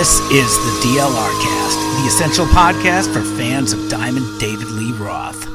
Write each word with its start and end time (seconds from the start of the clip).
This 0.00 0.18
is 0.30 0.56
the 0.56 0.88
DLR 0.88 1.42
Cast, 1.42 1.78
the 2.00 2.06
essential 2.08 2.46
podcast 2.46 3.12
for 3.12 3.20
fans 3.36 3.74
of 3.74 3.90
Diamond 3.90 4.40
David 4.40 4.68
Lee 4.68 4.92
Roth. 4.92 5.46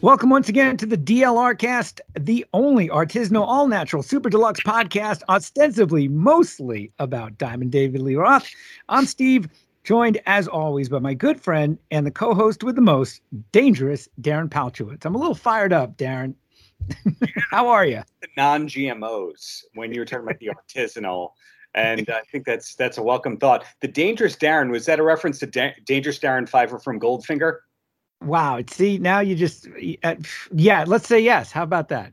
Welcome 0.00 0.30
once 0.30 0.48
again 0.48 0.76
to 0.76 0.86
the 0.86 0.96
DLR 0.96 1.58
Cast, 1.58 2.00
the 2.16 2.46
only 2.54 2.88
artisanal, 2.88 3.44
all 3.44 3.66
natural, 3.66 4.04
super 4.04 4.30
deluxe 4.30 4.60
podcast, 4.60 5.22
ostensibly 5.28 6.06
mostly 6.06 6.92
about 7.00 7.36
Diamond 7.38 7.72
David 7.72 8.02
Lee 8.02 8.14
Roth. 8.14 8.48
I'm 8.88 9.04
Steve, 9.04 9.48
joined 9.82 10.20
as 10.26 10.46
always 10.46 10.88
by 10.88 11.00
my 11.00 11.14
good 11.14 11.40
friend 11.40 11.76
and 11.90 12.06
the 12.06 12.12
co 12.12 12.34
host 12.34 12.62
with 12.62 12.76
the 12.76 12.82
most 12.82 13.20
dangerous, 13.50 14.08
Darren 14.20 14.48
Paltrowitz. 14.48 15.04
I'm 15.04 15.16
a 15.16 15.18
little 15.18 15.34
fired 15.34 15.72
up, 15.72 15.96
Darren. 15.96 16.36
How 17.50 17.66
are 17.66 17.84
you? 17.84 18.02
Non 18.36 18.68
GMOs 18.68 19.64
when 19.74 19.92
you 19.92 20.02
were 20.02 20.04
talking 20.04 20.22
about 20.22 20.38
the 20.38 20.50
artisanal 20.76 21.30
and 21.74 22.08
I 22.10 22.20
think 22.30 22.44
that's 22.46 22.74
that's 22.74 22.98
a 22.98 23.02
welcome 23.02 23.36
thought. 23.36 23.64
The 23.80 23.88
Dangerous 23.88 24.36
Darren 24.36 24.70
was 24.70 24.86
that 24.86 24.98
a 24.98 25.02
reference 25.02 25.38
to 25.40 25.46
da- 25.46 25.74
Dangerous 25.84 26.18
Darren 26.18 26.48
Pfeiffer 26.48 26.78
from 26.78 26.98
Goldfinger? 26.98 27.58
Wow. 28.22 28.60
See, 28.68 28.98
now 28.98 29.20
you 29.20 29.34
just 29.34 29.68
uh, 30.02 30.16
yeah. 30.52 30.84
Let's 30.86 31.06
say 31.06 31.20
yes. 31.20 31.52
How 31.52 31.62
about 31.62 31.88
that? 31.88 32.12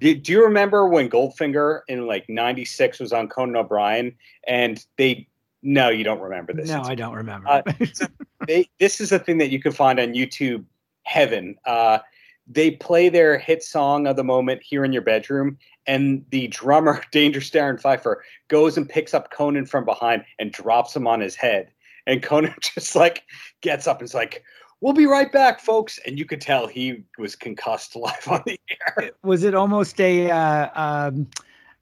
Do, 0.00 0.14
do 0.14 0.32
you 0.32 0.44
remember 0.44 0.86
when 0.86 1.08
Goldfinger 1.08 1.80
in 1.88 2.06
like 2.06 2.28
'96 2.28 3.00
was 3.00 3.12
on 3.12 3.28
Conan 3.28 3.56
O'Brien 3.56 4.14
and 4.46 4.84
they? 4.98 5.28
No, 5.62 5.88
you 5.88 6.04
don't 6.04 6.20
remember 6.20 6.52
this. 6.52 6.68
No, 6.68 6.82
I 6.82 6.94
don't 6.94 7.14
remember. 7.14 7.48
Uh, 7.48 7.62
so 7.92 8.06
they, 8.46 8.68
this 8.78 9.00
is 9.00 9.10
a 9.10 9.18
thing 9.18 9.38
that 9.38 9.50
you 9.50 9.60
can 9.60 9.72
find 9.72 9.98
on 9.98 10.08
YouTube 10.08 10.64
Heaven. 11.04 11.56
Uh, 11.64 11.98
they 12.46 12.72
play 12.72 13.08
their 13.08 13.38
hit 13.38 13.62
song 13.62 14.06
of 14.06 14.16
the 14.16 14.24
moment 14.24 14.62
here 14.62 14.84
in 14.84 14.92
your 14.92 15.02
bedroom, 15.02 15.58
and 15.86 16.24
the 16.30 16.48
drummer, 16.48 17.02
Dangerous 17.12 17.50
Darren 17.50 17.80
Pfeiffer, 17.80 18.22
goes 18.48 18.76
and 18.76 18.88
picks 18.88 19.14
up 19.14 19.30
Conan 19.30 19.66
from 19.66 19.84
behind 19.84 20.24
and 20.38 20.52
drops 20.52 20.94
him 20.94 21.06
on 21.06 21.20
his 21.20 21.34
head. 21.34 21.70
And 22.06 22.22
Conan 22.22 22.54
just 22.60 22.94
like 22.94 23.24
gets 23.60 23.86
up 23.86 24.00
and 24.00 24.08
is 24.08 24.14
like, 24.14 24.42
We'll 24.82 24.92
be 24.92 25.06
right 25.06 25.32
back, 25.32 25.60
folks. 25.60 25.98
And 26.04 26.18
you 26.18 26.26
could 26.26 26.40
tell 26.40 26.66
he 26.66 27.02
was 27.18 27.34
concussed 27.34 27.96
live 27.96 28.28
on 28.28 28.42
the 28.44 28.60
air. 28.70 29.10
Was 29.22 29.42
it 29.42 29.54
almost 29.54 29.98
a 30.00 30.30
uh, 30.30 30.68
um, 30.74 31.26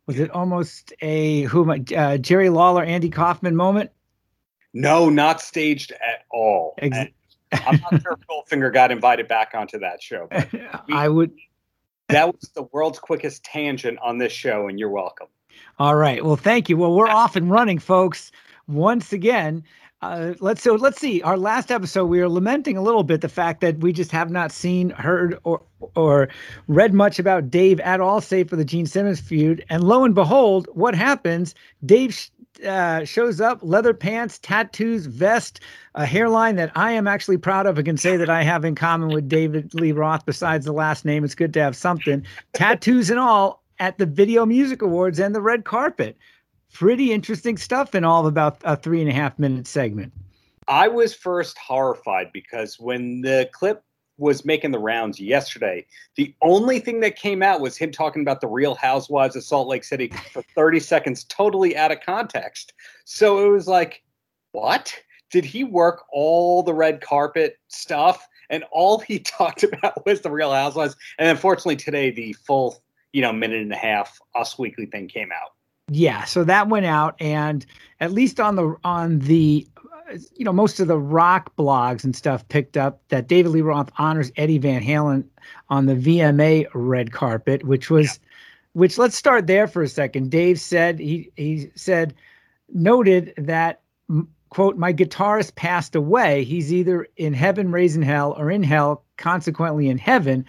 was 0.06 0.20
it 0.20 0.30
almost 0.30 0.92
a 1.00 1.42
who 1.42 1.70
uh, 1.96 2.18
Jerry 2.18 2.50
Lawler, 2.50 2.84
Andy 2.84 3.10
Kaufman 3.10 3.56
moment? 3.56 3.90
No, 4.74 5.08
not 5.08 5.40
staged 5.40 5.92
at 5.92 6.24
all. 6.30 6.74
Ex- 6.78 7.12
I'm 7.66 7.80
not 7.91 8.02
sure 8.02 8.12
if 8.12 8.27
Goldfinger 8.27 8.72
got 8.72 8.91
invited 8.91 9.28
back 9.28 9.52
onto 9.55 9.78
that 9.80 10.02
show. 10.02 10.28
We, 10.88 10.94
I 10.94 11.08
would. 11.08 11.33
that 12.08 12.27
was 12.27 12.50
the 12.55 12.64
world's 12.72 12.98
quickest 12.98 13.44
tangent 13.44 13.98
on 14.02 14.19
this 14.19 14.33
show, 14.33 14.69
and 14.69 14.78
you're 14.78 14.91
welcome. 14.91 15.28
All 15.78 15.97
right. 15.97 16.25
Well, 16.25 16.36
thank 16.36 16.69
you. 16.69 16.77
Well, 16.77 16.92
we're 16.92 17.08
off 17.08 17.36
and 17.36 17.50
running, 17.50 17.78
folks. 17.78 18.30
Once 18.66 19.12
again, 19.12 19.64
uh, 20.02 20.34
let's 20.41 20.62
so 20.62 20.75
let's 20.75 21.00
see. 21.00 21.22
Our 21.22 21.38
last 21.38 21.70
episode, 21.70 22.06
we 22.06 22.20
were 22.20 22.28
lamenting 22.28 22.77
a 22.77 22.82
little 22.82 23.05
bit 23.05 23.22
the 23.22 23.28
fact 23.28 23.62
that 23.62 23.78
we 23.78 23.91
just 23.91 24.10
have 24.10 24.30
not 24.30 24.52
seen, 24.52 24.91
heard, 24.91 25.38
or 25.44 25.62
or 25.94 26.28
read 26.69 26.92
much 26.92 27.19
about 27.19 27.50
Dave 27.50 27.80
at 27.80 28.00
all, 28.00 28.20
save 28.20 28.50
for 28.50 28.56
the 28.56 28.66
Gene 28.66 28.84
Simmons 28.84 29.20
feud. 29.20 29.64
And 29.70 29.82
lo 29.82 30.05
and 30.05 30.14
behold, 30.14 30.69
what 30.75 30.94
happens? 30.94 31.55
Dave 31.86 32.28
uh, 32.66 33.05
shows 33.05 33.41
up, 33.41 33.58
leather 33.62 33.94
pants, 33.94 34.38
tattoos, 34.38 35.06
vest, 35.06 35.60
a 35.94 36.06
hairline 36.06 36.56
that 36.56 36.72
I 36.74 36.92
am 36.92 37.06
actually 37.06 37.38
proud 37.38 37.66
of. 37.66 37.78
I 37.78 37.83
can 37.83 37.97
say 37.97 38.16
that 38.16 38.30
I 38.30 38.42
have 38.42 38.64
in 38.64 38.74
common 38.74 39.08
with 39.08 39.28
David 39.28 39.74
Lee 39.74 39.92
Roth 39.92 40.25
besides 40.26 40.65
the 40.65 40.72
last 40.72 41.04
name. 41.04 41.25
It's 41.25 41.34
good 41.34 41.53
to 41.54 41.62
have 41.62 41.76
something. 41.76 42.25
tattoos 42.53 43.10
and 43.10 43.19
all 43.19 43.62
at 43.78 43.98
the 43.98 44.06
Video 44.06 44.47
Music 44.47 44.82
Awards 44.82 45.19
and 45.19 45.34
the 45.34 45.41
red 45.41 45.65
carpet. 45.65 46.16
Pretty 46.72 47.12
interesting 47.12 47.56
stuff 47.56 47.94
in 47.94 48.04
all 48.04 48.20
of 48.20 48.26
about 48.26 48.59
a 48.65 48.76
three 48.76 49.00
and 49.00 49.10
a 49.10 49.15
half 49.15 49.38
minute 49.38 49.66
segment. 49.66 50.12
I 50.66 50.88
was 50.88 51.15
first 51.15 51.59
horrified 51.59 52.32
because 52.32 52.81
when 52.81 53.21
the 53.21 53.48
clip 53.53 53.84
was 54.19 54.44
making 54.44 54.70
the 54.70 54.78
rounds 54.78 55.19
yesterday. 55.19 55.86
The 56.16 56.34
only 56.42 56.78
thing 56.78 57.00
that 57.00 57.16
came 57.16 57.42
out 57.42 57.60
was 57.60 57.76
him 57.76 57.91
talking 57.91 58.22
about 58.22 58.41
the 58.41 58.47
Real 58.47 58.75
Housewives 58.75 59.36
of 59.36 59.44
Salt 59.44 59.69
Lake 59.69 59.84
City 59.84 60.08
for 60.32 60.42
30 60.54 60.80
seconds, 60.80 61.25
totally 61.25 61.76
out 61.76 61.92
of 61.92 62.00
context. 62.00 62.72
So 63.04 63.44
it 63.44 63.50
was 63.50 63.66
like, 63.66 64.03
what? 64.53 64.94
Did 65.30 65.44
he 65.44 65.64
work 65.64 66.04
all 66.12 66.62
the 66.62 66.74
red 66.74 67.00
carpet 67.00 67.58
stuff? 67.69 68.26
And 68.50 68.64
all 68.70 68.98
he 69.00 69.19
talked 69.20 69.64
about 69.64 70.06
was 70.06 70.20
the 70.20 70.30
Real 70.30 70.53
Housewives. 70.53 70.97
And 71.19 71.28
unfortunately, 71.28 71.76
today 71.76 72.10
the 72.10 72.34
full, 72.34 72.82
you 73.12 73.22
know, 73.22 73.32
minute 73.32 73.62
and 73.62 73.72
a 73.72 73.76
half 73.76 74.19
Us 74.34 74.58
Weekly 74.58 74.86
thing 74.86 75.08
came 75.08 75.30
out. 75.32 75.50
Yeah, 75.88 76.24
so 76.24 76.44
that 76.44 76.69
went 76.69 76.86
out, 76.86 77.14
and 77.20 77.66
at 78.00 78.10
least 78.10 78.41
on 78.41 78.56
the 78.56 78.74
on 78.84 79.19
the 79.19 79.69
you 80.37 80.44
know, 80.44 80.53
most 80.53 80.81
of 80.81 80.88
the 80.88 80.98
rock 80.98 81.54
blogs 81.56 82.04
and 82.04 82.15
stuff 82.15 82.47
picked 82.48 82.76
up 82.76 83.00
that 83.09 83.28
David 83.28 83.50
Lee 83.50 83.60
Roth 83.60 83.91
honors 83.98 84.31
Eddie 84.37 84.59
Van 84.59 84.82
Halen 84.82 85.25
on 85.69 85.87
the 85.87 85.94
VMA 85.94 86.66
red 86.75 87.12
carpet, 87.12 87.65
which 87.65 87.91
was, 87.91 88.06
yeah. 88.22 88.28
which 88.75 88.98
let's 88.98 89.16
start 89.16 89.47
there 89.47 89.66
for 89.66 89.82
a 89.82 89.88
second. 89.88 90.31
Dave 90.31 90.60
said 90.60 90.98
he 90.98 91.31
he 91.37 91.70
said 91.75 92.15
noted 92.72 93.32
that 93.37 93.81
quote 94.50 94.76
my 94.76 94.92
guitarist 94.92 95.54
passed 95.54 95.94
away. 95.94 96.44
He's 96.44 96.72
either 96.72 97.09
in 97.16 97.32
heaven, 97.32 97.72
raising 97.72 98.03
hell, 98.03 98.34
or 98.38 98.50
in 98.50 98.62
hell, 98.62 99.04
consequently 99.16 99.88
in 99.88 99.98
heaven. 99.98 100.44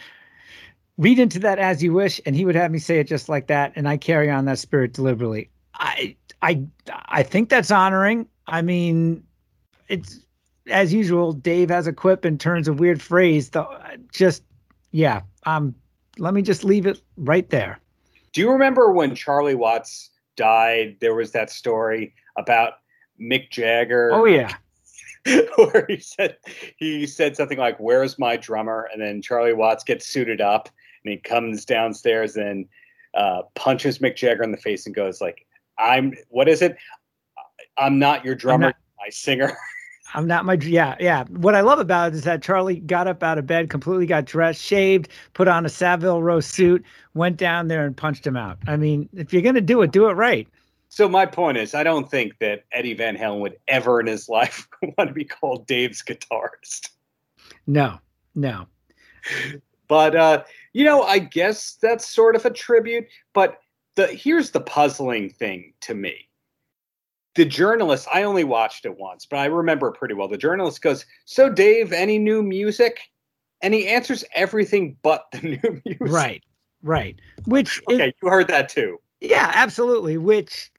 Read 0.97 1.19
into 1.19 1.39
that 1.39 1.59
as 1.59 1.83
you 1.83 1.91
wish, 1.91 2.21
and 2.25 2.35
he 2.35 2.45
would 2.45 2.55
have 2.55 2.71
me 2.71 2.79
say 2.79 2.99
it 2.99 3.07
just 3.07 3.27
like 3.27 3.47
that, 3.47 3.73
and 3.75 3.87
I 3.87 3.97
carry 3.97 4.29
on 4.29 4.45
that 4.45 4.59
spirit 4.59 4.93
deliberately. 4.93 5.49
I 5.73 6.15
I 6.41 6.63
I 6.89 7.23
think 7.23 7.49
that's 7.49 7.71
honoring. 7.71 8.27
I 8.47 8.61
mean, 8.61 9.23
it's 9.87 10.19
as 10.69 10.93
usual. 10.93 11.33
Dave 11.33 11.69
has 11.69 11.87
a 11.87 11.93
quip 11.93 12.25
and 12.25 12.39
turns 12.39 12.67
a 12.67 12.73
weird 12.73 13.01
phrase. 13.01 13.49
The, 13.49 13.65
just 14.11 14.43
yeah. 14.91 15.21
Um, 15.45 15.75
let 16.17 16.33
me 16.33 16.41
just 16.41 16.63
leave 16.63 16.85
it 16.85 17.01
right 17.17 17.49
there. 17.49 17.79
Do 18.33 18.41
you 18.41 18.51
remember 18.51 18.91
when 18.91 19.15
Charlie 19.15 19.55
Watts 19.55 20.09
died? 20.35 20.97
There 20.99 21.15
was 21.15 21.31
that 21.31 21.49
story 21.49 22.13
about 22.37 22.73
Mick 23.19 23.49
Jagger. 23.49 24.11
Oh 24.13 24.25
yeah. 24.25 24.55
where 25.55 25.85
he 25.87 25.97
said 25.97 26.37
he 26.77 27.07
said 27.07 27.35
something 27.35 27.57
like 27.57 27.79
"Where's 27.79 28.19
my 28.19 28.37
drummer?" 28.37 28.87
and 28.93 29.01
then 29.01 29.21
Charlie 29.21 29.53
Watts 29.53 29.83
gets 29.83 30.07
suited 30.07 30.39
up 30.39 30.69
and 31.03 31.11
he 31.11 31.17
comes 31.17 31.65
downstairs 31.65 32.35
and 32.35 32.67
uh, 33.15 33.41
punches 33.55 33.99
Mick 33.99 34.15
Jagger 34.15 34.43
in 34.43 34.51
the 34.51 34.57
face 34.57 34.85
and 34.85 34.93
goes 34.93 35.21
like, 35.21 35.47
"I'm 35.79 36.13
what 36.29 36.47
is 36.47 36.61
it? 36.61 36.77
I'm 37.77 37.97
not 37.97 38.23
your 38.23 38.35
drummer, 38.35 38.67
not, 38.67 38.75
my 38.99 39.09
singer." 39.09 39.57
I'm 40.13 40.27
not 40.27 40.45
my 40.45 40.53
yeah 40.53 40.95
yeah. 40.99 41.23
What 41.25 41.55
I 41.55 41.61
love 41.61 41.79
about 41.79 42.13
it 42.13 42.15
is 42.15 42.23
that 42.23 42.43
Charlie 42.43 42.79
got 42.79 43.07
up 43.07 43.23
out 43.23 43.37
of 43.37 43.47
bed, 43.47 43.69
completely 43.69 44.05
got 44.05 44.25
dressed, 44.25 44.61
shaved, 44.61 45.09
put 45.33 45.47
on 45.47 45.65
a 45.65 45.69
Savile 45.69 46.21
Row 46.21 46.39
suit, 46.39 46.83
went 47.15 47.37
down 47.37 47.67
there 47.67 47.85
and 47.85 47.97
punched 47.97 48.25
him 48.25 48.37
out. 48.37 48.57
I 48.67 48.77
mean, 48.77 49.09
if 49.13 49.33
you're 49.33 49.41
gonna 49.41 49.61
do 49.61 49.81
it, 49.81 49.91
do 49.91 50.07
it 50.07 50.13
right. 50.13 50.47
So 50.89 51.09
my 51.09 51.25
point 51.25 51.57
is, 51.57 51.73
I 51.73 51.83
don't 51.83 52.09
think 52.09 52.37
that 52.39 52.63
Eddie 52.71 52.93
Van 52.93 53.17
Halen 53.17 53.41
would 53.41 53.57
ever 53.67 53.99
in 53.99 54.07
his 54.07 54.29
life 54.29 54.67
want 54.81 55.09
to 55.09 55.13
be 55.13 55.25
called 55.25 55.67
Dave's 55.67 56.01
guitarist. 56.01 56.89
No, 57.67 57.99
no. 58.35 58.67
But 59.87 60.15
uh, 60.15 60.43
you 60.73 60.83
know, 60.83 61.03
I 61.03 61.19
guess 61.19 61.77
that's 61.81 62.07
sort 62.07 62.35
of 62.35 62.45
a 62.45 62.49
tribute. 62.51 63.07
But 63.33 63.59
the 63.95 64.07
here's 64.07 64.51
the 64.51 64.61
puzzling 64.61 65.29
thing 65.29 65.73
to 65.81 65.93
me 65.93 66.27
the 67.35 67.45
journalist, 67.45 68.07
I 68.13 68.23
only 68.23 68.43
watched 68.43 68.85
it 68.85 68.97
once, 68.97 69.25
but 69.25 69.37
I 69.37 69.45
remember 69.45 69.89
it 69.89 69.93
pretty 69.93 70.13
well. 70.13 70.27
The 70.27 70.37
journalist 70.37 70.81
goes, 70.81 71.05
So, 71.25 71.49
Dave, 71.49 71.91
any 71.91 72.17
new 72.17 72.41
music? 72.41 72.99
And 73.61 73.73
he 73.73 73.87
answers 73.87 74.23
everything 74.33 74.97
but 75.01 75.25
the 75.31 75.41
new 75.63 75.81
music. 75.85 76.01
Right, 76.01 76.43
right. 76.81 77.19
Which, 77.45 77.81
okay, 77.89 78.13
you 78.21 78.29
heard 78.29 78.47
that 78.47 78.69
too. 78.69 78.99
Yeah, 79.19 79.51
absolutely. 79.53 80.17
Which, 80.17 80.71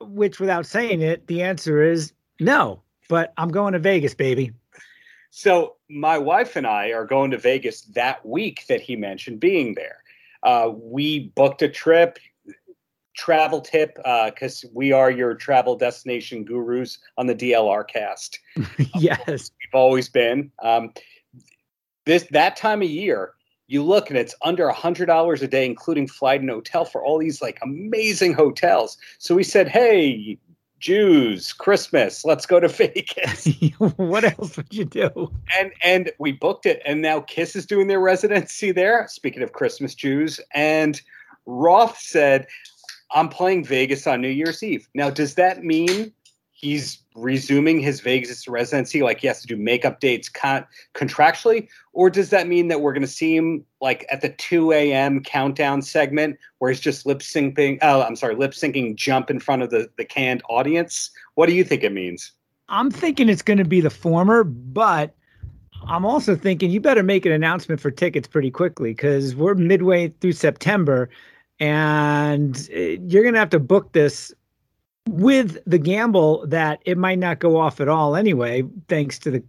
which 0.00 0.40
without 0.40 0.66
saying 0.66 1.02
it, 1.02 1.26
the 1.26 1.42
answer 1.42 1.82
is 1.82 2.12
no, 2.40 2.82
but 3.08 3.32
I'm 3.36 3.50
going 3.50 3.72
to 3.72 3.78
Vegas, 3.78 4.14
baby. 4.14 4.52
So, 5.30 5.76
my 5.88 6.18
wife 6.18 6.56
and 6.56 6.66
I 6.66 6.88
are 6.88 7.06
going 7.06 7.30
to 7.30 7.38
Vegas 7.38 7.82
that 7.94 8.24
week 8.24 8.66
that 8.68 8.80
he 8.80 8.96
mentioned 8.96 9.40
being 9.40 9.74
there. 9.74 10.02
Uh, 10.42 10.72
we 10.74 11.30
booked 11.34 11.62
a 11.62 11.68
trip 11.68 12.18
travel 13.14 13.60
tip 13.60 13.96
because 13.96 14.64
uh, 14.64 14.68
we 14.72 14.92
are 14.92 15.10
your 15.10 15.34
travel 15.34 15.76
destination 15.76 16.44
gurus 16.44 16.98
on 17.18 17.26
the 17.26 17.34
DLR 17.34 17.86
cast. 17.86 18.38
yes, 18.94 19.50
we've 19.60 19.74
always 19.74 20.08
been. 20.08 20.50
Um, 20.62 20.92
this 22.04 22.26
that 22.30 22.56
time 22.56 22.82
of 22.82 22.88
year, 22.88 23.34
you 23.68 23.82
look 23.82 24.10
and 24.10 24.18
it's 24.18 24.34
under 24.42 24.66
a 24.66 24.74
hundred 24.74 25.06
dollars 25.06 25.42
a 25.42 25.48
day, 25.48 25.66
including 25.66 26.08
flight 26.08 26.40
and 26.40 26.50
hotel 26.50 26.84
for 26.84 27.04
all 27.04 27.18
these 27.18 27.40
like 27.40 27.58
amazing 27.62 28.34
hotels. 28.34 28.98
So 29.18 29.34
we 29.34 29.44
said, 29.44 29.68
hey. 29.68 30.38
Jews, 30.78 31.52
Christmas, 31.52 32.24
let's 32.24 32.44
go 32.44 32.58
to 32.58 32.66
Vegas. 32.68 33.46
what 33.98 34.24
else 34.24 34.56
would 34.56 34.74
you 34.74 34.84
do? 34.84 35.30
And 35.56 35.70
and 35.84 36.10
we 36.18 36.32
booked 36.32 36.66
it, 36.66 36.82
and 36.84 37.00
now 37.00 37.20
Kiss 37.20 37.54
is 37.54 37.66
doing 37.66 37.86
their 37.86 38.00
residency 38.00 38.72
there. 38.72 39.06
Speaking 39.08 39.44
of 39.44 39.52
Christmas 39.52 39.94
Jews, 39.94 40.40
and 40.54 41.00
Roth 41.46 41.98
said, 41.98 42.46
I'm 43.14 43.28
playing 43.28 43.64
Vegas 43.64 44.06
on 44.06 44.20
New 44.20 44.28
Year's 44.28 44.62
Eve. 44.62 44.88
Now, 44.94 45.10
does 45.10 45.34
that 45.34 45.64
mean 45.64 46.12
he's 46.52 47.02
resuming 47.14 47.80
his 47.80 48.00
Vegas 48.00 48.48
residency, 48.48 49.02
like 49.02 49.20
he 49.20 49.26
has 49.26 49.40
to 49.42 49.46
do 49.46 49.56
makeup 49.56 50.00
dates 50.00 50.28
con- 50.28 50.64
contractually, 50.94 51.68
or 51.92 52.08
does 52.08 52.30
that 52.30 52.46
mean 52.46 52.68
that 52.68 52.80
we're 52.80 52.92
going 52.92 53.02
to 53.02 53.08
see 53.08 53.36
him 53.36 53.64
like 53.80 54.06
at 54.10 54.20
the 54.20 54.30
2 54.30 54.72
a.m. 54.72 55.22
countdown 55.22 55.82
segment 55.82 56.38
where 56.58 56.70
he's 56.70 56.80
just 56.80 57.04
lip 57.04 57.18
syncing? 57.18 57.78
Oh, 57.82 58.02
I'm 58.02 58.16
sorry, 58.16 58.36
lip 58.36 58.52
syncing 58.52 58.94
jump 58.94 59.28
in 59.28 59.40
front 59.40 59.62
of 59.62 59.70
the 59.70 59.90
the 59.98 60.04
canned 60.04 60.42
audience. 60.48 61.10
What 61.34 61.46
do 61.46 61.54
you 61.54 61.64
think 61.64 61.82
it 61.82 61.92
means? 61.92 62.32
I'm 62.68 62.90
thinking 62.90 63.28
it's 63.28 63.42
going 63.42 63.58
to 63.58 63.64
be 63.64 63.80
the 63.80 63.90
former, 63.90 64.44
but 64.44 65.14
I'm 65.86 66.06
also 66.06 66.36
thinking 66.36 66.70
you 66.70 66.80
better 66.80 67.02
make 67.02 67.26
an 67.26 67.32
announcement 67.32 67.80
for 67.80 67.90
tickets 67.90 68.28
pretty 68.28 68.50
quickly 68.50 68.92
because 68.92 69.34
we're 69.34 69.54
midway 69.54 70.08
through 70.20 70.32
September 70.32 71.10
and 71.62 72.68
eh, 72.72 72.96
you're 73.06 73.22
going 73.22 73.34
to 73.34 73.38
have 73.38 73.50
to 73.50 73.60
book 73.60 73.92
this 73.92 74.34
with 75.08 75.58
the 75.64 75.78
gamble 75.78 76.44
that 76.48 76.80
it 76.84 76.98
might 76.98 77.20
not 77.20 77.38
go 77.38 77.56
off 77.56 77.80
at 77.80 77.88
all 77.88 78.16
anyway, 78.16 78.64
thanks 78.88 79.16
to 79.20 79.30
the 79.30 79.44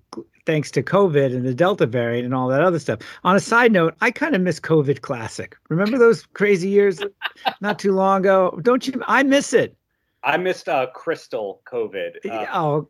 thanks 0.45 0.69
to 0.69 0.83
COVID 0.83 1.33
and 1.33 1.43
the 1.43 1.55
Delta 1.55 1.87
variant 1.87 2.25
and 2.25 2.35
all 2.35 2.49
that 2.49 2.61
other 2.61 2.77
stuff. 2.77 2.99
On 3.23 3.35
a 3.35 3.39
side 3.39 3.71
note, 3.71 3.95
I 4.01 4.11
kind 4.11 4.35
of 4.35 4.41
miss 4.41 4.59
COVID 4.59 5.01
Classic. 5.01 5.55
Remember 5.69 5.97
those 5.97 6.27
crazy 6.33 6.69
years 6.69 7.01
not 7.61 7.79
too 7.79 7.93
long 7.93 8.21
ago? 8.21 8.59
Don't 8.61 8.87
you? 8.87 9.01
I 9.07 9.23
miss 9.23 9.51
it. 9.51 9.75
I 10.23 10.37
missed 10.37 10.69
uh, 10.69 10.87
Crystal 10.93 11.61
COVID. 11.65 12.29
Uh, 12.29 12.45
oh, 12.53 12.87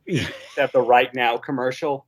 at 0.57 0.73
the 0.73 0.81
right 0.81 1.13
now 1.15 1.37
commercial. 1.37 2.05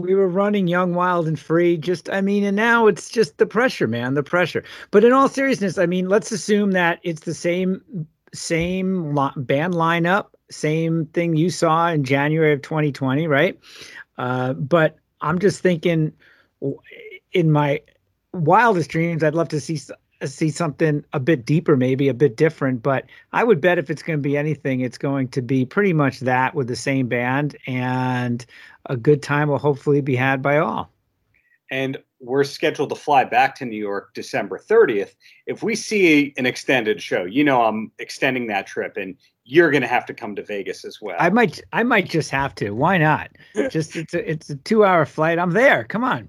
We 0.00 0.14
were 0.14 0.28
running 0.28 0.66
young, 0.66 0.94
wild, 0.94 1.28
and 1.28 1.38
free. 1.38 1.76
Just, 1.76 2.10
I 2.10 2.20
mean, 2.20 2.42
and 2.42 2.56
now 2.56 2.88
it's 2.88 3.08
just 3.08 3.38
the 3.38 3.46
pressure, 3.46 3.86
man, 3.86 4.14
the 4.14 4.24
pressure. 4.24 4.64
But 4.90 5.04
in 5.04 5.12
all 5.12 5.28
seriousness, 5.28 5.78
I 5.78 5.86
mean, 5.86 6.08
let's 6.08 6.32
assume 6.32 6.72
that 6.72 6.98
it's 7.04 7.22
the 7.22 7.34
same 7.34 8.06
same 8.32 9.14
lo- 9.14 9.30
band 9.36 9.74
lineup, 9.74 10.26
same 10.50 11.06
thing 11.06 11.36
you 11.36 11.48
saw 11.48 11.88
in 11.88 12.02
January 12.02 12.52
of 12.52 12.62
2020, 12.62 13.28
right? 13.28 13.56
Uh, 14.18 14.54
but 14.54 14.96
I'm 15.20 15.38
just 15.38 15.60
thinking, 15.60 16.12
in 17.32 17.52
my 17.52 17.80
wildest 18.32 18.90
dreams, 18.90 19.22
I'd 19.22 19.36
love 19.36 19.48
to 19.50 19.60
see 19.60 19.78
see 20.24 20.50
something 20.50 21.04
a 21.12 21.20
bit 21.20 21.44
deeper, 21.44 21.76
maybe 21.76 22.08
a 22.08 22.14
bit 22.14 22.36
different. 22.36 22.82
But 22.82 23.04
I 23.32 23.44
would 23.44 23.60
bet 23.60 23.78
if 23.78 23.90
it's 23.90 24.02
going 24.02 24.18
to 24.18 24.22
be 24.22 24.36
anything, 24.36 24.80
it's 24.80 24.98
going 24.98 25.28
to 25.28 25.42
be 25.42 25.64
pretty 25.64 25.92
much 25.92 26.20
that 26.20 26.54
with 26.54 26.66
the 26.66 26.76
same 26.76 27.06
band, 27.06 27.56
and 27.66 28.44
a 28.86 28.96
good 28.96 29.22
time 29.22 29.48
will 29.48 29.58
hopefully 29.58 30.00
be 30.00 30.16
had 30.16 30.42
by 30.42 30.58
all. 30.58 30.90
And 31.70 31.98
we're 32.20 32.44
scheduled 32.44 32.90
to 32.90 32.94
fly 32.94 33.24
back 33.24 33.54
to 33.56 33.64
New 33.64 33.78
York 33.78 34.14
December 34.14 34.58
30th. 34.58 35.14
If 35.46 35.62
we 35.62 35.74
see 35.74 36.32
an 36.36 36.46
extended 36.46 37.02
show, 37.02 37.24
you 37.24 37.44
know 37.44 37.64
I'm 37.64 37.90
extending 37.98 38.46
that 38.48 38.66
trip 38.66 38.96
and 38.96 39.16
you're 39.44 39.70
going 39.70 39.82
to 39.82 39.88
have 39.88 40.06
to 40.06 40.14
come 40.14 40.34
to 40.36 40.42
Vegas 40.42 40.84
as 40.84 41.00
well. 41.00 41.16
I 41.18 41.30
might 41.30 41.60
I 41.72 41.82
might 41.82 42.08
just 42.08 42.30
have 42.30 42.54
to. 42.56 42.70
Why 42.70 42.98
not? 42.98 43.30
just 43.70 43.96
it's 43.96 44.14
a 44.14 44.30
it's 44.30 44.50
a 44.50 44.56
2-hour 44.56 45.06
flight. 45.06 45.38
I'm 45.38 45.52
there. 45.52 45.84
Come 45.84 46.04
on. 46.04 46.28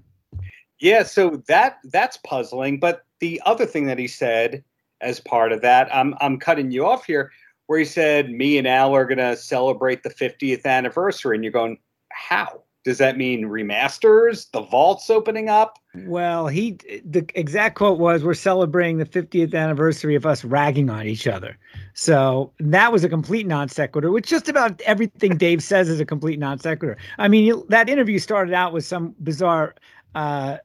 Yeah, 0.78 1.04
so 1.04 1.42
that 1.48 1.78
that's 1.84 2.18
puzzling, 2.18 2.78
but 2.78 3.04
the 3.20 3.40
other 3.46 3.64
thing 3.64 3.86
that 3.86 3.98
he 3.98 4.08
said 4.08 4.62
as 5.00 5.20
part 5.20 5.52
of 5.52 5.62
that, 5.62 5.94
I'm 5.94 6.14
I'm 6.20 6.38
cutting 6.38 6.70
you 6.70 6.86
off 6.86 7.06
here 7.06 7.32
where 7.66 7.78
he 7.78 7.84
said 7.84 8.30
me 8.30 8.58
and 8.58 8.66
Al 8.66 8.94
are 8.94 9.04
going 9.04 9.18
to 9.18 9.36
celebrate 9.36 10.02
the 10.02 10.10
50th 10.10 10.64
anniversary 10.64 11.36
and 11.36 11.42
you're 11.42 11.52
going 11.52 11.78
how? 12.16 12.62
Does 12.86 12.98
that 12.98 13.16
mean 13.16 13.46
remasters? 13.46 14.48
The 14.52 14.60
vault's 14.60 15.10
opening 15.10 15.48
up? 15.48 15.80
Well, 16.04 16.46
he 16.46 16.78
the 17.04 17.26
exact 17.34 17.74
quote 17.74 17.98
was, 17.98 18.22
"We're 18.22 18.34
celebrating 18.34 18.98
the 18.98 19.04
50th 19.04 19.54
anniversary 19.54 20.14
of 20.14 20.24
us 20.24 20.44
ragging 20.44 20.88
on 20.88 21.04
each 21.04 21.26
other." 21.26 21.58
So 21.94 22.52
that 22.60 22.92
was 22.92 23.02
a 23.02 23.08
complete 23.08 23.44
non 23.44 23.68
sequitur, 23.68 24.12
which 24.12 24.28
just 24.28 24.48
about 24.48 24.80
everything 24.82 25.36
Dave 25.36 25.64
says 25.64 25.88
is 25.88 25.98
a 25.98 26.04
complete 26.04 26.38
non 26.38 26.60
sequitur. 26.60 26.96
I 27.18 27.26
mean, 27.26 27.60
that 27.70 27.88
interview 27.88 28.20
started 28.20 28.54
out 28.54 28.72
with 28.72 28.84
some 28.84 29.16
bizarre. 29.20 29.74
Uh, 30.14 30.58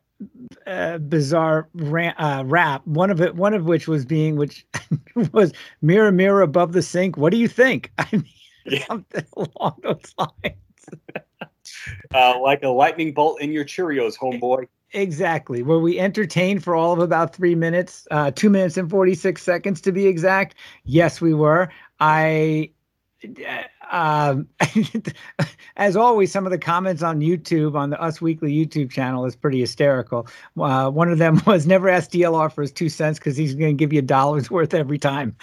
uh, 0.68 1.00
bizarre 1.00 1.68
rant, 1.74 2.16
uh, 2.20 2.44
rap. 2.46 2.86
One 2.86 3.10
of 3.10 3.20
it, 3.20 3.34
one 3.34 3.56
of 3.56 3.66
which 3.66 3.88
was 3.88 4.06
being, 4.06 4.36
which 4.36 4.64
was 5.34 5.52
"Mirror, 5.82 6.12
mirror 6.12 6.42
above 6.44 6.74
the 6.74 6.84
sink, 6.84 7.18
what 7.18 7.32
do 7.32 7.38
you 7.38 7.48
think?" 7.48 7.92
I 7.98 8.08
mean, 8.12 8.26
yeah. 8.66 8.86
something 8.86 9.26
along 9.36 9.80
those 9.82 10.14
lines. 10.20 10.56
uh, 12.14 12.40
like 12.40 12.64
a 12.64 12.70
lightning 12.70 13.14
bolt 13.14 13.42
in 13.42 13.52
your 13.52 13.66
Cheerios, 13.66 14.18
homeboy. 14.18 14.68
Exactly. 14.94 15.64
Were 15.64 15.80
we 15.80 16.00
entertained 16.00 16.64
for 16.64 16.76
all 16.76 16.92
of 16.92 17.00
about 17.00 17.34
three 17.34 17.56
minutes, 17.56 18.08
uh, 18.12 18.32
two 18.32 18.50
minutes 18.50 18.76
and 18.78 18.90
46 18.90 19.42
seconds 19.42 19.80
to 19.82 19.92
be 19.92 20.06
exact? 20.06 20.56
Yes, 20.84 21.22
we 21.22 21.34
were. 21.34 21.70
I, 22.02 22.72
um, 23.92 24.48
as 25.78 25.96
always, 25.96 26.32
some 26.32 26.46
of 26.46 26.52
the 26.52 26.58
comments 26.58 27.04
on 27.04 27.22
YouTube, 27.22 27.76
on 27.76 27.90
the 27.90 28.02
Us 28.02 28.22
Weekly 28.22 28.54
YouTube 28.54 28.92
channel, 28.92 29.26
is 29.26 29.36
pretty 29.36 29.60
hysterical. 29.62 30.28
Uh, 30.60 30.90
one 30.90 31.10
of 31.10 31.20
them 31.20 31.40
was 31.46 31.66
never 31.66 31.88
ask 31.88 32.12
DLR 32.12 32.52
for 32.52 32.62
his 32.62 32.72
two 32.72 32.90
cents 32.90 33.18
because 33.18 33.38
he's 33.38 33.56
going 33.56 33.78
to 33.78 33.80
give 33.80 33.94
you 33.94 34.00
a 34.00 34.04
dollar's 34.04 34.52
worth 34.52 34.74
every 34.74 35.00
time. 35.00 35.36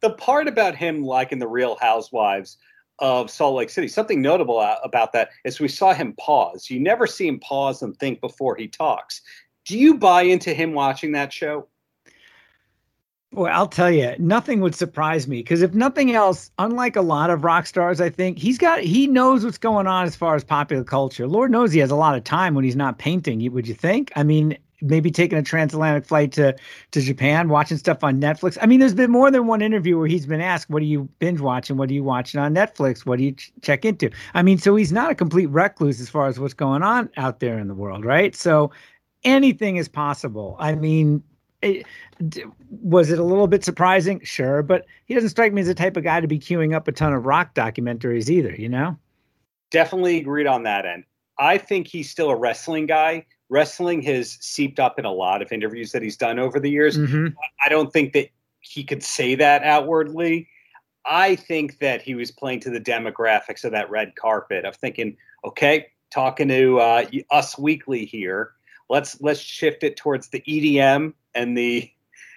the 0.00 0.10
part 0.16 0.48
about 0.48 0.76
him 0.76 1.02
liking 1.02 1.40
the 1.40 1.48
Real 1.48 1.76
Housewives 1.80 2.56
of 2.98 3.30
Salt 3.30 3.54
Lake 3.56 3.70
City. 3.70 3.88
Something 3.88 4.20
notable 4.20 4.58
uh, 4.58 4.76
about 4.82 5.12
that 5.12 5.30
is 5.44 5.60
we 5.60 5.68
saw 5.68 5.92
him 5.92 6.14
pause. 6.18 6.70
You 6.70 6.80
never 6.80 7.06
see 7.06 7.26
him 7.26 7.40
pause 7.40 7.82
and 7.82 7.96
think 7.96 8.20
before 8.20 8.56
he 8.56 8.68
talks. 8.68 9.22
Do 9.64 9.78
you 9.78 9.94
buy 9.98 10.22
into 10.22 10.54
him 10.54 10.72
watching 10.72 11.12
that 11.12 11.32
show? 11.32 11.68
Well, 13.32 13.52
I'll 13.54 13.68
tell 13.68 13.90
you, 13.90 14.14
nothing 14.18 14.60
would 14.62 14.74
surprise 14.74 15.28
me 15.28 15.40
because 15.40 15.60
if 15.60 15.74
nothing 15.74 16.12
else, 16.12 16.50
unlike 16.58 16.96
a 16.96 17.02
lot 17.02 17.28
of 17.28 17.44
rock 17.44 17.66
stars, 17.66 18.00
I 18.00 18.08
think 18.08 18.38
he's 18.38 18.56
got 18.56 18.80
he 18.80 19.06
knows 19.06 19.44
what's 19.44 19.58
going 19.58 19.86
on 19.86 20.06
as 20.06 20.16
far 20.16 20.34
as 20.34 20.44
popular 20.44 20.82
culture. 20.82 21.28
Lord 21.28 21.50
knows 21.50 21.72
he 21.72 21.80
has 21.80 21.90
a 21.90 21.96
lot 21.96 22.16
of 22.16 22.24
time 22.24 22.54
when 22.54 22.64
he's 22.64 22.76
not 22.76 22.98
painting. 22.98 23.52
Would 23.52 23.68
you 23.68 23.74
think? 23.74 24.10
I 24.16 24.22
mean, 24.22 24.56
maybe 24.80 25.10
taking 25.10 25.38
a 25.38 25.42
transatlantic 25.42 26.04
flight 26.04 26.32
to 26.32 26.56
to 26.92 27.00
Japan, 27.00 27.48
watching 27.48 27.78
stuff 27.78 28.04
on 28.04 28.20
Netflix. 28.20 28.58
I 28.60 28.66
mean, 28.66 28.80
there's 28.80 28.94
been 28.94 29.10
more 29.10 29.30
than 29.30 29.46
one 29.46 29.62
interview 29.62 29.98
where 29.98 30.06
he's 30.06 30.26
been 30.26 30.40
asked, 30.40 30.70
"What 30.70 30.82
are 30.82 30.86
you 30.86 31.08
binge 31.18 31.40
watching? 31.40 31.76
What 31.76 31.90
are 31.90 31.94
you 31.94 32.04
watching 32.04 32.40
on 32.40 32.54
Netflix? 32.54 33.06
What 33.06 33.18
do 33.18 33.24
you 33.24 33.32
ch- 33.32 33.52
check 33.62 33.84
into?" 33.84 34.10
I 34.34 34.42
mean, 34.42 34.58
so 34.58 34.76
he's 34.76 34.92
not 34.92 35.10
a 35.10 35.14
complete 35.14 35.46
recluse 35.46 36.00
as 36.00 36.08
far 36.08 36.26
as 36.26 36.38
what's 36.38 36.54
going 36.54 36.82
on 36.82 37.10
out 37.16 37.40
there 37.40 37.58
in 37.58 37.68
the 37.68 37.74
world, 37.74 38.04
right? 38.04 38.34
So 38.34 38.70
anything 39.24 39.76
is 39.76 39.88
possible. 39.88 40.56
I 40.58 40.74
mean, 40.74 41.22
it, 41.62 41.86
was 42.82 43.10
it 43.10 43.18
a 43.18 43.24
little 43.24 43.48
bit 43.48 43.64
surprising? 43.64 44.20
Sure, 44.22 44.62
but 44.62 44.86
he 45.06 45.14
doesn't 45.14 45.30
strike 45.30 45.52
me 45.52 45.60
as 45.60 45.66
the 45.66 45.74
type 45.74 45.96
of 45.96 46.04
guy 46.04 46.20
to 46.20 46.28
be 46.28 46.38
queuing 46.38 46.74
up 46.74 46.88
a 46.88 46.92
ton 46.92 47.12
of 47.12 47.26
rock 47.26 47.54
documentaries 47.54 48.28
either. 48.28 48.54
You 48.54 48.68
know? 48.68 48.96
Definitely 49.70 50.18
agreed 50.18 50.46
on 50.46 50.62
that 50.64 50.86
end. 50.86 51.04
I 51.38 51.58
think 51.58 51.86
he's 51.86 52.10
still 52.10 52.30
a 52.30 52.36
wrestling 52.36 52.86
guy 52.86 53.26
wrestling 53.48 54.02
has 54.02 54.32
seeped 54.40 54.78
up 54.78 54.98
in 54.98 55.04
a 55.04 55.12
lot 55.12 55.42
of 55.42 55.52
interviews 55.52 55.92
that 55.92 56.02
he's 56.02 56.16
done 56.16 56.38
over 56.38 56.60
the 56.60 56.70
years. 56.70 56.98
Mm-hmm. 56.98 57.28
I 57.64 57.68
don't 57.68 57.92
think 57.92 58.12
that 58.12 58.28
he 58.60 58.84
could 58.84 59.02
say 59.02 59.34
that 59.36 59.62
outwardly. 59.62 60.48
I 61.06 61.36
think 61.36 61.78
that 61.78 62.02
he 62.02 62.14
was 62.14 62.30
playing 62.30 62.60
to 62.60 62.70
the 62.70 62.80
demographics 62.80 63.64
of 63.64 63.72
that 63.72 63.90
red 63.90 64.14
carpet 64.16 64.64
of 64.64 64.76
thinking, 64.76 65.16
okay, 65.44 65.86
talking 66.10 66.48
to 66.48 66.78
uh, 66.80 67.06
us 67.30 67.58
weekly 67.58 68.04
here. 68.04 68.52
Let's 68.90 69.20
let's 69.20 69.40
shift 69.40 69.82
it 69.82 69.96
towards 69.96 70.28
the 70.28 70.40
EDM 70.40 71.12
and 71.34 71.56
the 71.56 71.90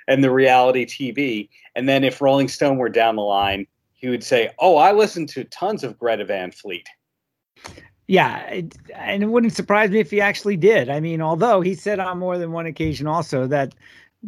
and 0.08 0.24
the 0.24 0.32
reality 0.32 0.86
TV. 0.86 1.50
And 1.76 1.88
then 1.88 2.04
if 2.04 2.22
Rolling 2.22 2.48
Stone 2.48 2.78
were 2.78 2.90
down 2.90 3.16
the 3.16 3.22
line, 3.22 3.68
he 3.94 4.10
would 4.10 4.24
say, 4.24 4.52
"Oh, 4.60 4.78
I 4.78 4.92
listen 4.92 5.26
to 5.28 5.44
tons 5.46 5.84
of 5.84 5.98
Greta 5.98 6.26
Van 6.26 6.52
Fleet." 6.52 6.88
Yeah, 8.12 8.62
and 8.94 9.24
it 9.24 9.28
wouldn't 9.28 9.54
surprise 9.54 9.90
me 9.90 10.02
if 10.02 10.12
he 10.12 10.20
actually 10.20 10.58
did. 10.58 10.90
I 10.90 11.00
mean, 11.00 11.22
although 11.22 11.62
he 11.62 11.76
said 11.76 11.98
on 12.02 12.20
more 12.20 12.38
than 12.38 12.52
one 12.52 12.66
occasion 12.66 13.08
also 13.08 13.48
that 13.48 13.74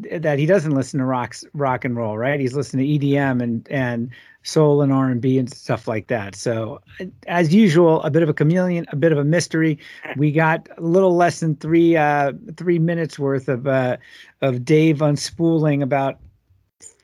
that 0.10 0.40
he 0.40 0.46
doesn't 0.46 0.72
listen 0.72 1.02
to 1.02 1.06
rock 1.06 1.36
rock 1.54 1.84
and 1.84 1.98
roll, 1.98 2.18
right? 2.18 2.40
He's 2.40 2.54
listening 2.54 3.02
to 3.02 3.06
EDM 3.06 3.44
and 3.44 3.68
and 3.70 4.10
soul 4.44 4.82
and 4.82 4.94
R 4.94 5.10
and 5.10 5.54
stuff 5.54 5.86
like 5.86 6.08
that. 6.08 6.34
So, 6.34 6.80
as 7.28 7.54
usual, 7.54 8.02
a 8.04 8.10
bit 8.10 8.24
of 8.24 8.30
a 8.30 8.34
chameleon, 8.34 8.86
a 8.88 8.96
bit 8.96 9.12
of 9.12 9.18
a 9.18 9.26
mystery. 9.26 9.78
We 10.16 10.32
got 10.32 10.70
a 10.78 10.82
little 10.82 11.18
less 11.18 11.42
than 11.42 11.58
three 11.58 11.98
uh, 11.98 12.32
three 12.56 12.80
minutes 12.80 13.20
worth 13.20 13.50
of 13.50 13.68
uh, 13.68 13.98
of 14.40 14.64
Dave 14.64 15.00
unspooling 15.00 15.84
about 15.84 16.20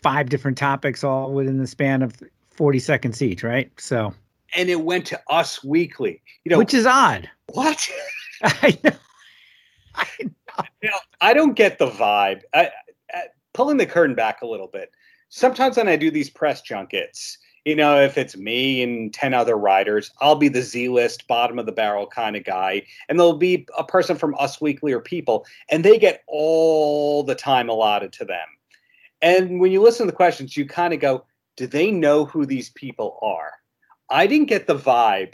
five 0.02 0.30
different 0.30 0.58
topics, 0.58 1.04
all 1.04 1.34
within 1.34 1.58
the 1.58 1.68
span 1.68 2.04
of 2.04 2.14
forty 2.52 2.80
seconds 2.80 3.22
each, 3.22 3.44
right? 3.44 3.70
So 3.78 4.14
and 4.56 4.70
it 4.70 4.82
went 4.82 5.06
to 5.08 5.22
Us 5.30 5.64
Weekly. 5.64 6.22
You 6.44 6.52
know, 6.52 6.58
which 6.58 6.74
is 6.74 6.86
odd. 6.86 7.30
What? 7.48 7.90
I 8.44 8.78
know. 8.84 8.92
I 9.96 10.68
know. 10.84 10.98
I 11.22 11.34
don't 11.34 11.56
get 11.56 11.78
the 11.78 11.90
vibe. 11.90 12.42
I, 12.54 12.72
I, 13.14 13.24
pulling 13.54 13.78
the 13.78 13.86
curtain 13.86 14.16
back 14.16 14.42
a 14.42 14.48
little 14.48 14.68
bit. 14.68 14.92
Sometimes 15.30 15.78
when 15.78 15.88
I 15.88 15.96
do 15.96 16.10
these 16.10 16.30
press 16.30 16.62
junkets, 16.62 17.38
you 17.66 17.76
know, 17.76 18.02
if 18.02 18.18
it's 18.18 18.38
me 18.38 18.82
and 18.82 19.14
10 19.14 19.34
other 19.34 19.58
writers, 19.58 20.12
I'll 20.22 20.36
be 20.36 20.48
the 20.48 20.62
Z 20.62 20.90
list, 20.90 21.28
bottom 21.28 21.60
of 21.60 21.66
the 21.66 21.72
barrel 21.72 22.08
kind 22.08 22.36
of 22.36 22.46
guy. 22.46 22.84
And 23.08 23.20
there'll 23.20 23.34
be 23.34 23.68
a 23.78 23.84
person 23.84 24.16
from 24.18 24.36
Us 24.40 24.62
Weekly 24.62 24.94
or 24.94 25.02
People, 25.02 25.46
and 25.70 25.84
they 25.84 26.00
get 26.00 26.24
all 26.28 27.24
the 27.24 27.36
time 27.36 27.70
allotted 27.70 28.14
to 28.14 28.26
them. 28.26 28.48
And 29.22 29.60
when 29.60 29.72
you 29.72 29.82
listen 29.82 30.06
to 30.06 30.12
the 30.12 30.16
questions, 30.16 30.56
you 30.56 30.66
kind 30.66 30.94
of 30.94 31.00
go, 31.00 31.26
do 31.58 31.68
they 31.68 31.92
know 31.92 32.24
who 32.26 32.46
these 32.46 32.70
people 32.70 33.20
are? 33.22 33.52
I 34.10 34.28
didn't 34.28 34.48
get 34.48 34.68
the 34.68 34.76
vibe 34.76 35.34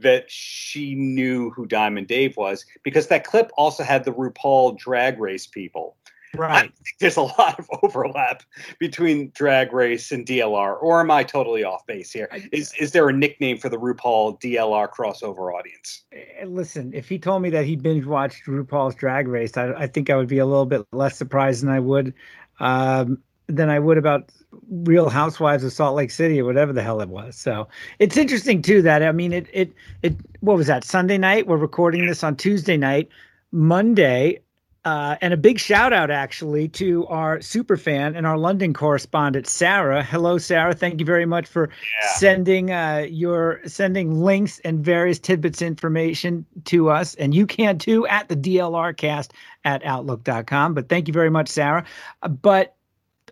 that 0.00 0.30
she 0.30 0.94
knew 0.94 1.50
who 1.50 1.66
Diamond 1.66 2.08
Dave 2.08 2.36
was 2.36 2.64
because 2.82 3.08
that 3.08 3.24
clip 3.24 3.50
also 3.56 3.82
had 3.82 4.04
the 4.04 4.12
RuPaul 4.12 4.78
drag 4.78 5.18
race 5.18 5.46
people. 5.46 5.96
Right. 6.34 6.72
there's 7.00 7.16
a 7.16 7.22
lot 7.22 7.58
of 7.58 7.68
overlap 7.82 8.42
between 8.78 9.30
Drag 9.34 9.72
Race 9.72 10.10
and 10.12 10.26
DLR, 10.26 10.82
or 10.82 11.00
am 11.00 11.10
I 11.10 11.24
totally 11.24 11.62
off 11.62 11.86
base 11.86 12.10
here? 12.10 12.28
Is 12.52 12.72
is 12.80 12.92
there 12.92 13.08
a 13.08 13.12
nickname 13.12 13.58
for 13.58 13.68
the 13.68 13.76
RuPaul 13.76 14.40
DLR 14.40 14.88
crossover 14.88 15.54
audience? 15.54 16.04
Eh, 16.12 16.44
listen, 16.46 16.92
if 16.94 17.08
he 17.08 17.18
told 17.18 17.42
me 17.42 17.50
that 17.50 17.66
he 17.66 17.76
binge 17.76 18.06
watched 18.06 18.46
RuPaul's 18.46 18.94
Drag 18.94 19.28
Race, 19.28 19.56
I, 19.56 19.72
I 19.74 19.86
think 19.86 20.08
I 20.08 20.16
would 20.16 20.28
be 20.28 20.38
a 20.38 20.46
little 20.46 20.66
bit 20.66 20.86
less 20.92 21.18
surprised 21.18 21.62
than 21.62 21.68
I 21.68 21.80
would 21.80 22.14
um, 22.60 23.18
than 23.46 23.70
I 23.70 23.78
would 23.78 23.98
about 23.98 24.30
Real 24.68 25.08
Housewives 25.08 25.64
of 25.64 25.72
Salt 25.72 25.96
Lake 25.96 26.10
City 26.10 26.40
or 26.40 26.44
whatever 26.44 26.72
the 26.72 26.82
hell 26.82 27.00
it 27.00 27.08
was. 27.08 27.36
So 27.36 27.68
it's 27.98 28.16
interesting 28.16 28.62
too 28.62 28.82
that 28.82 29.02
I 29.02 29.12
mean 29.12 29.32
it 29.32 29.46
it 29.52 29.72
it 30.02 30.16
what 30.40 30.56
was 30.56 30.66
that 30.66 30.84
Sunday 30.84 31.18
night? 31.18 31.46
We're 31.46 31.56
recording 31.56 32.06
this 32.06 32.22
on 32.22 32.36
Tuesday 32.36 32.76
night. 32.76 33.08
Monday, 33.52 34.40
uh, 34.84 35.16
and 35.20 35.32
a 35.32 35.36
big 35.36 35.60
shout 35.60 35.92
out 35.92 36.10
actually 36.10 36.66
to 36.66 37.06
our 37.06 37.40
super 37.40 37.76
fan 37.76 38.16
and 38.16 38.26
our 38.26 38.36
London 38.36 38.74
correspondent 38.74 39.46
Sarah. 39.46 40.02
Hello, 40.02 40.38
Sarah. 40.38 40.74
Thank 40.74 40.98
you 40.98 41.06
very 41.06 41.26
much 41.26 41.46
for 41.46 41.68
yeah. 41.68 42.08
sending 42.14 42.72
uh, 42.72 43.06
your 43.08 43.60
sending 43.64 44.20
links 44.20 44.58
and 44.60 44.84
various 44.84 45.20
tidbits 45.20 45.62
information 45.62 46.44
to 46.64 46.90
us. 46.90 47.14
And 47.16 47.32
you 47.32 47.46
can 47.46 47.78
too 47.78 48.06
at 48.08 48.28
the 48.28 48.36
DLR 48.36 48.96
cast 48.96 49.32
at 49.64 49.84
outlook.com. 49.84 50.74
But 50.74 50.88
thank 50.88 51.06
you 51.06 51.14
very 51.14 51.30
much, 51.30 51.48
Sarah. 51.48 51.84
Uh, 52.22 52.28
but 52.28 52.74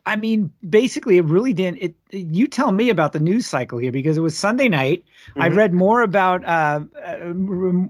I 0.06 0.16
mean, 0.16 0.52
basically, 0.68 1.18
it 1.18 1.24
really 1.24 1.52
didn't. 1.52 1.78
It, 1.78 1.94
you 2.10 2.46
tell 2.46 2.72
me 2.72 2.90
about 2.90 3.12
the 3.12 3.20
news 3.20 3.46
cycle 3.46 3.78
here 3.78 3.92
because 3.92 4.16
it 4.16 4.20
was 4.20 4.36
Sunday 4.36 4.68
night. 4.68 5.04
Mm-hmm. 5.30 5.42
I 5.42 5.48
read 5.48 5.72
more 5.72 6.02
about 6.02 6.44
uh, 6.44 6.80
uh, 7.04 7.32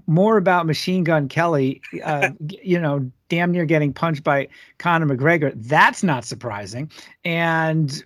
more 0.07 0.37
about 0.37 0.65
Machine 0.65 1.03
Gun 1.03 1.27
Kelly. 1.27 1.81
Uh, 2.03 2.29
you 2.63 2.79
know, 2.79 3.09
damn 3.29 3.51
near 3.51 3.65
getting 3.65 3.93
punched 3.93 4.23
by 4.23 4.47
Conor 4.77 5.07
McGregor. 5.07 5.53
That's 5.55 6.03
not 6.03 6.25
surprising. 6.25 6.91
And 7.23 8.03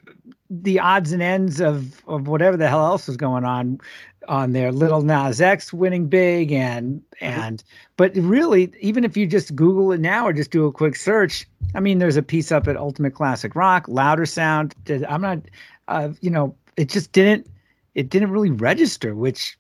the 0.50 0.80
odds 0.80 1.12
and 1.12 1.22
ends 1.22 1.60
of 1.60 2.04
of 2.08 2.28
whatever 2.28 2.58
the 2.58 2.68
hell 2.68 2.86
else 2.86 3.08
was 3.08 3.18
going 3.18 3.44
on 3.44 3.80
on 4.28 4.54
there. 4.54 4.72
Lil 4.72 5.02
Nas 5.02 5.42
X 5.42 5.74
winning 5.74 6.08
big 6.08 6.52
and 6.52 7.02
mm-hmm. 7.22 7.26
and 7.26 7.64
but 7.98 8.16
really, 8.16 8.72
even 8.80 9.04
if 9.04 9.18
you 9.18 9.28
just 9.28 9.56
Google 9.56 9.92
it 9.92 10.00
now 10.00 10.26
or 10.28 10.34
just 10.34 10.52
do 10.52 10.66
a 10.66 10.72
quick 10.72 10.96
search, 10.96 11.48
I 11.74 11.80
mean, 11.80 12.00
there's 12.00 12.18
a 12.18 12.24
piece 12.24 12.52
up 12.52 12.68
at 12.68 12.78
Ultimate 12.78 13.14
Classic 13.16 13.56
Rock, 13.56 13.88
louder 13.88 14.26
sound. 14.26 14.76
I'm 15.08 15.22
not, 15.22 15.40
uh, 15.88 16.10
you 16.22 16.30
know, 16.30 16.56
it 16.78 16.90
just 16.90 17.12
didn't 17.12 17.48
it 17.96 18.10
didn't 18.10 18.32
really 18.32 18.52
register, 18.52 19.16
which 19.16 19.58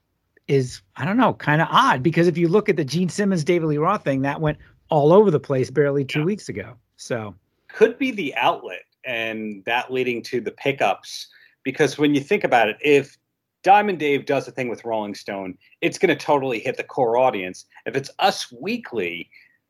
is 0.47 0.81
I 0.97 1.05
don't 1.05 1.17
know, 1.17 1.33
kind 1.33 1.61
of 1.61 1.67
odd 1.71 2.03
because 2.03 2.27
if 2.27 2.37
you 2.37 2.47
look 2.47 2.69
at 2.69 2.77
the 2.77 2.85
Gene 2.85 3.09
Simmons 3.09 3.43
David 3.43 3.67
Lee 3.67 3.77
Roth 3.77 4.03
thing, 4.03 4.21
that 4.21 4.41
went 4.41 4.57
all 4.89 5.11
over 5.11 5.31
the 5.31 5.39
place 5.39 5.71
barely 5.71 6.05
two 6.05 6.19
yeah. 6.19 6.25
weeks 6.25 6.47
ago. 6.47 6.75
So 6.97 7.33
could 7.69 7.97
be 7.97 8.11
the 8.11 8.35
outlet 8.35 8.83
and 9.05 9.63
that 9.65 9.91
leading 9.91 10.21
to 10.23 10.41
the 10.41 10.51
pickups 10.51 11.27
because 11.63 11.97
when 11.97 12.15
you 12.15 12.21
think 12.21 12.43
about 12.43 12.69
it, 12.69 12.77
if 12.81 13.17
Diamond 13.63 13.99
Dave 13.99 14.25
does 14.25 14.47
a 14.47 14.51
thing 14.51 14.69
with 14.69 14.85
Rolling 14.85 15.15
Stone, 15.15 15.57
it's 15.81 15.97
going 15.97 16.15
to 16.15 16.25
totally 16.25 16.59
hit 16.59 16.77
the 16.77 16.83
core 16.83 17.17
audience. 17.17 17.65
If 17.85 17.95
it's 17.95 18.11
Us 18.19 18.51
Weekly, 18.51 19.29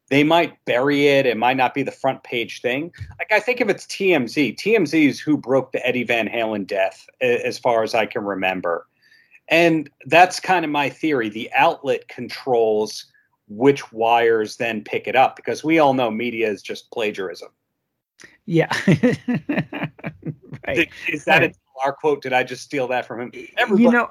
they 0.09 0.23
might 0.23 0.63
bury 0.65 1.07
it. 1.07 1.25
It 1.25 1.37
might 1.37 1.57
not 1.57 1.73
be 1.73 1.81
the 1.81 1.91
front 1.91 2.23
page 2.23 2.61
thing. 2.61 2.91
Like 3.17 3.31
I 3.31 3.39
think 3.39 3.61
if 3.61 3.69
it's 3.69 3.85
TMZ, 3.85 4.57
TMZ 4.57 5.07
is 5.07 5.19
who 5.19 5.37
broke 5.37 5.71
the 5.71 5.85
Eddie 5.87 6.03
Van 6.03 6.27
Halen 6.27 6.67
death, 6.67 7.07
as 7.21 7.57
far 7.57 7.81
as 7.83 7.95
I 7.95 8.05
can 8.05 8.23
remember. 8.23 8.85
And 9.47 9.89
that's 10.05 10.39
kind 10.39 10.65
of 10.65 10.71
my 10.71 10.89
theory. 10.89 11.29
The 11.29 11.49
outlet 11.53 12.07
controls 12.07 13.05
which 13.47 13.91
wires 13.93 14.57
then 14.57 14.83
pick 14.83 15.07
it 15.07 15.15
up 15.15 15.35
because 15.35 15.63
we 15.63 15.79
all 15.79 15.93
know 15.93 16.09
media 16.09 16.49
is 16.49 16.61
just 16.61 16.91
plagiarism. 16.91 17.49
Yeah. 18.45 18.71
right. 20.67 20.89
Is 21.09 21.25
that 21.25 21.41
right. 21.41 21.57
our 21.83 21.93
quote? 21.93 22.21
Did 22.21 22.33
I 22.33 22.43
just 22.43 22.63
steal 22.63 22.87
that 22.89 23.05
from 23.05 23.21
him? 23.21 23.31
Everybody 23.57 23.83
you 23.83 23.91
know, 23.91 24.09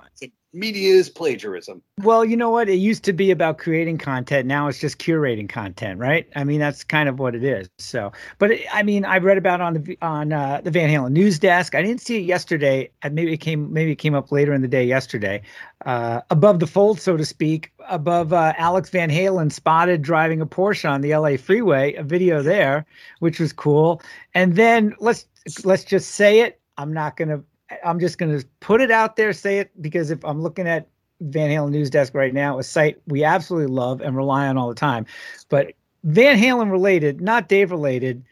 media 0.54 0.94
is 0.94 1.10
plagiarism. 1.10 1.82
Well, 2.02 2.24
you 2.24 2.36
know 2.36 2.50
what? 2.50 2.68
It 2.68 2.76
used 2.76 3.04
to 3.04 3.12
be 3.12 3.30
about 3.30 3.58
creating 3.58 3.98
content. 3.98 4.46
Now 4.46 4.68
it's 4.68 4.78
just 4.78 4.98
curating 4.98 5.48
content, 5.48 5.98
right? 5.98 6.28
I 6.36 6.44
mean, 6.44 6.60
that's 6.60 6.84
kind 6.84 7.08
of 7.08 7.18
what 7.18 7.34
it 7.34 7.42
is. 7.42 7.68
So, 7.78 8.12
but 8.38 8.52
it, 8.52 8.66
I 8.72 8.82
mean, 8.82 9.04
I 9.04 9.18
read 9.18 9.36
about 9.36 9.60
on 9.60 9.74
the 9.74 9.98
on 10.00 10.32
uh, 10.32 10.60
the 10.62 10.70
Van 10.70 10.88
Halen 10.88 11.10
news 11.10 11.38
desk. 11.38 11.74
I 11.74 11.82
didn't 11.82 12.00
see 12.00 12.18
it 12.18 12.24
yesterday. 12.24 12.90
Maybe 13.02 13.32
it 13.32 13.38
came 13.38 13.72
maybe 13.72 13.92
it 13.92 13.96
came 13.96 14.14
up 14.14 14.30
later 14.30 14.54
in 14.54 14.62
the 14.62 14.68
day 14.68 14.84
yesterday. 14.84 15.42
Uh, 15.84 16.20
above 16.30 16.60
the 16.60 16.66
fold, 16.66 17.00
so 17.00 17.16
to 17.16 17.24
speak, 17.24 17.72
above 17.88 18.32
uh, 18.32 18.54
Alex 18.56 18.90
Van 18.90 19.10
Halen 19.10 19.52
spotted 19.52 20.02
driving 20.02 20.40
a 20.40 20.46
Porsche 20.46 20.88
on 20.88 21.00
the 21.00 21.14
LA 21.14 21.36
freeway. 21.36 21.94
A 21.94 22.02
video 22.02 22.42
there, 22.42 22.86
which 23.18 23.40
was 23.40 23.52
cool. 23.52 24.00
And 24.34 24.56
then 24.56 24.94
let's 25.00 25.26
let's 25.64 25.84
just 25.84 26.12
say 26.12 26.40
it. 26.40 26.60
I'm 26.76 26.92
not 26.92 27.16
gonna 27.16 27.42
I'm 27.84 27.98
just 27.98 28.18
going 28.18 28.38
to 28.38 28.46
put 28.60 28.80
it 28.80 28.90
out 28.90 29.16
there, 29.16 29.32
say 29.32 29.58
it, 29.58 29.70
because 29.80 30.10
if 30.10 30.24
I'm 30.24 30.40
looking 30.40 30.68
at 30.68 30.88
Van 31.20 31.50
Halen 31.50 31.70
News 31.70 31.90
Desk 31.90 32.14
right 32.14 32.34
now, 32.34 32.58
a 32.58 32.62
site 32.62 33.00
we 33.06 33.24
absolutely 33.24 33.72
love 33.72 34.00
and 34.00 34.16
rely 34.16 34.46
on 34.46 34.58
all 34.58 34.68
the 34.68 34.74
time. 34.74 35.06
But 35.48 35.72
Van 36.04 36.38
Halen 36.38 36.70
related, 36.70 37.20
not 37.20 37.48
Dave 37.48 37.70
related. 37.70 38.24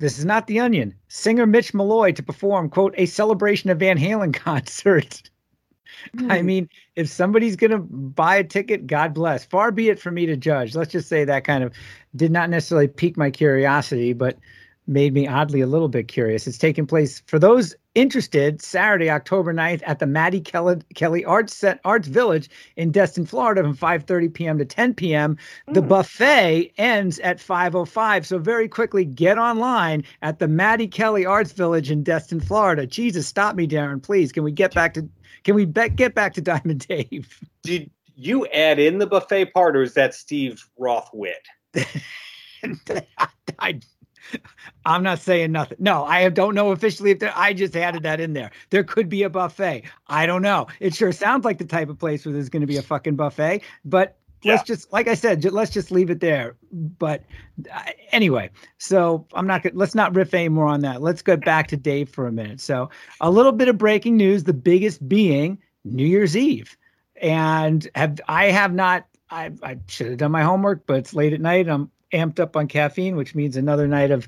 This 0.00 0.18
is 0.18 0.24
not 0.24 0.46
The 0.46 0.60
Onion. 0.60 0.94
Singer 1.08 1.46
Mitch 1.46 1.72
Malloy 1.72 2.12
to 2.12 2.22
perform, 2.22 2.68
quote, 2.68 2.94
a 2.96 3.06
celebration 3.06 3.70
of 3.70 3.78
Van 3.78 3.98
Halen 3.98 4.34
concert. 4.34 5.30
Mm. 6.16 6.30
I 6.30 6.40
hmm. 6.40 6.46
mean, 6.46 6.68
if 6.96 7.08
somebody's 7.08 7.56
going 7.56 7.70
to 7.70 7.78
buy 7.78 8.36
a 8.36 8.44
ticket, 8.44 8.86
God 8.86 9.14
bless. 9.14 9.44
Far 9.44 9.70
be 9.70 9.88
it 9.88 10.00
for 10.00 10.10
me 10.10 10.26
to 10.26 10.36
judge. 10.36 10.74
Let's 10.74 10.92
just 10.92 11.08
say 11.08 11.24
that 11.24 11.44
kind 11.44 11.64
of 11.64 11.72
did 12.14 12.32
not 12.32 12.50
necessarily 12.50 12.88
pique 12.88 13.16
my 13.16 13.30
curiosity, 13.30 14.12
but 14.12 14.36
made 14.86 15.14
me 15.14 15.26
oddly 15.26 15.60
a 15.60 15.66
little 15.66 15.88
bit 15.88 16.08
curious. 16.08 16.46
It's 16.46 16.58
taking 16.58 16.86
place 16.86 17.22
for 17.26 17.38
those 17.38 17.74
interested 17.96 18.62
Saturday, 18.62 19.10
October 19.10 19.52
9th 19.52 19.82
at 19.86 19.98
the 19.98 20.06
Mattie 20.06 20.40
Kelly, 20.40 20.76
Kelly 20.94 21.24
Arts 21.24 21.54
Set, 21.54 21.80
Arts 21.84 22.06
Village 22.06 22.48
in 22.76 22.92
Destin, 22.92 23.26
Florida 23.26 23.62
from 23.62 23.76
5:30 23.76 24.32
p.m. 24.32 24.58
to 24.58 24.64
10 24.64 24.94
p.m. 24.94 25.36
Mm. 25.68 25.74
The 25.74 25.82
buffet 25.82 26.72
ends 26.78 27.18
at 27.20 27.38
5:05. 27.38 28.26
So 28.26 28.38
very 28.38 28.68
quickly 28.68 29.04
get 29.04 29.38
online 29.38 30.04
at 30.22 30.38
the 30.38 30.46
Mattie 30.46 30.86
Kelly 30.86 31.26
Arts 31.26 31.52
Village 31.52 31.90
in 31.90 32.02
Destin, 32.04 32.38
Florida. 32.38 32.86
Jesus, 32.86 33.26
stop 33.26 33.56
me, 33.56 33.66
Darren, 33.66 34.02
please. 34.02 34.30
Can 34.30 34.44
we 34.44 34.52
get 34.52 34.74
back 34.74 34.94
to 34.94 35.08
can 35.44 35.54
we 35.54 35.64
be- 35.64 35.88
get 35.88 36.14
back 36.14 36.34
to 36.34 36.40
Diamond 36.42 36.86
Dave? 36.86 37.40
Did 37.62 37.90
you 38.14 38.46
add 38.48 38.78
in 38.78 38.98
the 38.98 39.06
buffet 39.06 39.52
part 39.54 39.76
or 39.76 39.82
is 39.82 39.94
that 39.94 40.14
Steve 40.14 40.62
Roth 40.78 41.10
wit? 41.12 41.46
I 43.58 43.80
I'm 44.84 45.02
not 45.02 45.18
saying 45.18 45.52
nothing. 45.52 45.78
No, 45.80 46.04
I 46.04 46.28
don't 46.28 46.54
know 46.54 46.70
officially 46.70 47.10
if 47.10 47.18
there, 47.18 47.32
I 47.34 47.52
just 47.52 47.76
added 47.76 48.02
that 48.04 48.20
in 48.20 48.32
there. 48.32 48.50
There 48.70 48.84
could 48.84 49.08
be 49.08 49.22
a 49.22 49.30
buffet. 49.30 49.84
I 50.08 50.26
don't 50.26 50.42
know. 50.42 50.66
It 50.80 50.94
sure 50.94 51.12
sounds 51.12 51.44
like 51.44 51.58
the 51.58 51.64
type 51.64 51.88
of 51.88 51.98
place 51.98 52.24
where 52.24 52.32
there's 52.32 52.48
going 52.48 52.60
to 52.60 52.66
be 52.66 52.76
a 52.76 52.82
fucking 52.82 53.16
buffet, 53.16 53.62
but 53.84 54.16
yeah. 54.42 54.52
let's 54.52 54.64
just 54.64 54.92
like 54.92 55.08
I 55.08 55.14
said, 55.14 55.44
let's 55.44 55.70
just 55.70 55.90
leave 55.90 56.10
it 56.10 56.20
there. 56.20 56.56
But 56.72 57.24
uh, 57.72 57.82
anyway, 58.12 58.50
so 58.78 59.26
I'm 59.34 59.46
not 59.46 59.66
let's 59.74 59.94
not 59.94 60.14
riff 60.14 60.34
anymore 60.34 60.66
on 60.66 60.80
that. 60.82 61.02
Let's 61.02 61.22
go 61.22 61.36
back 61.36 61.68
to 61.68 61.76
Dave 61.76 62.08
for 62.08 62.26
a 62.26 62.32
minute. 62.32 62.60
So, 62.60 62.90
a 63.20 63.30
little 63.30 63.52
bit 63.52 63.68
of 63.68 63.78
breaking 63.78 64.16
news, 64.16 64.44
the 64.44 64.52
biggest 64.52 65.08
being 65.08 65.58
New 65.84 66.06
Year's 66.06 66.36
Eve. 66.36 66.76
And 67.20 67.88
have 67.94 68.20
I 68.28 68.46
have 68.46 68.74
not 68.74 69.06
I, 69.30 69.52
I 69.62 69.78
should 69.86 70.08
have 70.08 70.18
done 70.18 70.32
my 70.32 70.42
homework, 70.42 70.86
but 70.86 70.98
it's 70.98 71.14
late 71.14 71.32
at 71.32 71.40
night. 71.40 71.68
I'm 71.68 71.90
amped 72.12 72.40
up 72.40 72.56
on 72.56 72.68
caffeine, 72.68 73.16
which 73.16 73.34
means 73.34 73.56
another 73.56 73.86
night 73.88 74.10
of 74.10 74.26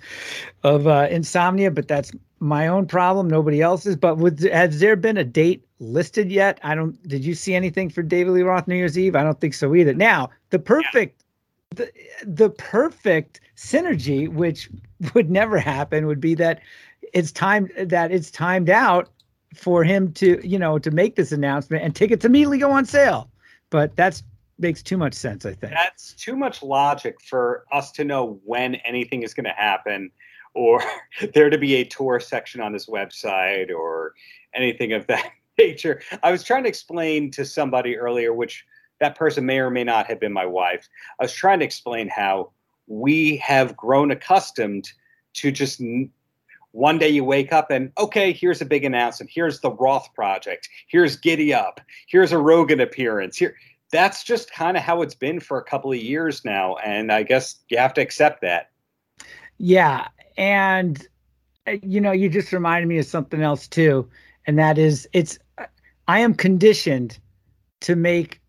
of 0.63 0.87
uh, 0.87 1.09
insomnia. 1.11 1.71
But 1.71 1.89
that's 1.89 2.13
my 2.41 2.67
own 2.67 2.87
problem, 2.87 3.29
nobody 3.29 3.61
else's. 3.61 3.97
But 3.97 4.19
would, 4.19 4.41
has 4.41 4.81
there 4.81 4.97
been 4.97 5.17
a 5.17 5.25
date 5.25 5.65
listed 5.79 6.31
yet? 6.31 6.59
I 6.63 6.75
don't. 6.75 7.01
Did 7.09 7.25
you 7.25 7.35
see 7.35 7.55
anything 7.55 7.91
for 7.91 8.03
David 8.03 8.33
Lee 8.33 8.43
Roth 8.43 8.69
New 8.69 8.77
Year's 8.77 8.99
Eve? 8.99 9.17
I 9.17 9.23
don't 9.23 9.41
think 9.41 9.55
so 9.55 9.75
either. 9.75 9.95
Now 9.95 10.31
the 10.51 10.59
perfect. 10.59 11.25
The, 11.75 11.93
the 12.25 12.49
perfect 12.49 13.43
synergy, 13.55 14.27
which 14.27 14.71
would 15.15 15.31
never 15.31 15.59
happen, 15.59 16.07
would 16.07 16.21
be 16.21 16.35
that 16.37 16.61
it's 17.13 17.31
time 17.31 17.69
that 17.77 18.11
it's 18.11 18.31
timed 18.31 18.71
out 18.71 19.11
for 19.55 19.85
him 19.85 20.13
to, 20.15 20.41
you 20.47 20.59
know, 20.59 20.79
to 20.79 20.91
make 20.91 21.17
this 21.17 21.31
announcement 21.31 21.85
and 21.85 21.95
tickets 21.95 22.25
immediately 22.25 22.59
go 22.59 22.71
on 22.71 22.87
sale. 22.87 23.31
But 23.71 23.95
that's 23.97 24.23
makes 24.59 24.83
too 24.83 24.97
much 24.97 25.15
sense, 25.15 25.47
I 25.47 25.55
think. 25.55 25.73
That's 25.73 26.13
too 26.15 26.37
much 26.37 26.63
logic 26.63 27.21
for 27.23 27.65
us 27.73 27.93
to 27.93 28.05
know 28.05 28.41
when 28.45 28.77
anything 28.77 29.23
is 29.23 29.35
going 29.35 29.45
to 29.45 29.53
happen 29.53 30.11
or 30.55 30.83
there 31.35 31.51
to 31.51 31.59
be 31.59 31.77
a 31.77 31.85
tour 31.85 32.21
section 32.21 32.61
on 32.61 32.73
his 32.73 32.87
website 32.87 33.71
or 33.75 34.15
anything 34.55 34.93
of 34.93 35.07
that 35.07 35.31
nature. 35.59 36.03
I 36.23 36.33
was 36.33 36.43
trying 36.43 36.65
to 36.65 36.69
explain 36.69 37.31
to 37.33 37.45
somebody 37.45 37.97
earlier, 37.97 38.33
which 38.33 38.65
that 39.01 39.15
person 39.15 39.47
may 39.47 39.59
or 39.59 39.71
may 39.71 39.85
not 39.85 40.07
have 40.07 40.21
been 40.21 40.33
my 40.33 40.47
wife. 40.47 40.89
I 41.21 41.25
was 41.25 41.33
trying 41.33 41.61
to 41.61 41.65
explain 41.65 42.09
how 42.09 42.51
we 42.87 43.37
have 43.37 43.77
grown 43.77 44.11
accustomed 44.11 44.91
to 45.35 45.53
just 45.53 45.81
one 46.73 46.99
day 46.99 47.09
you 47.09 47.25
wake 47.25 47.53
up 47.53 47.71
and 47.71 47.93
okay, 47.99 48.33
here's 48.33 48.61
a 48.61 48.65
big 48.67 48.85
announcement. 48.85 49.31
Here's 49.33 49.61
the 49.61 49.71
Roth 49.71 50.13
project. 50.15 50.69
Here's 50.89 51.17
Giddy 51.17 51.55
Up. 51.55 51.81
Here's 52.07 52.33
a 52.33 52.39
Rogan 52.39 52.81
appearance. 52.81 53.37
Here, 53.37 53.55
that's 53.91 54.23
just 54.25 54.53
kind 54.53 54.77
of 54.77 54.83
how 54.83 55.03
it's 55.03 55.15
been 55.15 55.41
for 55.41 55.59
a 55.59 55.65
couple 55.65 55.91
of 55.91 55.99
years 55.99 56.45
now, 56.45 56.77
and 56.77 57.11
I 57.11 57.23
guess 57.23 57.57
you 57.69 57.79
have 57.79 57.95
to 57.95 58.01
accept 58.01 58.43
that. 58.43 58.71
Yeah, 59.59 60.09
and 60.37 61.07
uh, 61.67 61.77
you 61.83 62.01
know, 62.01 62.13
you 62.13 62.29
just 62.29 62.53
reminded 62.53 62.87
me 62.87 62.99
of 62.99 63.07
something 63.07 63.43
else 63.43 63.67
too, 63.67 64.09
and 64.47 64.59
that 64.59 64.79
is 64.79 65.09
it's. 65.13 65.39
I 66.07 66.21
am 66.21 66.35
conditioned 66.35 67.19
to 67.81 67.95
make 67.95 68.41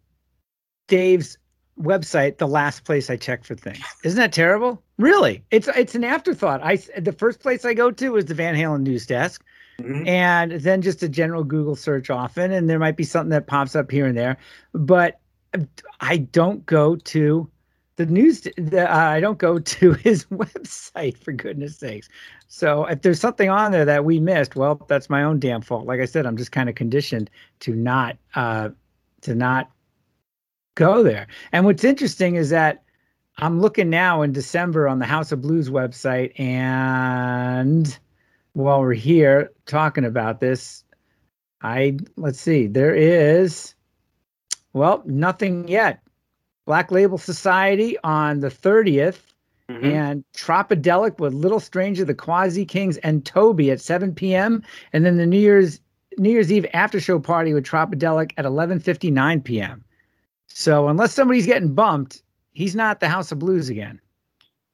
Dave's 0.87 1.37
website 1.79 2.37
the 2.37 2.47
last 2.47 2.83
place 2.83 3.09
I 3.09 3.15
check 3.17 3.43
for 3.43 3.55
things. 3.55 3.79
Isn't 4.03 4.17
that 4.17 4.33
terrible? 4.33 4.83
Really? 4.97 5.43
It's 5.51 5.67
it's 5.69 5.95
an 5.95 6.03
afterthought. 6.03 6.61
I 6.63 6.77
the 6.97 7.13
first 7.13 7.39
place 7.39 7.65
I 7.65 7.73
go 7.73 7.91
to 7.91 8.17
is 8.17 8.25
the 8.25 8.33
Van 8.33 8.55
Halen 8.55 8.81
news 8.81 9.05
desk. 9.05 9.43
Mm-hmm. 9.79 10.07
And 10.07 10.51
then 10.51 10.81
just 10.81 11.03
a 11.03 11.07
general 11.07 11.45
Google 11.45 11.75
search 11.75 12.09
often, 12.09 12.51
and 12.51 12.69
there 12.69 12.79
might 12.79 12.97
be 12.97 13.05
something 13.05 13.29
that 13.29 13.47
pops 13.47 13.77
up 13.77 13.89
here 13.89 14.05
and 14.05 14.17
there, 14.17 14.37
but 14.73 15.18
I 15.99 16.17
don't 16.17 16.65
go 16.65 16.95
to 16.95 17.49
the 17.95 18.05
news. 18.05 18.41
The, 18.57 18.89
uh, 18.89 18.97
I 18.97 19.19
don't 19.19 19.37
go 19.37 19.59
to 19.77 19.93
his 19.93 20.25
website 20.25 21.17
for 21.17 21.31
goodness 21.31 21.77
sakes. 21.77 22.09
So 22.47 22.85
if 22.85 23.01
there's 23.01 23.19
something 23.19 23.49
on 23.49 23.71
there 23.71 23.85
that 23.85 24.05
we 24.05 24.19
missed, 24.19 24.55
well, 24.55 24.83
that's 24.87 25.09
my 25.09 25.23
own 25.23 25.39
damn 25.39 25.61
fault. 25.61 25.85
Like 25.85 25.99
I 25.99 26.05
said, 26.05 26.25
I'm 26.25 26.37
just 26.37 26.51
kind 26.51 26.69
of 26.69 26.75
conditioned 26.75 27.29
to 27.61 27.75
not 27.75 28.17
uh, 28.35 28.69
to 29.21 29.35
not 29.35 29.69
go 30.75 31.03
there. 31.03 31.27
And 31.51 31.65
what's 31.65 31.83
interesting 31.83 32.35
is 32.35 32.49
that 32.49 32.83
I'm 33.37 33.61
looking 33.61 33.89
now 33.89 34.21
in 34.21 34.31
December 34.31 34.87
on 34.87 34.99
the 34.99 35.05
House 35.05 35.31
of 35.31 35.41
Blues 35.41 35.69
website, 35.69 36.37
and 36.39 37.97
while 38.53 38.81
we're 38.81 38.93
here 38.93 39.51
talking 39.65 40.05
about 40.05 40.39
this, 40.39 40.83
I 41.61 41.97
let's 42.15 42.39
see, 42.39 42.67
there 42.67 42.95
is 42.95 43.75
well 44.79 45.03
nothing 45.05 45.67
yet. 45.67 46.01
Black 46.65 46.91
Label 46.91 47.17
Society 47.17 47.97
on 48.03 48.39
the 48.39 48.49
30th, 48.49 49.19
mm-hmm. 49.69 49.85
and 49.85 50.23
Tropidelic 50.33 51.19
with 51.19 51.33
Little 51.33 51.59
Stranger, 51.59 52.03
the 52.03 52.13
Quasi 52.13 52.65
Kings, 52.65 52.97
and 52.97 53.25
Toby 53.25 53.71
at 53.71 53.79
7 53.79 54.13
p.m. 54.13 54.63
And 54.93 55.05
then 55.05 55.17
the 55.17 55.25
New 55.25 55.39
Year's 55.39 55.79
New 56.17 56.29
Year's 56.29 56.51
Eve 56.51 56.65
after 56.73 56.99
show 56.99 57.19
party 57.19 57.53
with 57.53 57.65
Tropidelic 57.65 58.33
at 58.37 58.45
11:59 58.45 59.43
p.m. 59.43 59.83
So 60.47 60.87
unless 60.87 61.13
somebody's 61.13 61.45
getting 61.45 61.73
bumped, 61.73 62.23
he's 62.51 62.75
not 62.75 62.99
the 62.99 63.07
House 63.07 63.31
of 63.31 63.39
Blues 63.39 63.69
again. 63.69 64.01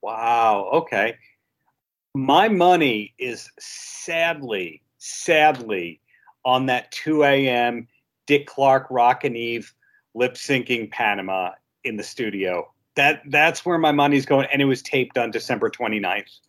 Wow. 0.01 0.69
Okay. 0.71 1.17
My 2.13 2.47
money 2.47 3.13
is 3.19 3.49
sadly, 3.59 4.81
sadly 4.97 5.99
on 6.45 6.67
that 6.67 6.91
2 6.91 7.23
a.m. 7.23 7.87
Dick 8.25 8.47
Clark 8.47 8.87
Rockin' 8.89 9.35
Eve 9.35 9.73
lip 10.15 10.33
syncing 10.33 10.89
Panama 10.89 11.51
in 11.83 11.97
the 11.97 12.03
studio. 12.03 12.71
That 12.95 13.21
that's 13.29 13.65
where 13.65 13.77
my 13.77 13.91
money's 13.91 14.25
going, 14.25 14.47
and 14.51 14.61
it 14.61 14.65
was 14.65 14.81
taped 14.81 15.17
on 15.17 15.29
December 15.29 15.69
29th. 15.69 16.39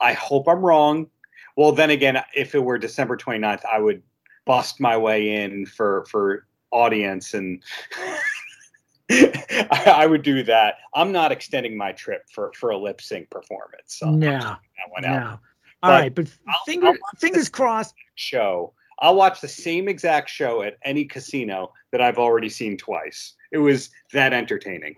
I 0.00 0.12
hope 0.12 0.46
I'm 0.46 0.60
wrong. 0.60 1.08
Well, 1.56 1.72
then 1.72 1.90
again, 1.90 2.22
if 2.34 2.54
it 2.54 2.60
were 2.60 2.78
December 2.78 3.16
29th, 3.16 3.62
I 3.70 3.78
would 3.78 4.02
bust 4.44 4.80
my 4.80 4.96
way 4.96 5.42
in 5.42 5.66
for 5.66 6.04
for 6.10 6.46
audience 6.70 7.34
and 7.34 7.62
I, 9.10 9.94
I, 9.98 10.06
would 10.06 10.22
do 10.22 10.42
that. 10.42 10.76
I'm 10.94 11.12
not 11.12 11.30
extending 11.30 11.76
my 11.76 11.92
trip 11.92 12.24
for 12.30 12.52
for 12.54 12.70
a 12.70 12.78
lip 12.78 13.00
sync 13.00 13.30
performance. 13.30 13.94
So 13.98 14.10
no, 14.10 14.30
that 14.30 14.58
one 14.90 15.04
out. 15.04 15.20
no. 15.20 15.28
All 15.82 15.90
but 15.90 16.00
right, 16.00 16.14
but 16.14 16.26
I'll, 16.48 16.86
I'll 16.88 16.96
fingers 17.18 17.48
crossed. 17.48 17.94
Show. 18.14 18.72
I'll 18.98 19.16
watch 19.16 19.40
the 19.40 19.48
same 19.48 19.88
exact 19.88 20.30
show 20.30 20.62
at 20.62 20.76
any 20.84 21.04
casino 21.04 21.72
that 21.90 22.00
I've 22.00 22.18
already 22.18 22.48
seen 22.48 22.76
twice. 22.76 23.34
It 23.52 23.58
was 23.58 23.90
that 24.12 24.32
entertaining. 24.32 24.96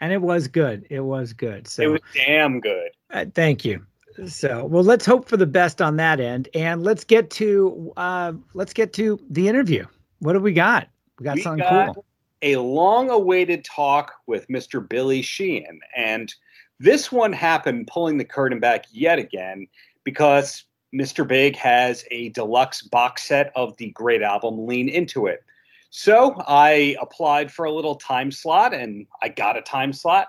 And 0.00 0.12
it 0.12 0.20
was 0.20 0.48
good. 0.48 0.86
It 0.90 1.00
was 1.00 1.32
good. 1.32 1.68
So 1.68 1.82
it 1.82 1.86
was 1.86 2.00
damn 2.14 2.60
good. 2.60 2.90
Uh, 3.10 3.26
thank 3.34 3.64
you. 3.64 3.84
So, 4.26 4.64
well, 4.64 4.82
let's 4.82 5.04
hope 5.04 5.28
for 5.28 5.36
the 5.36 5.46
best 5.46 5.82
on 5.82 5.96
that 5.96 6.20
end, 6.20 6.48
and 6.54 6.82
let's 6.82 7.04
get 7.04 7.28
to 7.32 7.92
uh, 7.98 8.32
let's 8.54 8.72
get 8.72 8.94
to 8.94 9.20
the 9.28 9.46
interview. 9.46 9.84
What 10.20 10.32
do 10.32 10.40
we 10.40 10.54
got? 10.54 10.88
We 11.18 11.24
got 11.24 11.36
we 11.36 11.42
something 11.42 11.58
got, 11.58 11.94
cool 11.94 12.04
a 12.42 12.56
long 12.56 13.10
awaited 13.10 13.64
talk 13.64 14.12
with 14.26 14.46
Mr. 14.48 14.86
Billy 14.86 15.22
Sheehan. 15.22 15.80
And 15.96 16.32
this 16.78 17.10
one 17.10 17.32
happened 17.32 17.86
pulling 17.86 18.18
the 18.18 18.24
curtain 18.24 18.60
back 18.60 18.84
yet 18.90 19.18
again 19.18 19.66
because 20.04 20.64
Mr. 20.96 21.26
Big 21.26 21.56
has 21.56 22.04
a 22.10 22.30
deluxe 22.30 22.82
box 22.82 23.24
set 23.24 23.52
of 23.54 23.76
the 23.76 23.90
great 23.90 24.22
album 24.22 24.66
Lean 24.66 24.88
Into 24.88 25.26
It. 25.26 25.44
So 25.90 26.34
I 26.46 26.96
applied 27.00 27.52
for 27.52 27.64
a 27.64 27.72
little 27.72 27.96
time 27.96 28.30
slot 28.30 28.72
and 28.74 29.06
I 29.22 29.28
got 29.28 29.56
a 29.56 29.62
time 29.62 29.92
slot. 29.92 30.28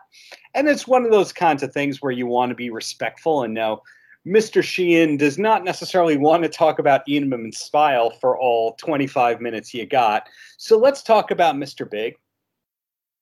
And 0.54 0.68
it's 0.68 0.88
one 0.88 1.06
of 1.06 1.12
those 1.12 1.32
kinds 1.32 1.64
of 1.64 1.74
things 1.74 2.02
where 2.02 2.12
you 2.12 2.28
want 2.28 2.50
to 2.50 2.56
be 2.56 2.70
respectful 2.70 3.44
and 3.44 3.54
know 3.54 3.82
Mr. 4.26 4.62
Sheehan 4.62 5.16
does 5.16 5.38
not 5.38 5.64
necessarily 5.64 6.18
want 6.18 6.44
to 6.44 6.50
talk 6.50 6.80
about 6.80 7.04
Eat 7.08 7.24
'em 7.24 7.32
and 7.32 7.56
Smile 7.56 8.10
for 8.10 8.38
all 8.38 8.74
25 8.74 9.40
minutes 9.40 9.74
you 9.74 9.86
got. 9.86 10.28
So 10.58 10.78
let's 10.78 11.02
talk 11.02 11.32
about 11.32 11.56
Mr. 11.56 11.90
Big. 11.90 12.18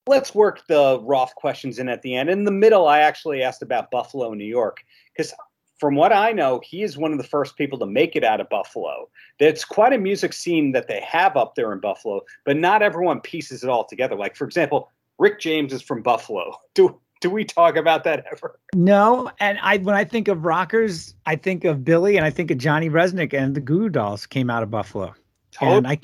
Let's 0.08 0.34
work 0.34 0.66
the 0.68 1.00
Roth 1.02 1.36
questions 1.36 1.78
in 1.78 1.90
at 1.90 2.02
the 2.02 2.16
end. 2.16 2.30
In 2.30 2.44
the 2.44 2.52
middle, 2.52 2.88
I 2.88 3.00
actually 3.00 3.44
asked 3.44 3.62
about 3.62 3.92
Buffalo, 3.92 4.34
New 4.34 4.46
York, 4.46 4.84
because 5.16 5.34
from 5.78 5.96
what 5.96 6.14
I 6.14 6.32
know, 6.32 6.62
he 6.64 6.84
is 6.84 6.98
one 6.98 7.12
of 7.12 7.18
the 7.18 7.24
first 7.24 7.58
people 7.58 7.78
to 7.80 7.86
make 7.86 8.16
it 8.16 8.24
out 8.24 8.40
of 8.40 8.50
Buffalo. 8.50 9.10
It's 9.40 9.66
quite 9.66 9.94
a 9.94 9.98
music 9.98 10.34
scene 10.34 10.72
that 10.72 10.88
they 10.88 11.02
have 11.02 11.36
up 11.36 11.56
there 11.56 11.74
in 11.74 11.80
Buffalo, 11.80 12.22
but 12.46 12.58
not 12.58 12.82
everyone 12.82 13.20
pieces 13.22 13.64
it 13.64 13.70
all 13.70 13.86
together. 13.86 14.16
Like, 14.16 14.36
for 14.36 14.46
example, 14.46 14.90
Rick 15.18 15.40
James 15.40 15.74
is 15.74 15.82
from 15.82 16.02
Buffalo. 16.02 16.58
Do 16.74 17.00
do 17.22 17.30
we 17.30 17.46
talk 17.46 17.78
about 17.78 18.04
that 18.04 18.26
ever? 18.32 18.60
No, 18.76 19.32
and 19.40 19.58
I 19.62 19.78
when 19.78 19.96
I 19.96 20.04
think 20.04 20.28
of 20.28 20.46
rockers, 20.46 21.16
I 21.26 21.38
think 21.38 21.64
of 21.64 21.84
Billy 21.84 22.18
and 22.18 22.26
I 22.26 22.30
think 22.30 22.52
of 22.52 22.58
Johnny 22.58 22.90
Rzeznik 22.90 23.34
and 23.34 23.56
the 23.56 23.62
Goo 23.62 23.90
Dolls 23.90 24.28
came 24.28 24.50
out 24.50 24.64
of 24.64 24.70
Buffalo. 24.70 25.16
Totally. 25.52 25.78
And 25.78 25.88
I 25.88 25.98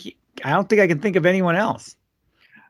I 0.43 0.51
don't 0.51 0.69
think 0.69 0.81
I 0.81 0.87
can 0.87 0.99
think 0.99 1.17
of 1.17 1.25
anyone 1.25 1.55
else. 1.55 1.95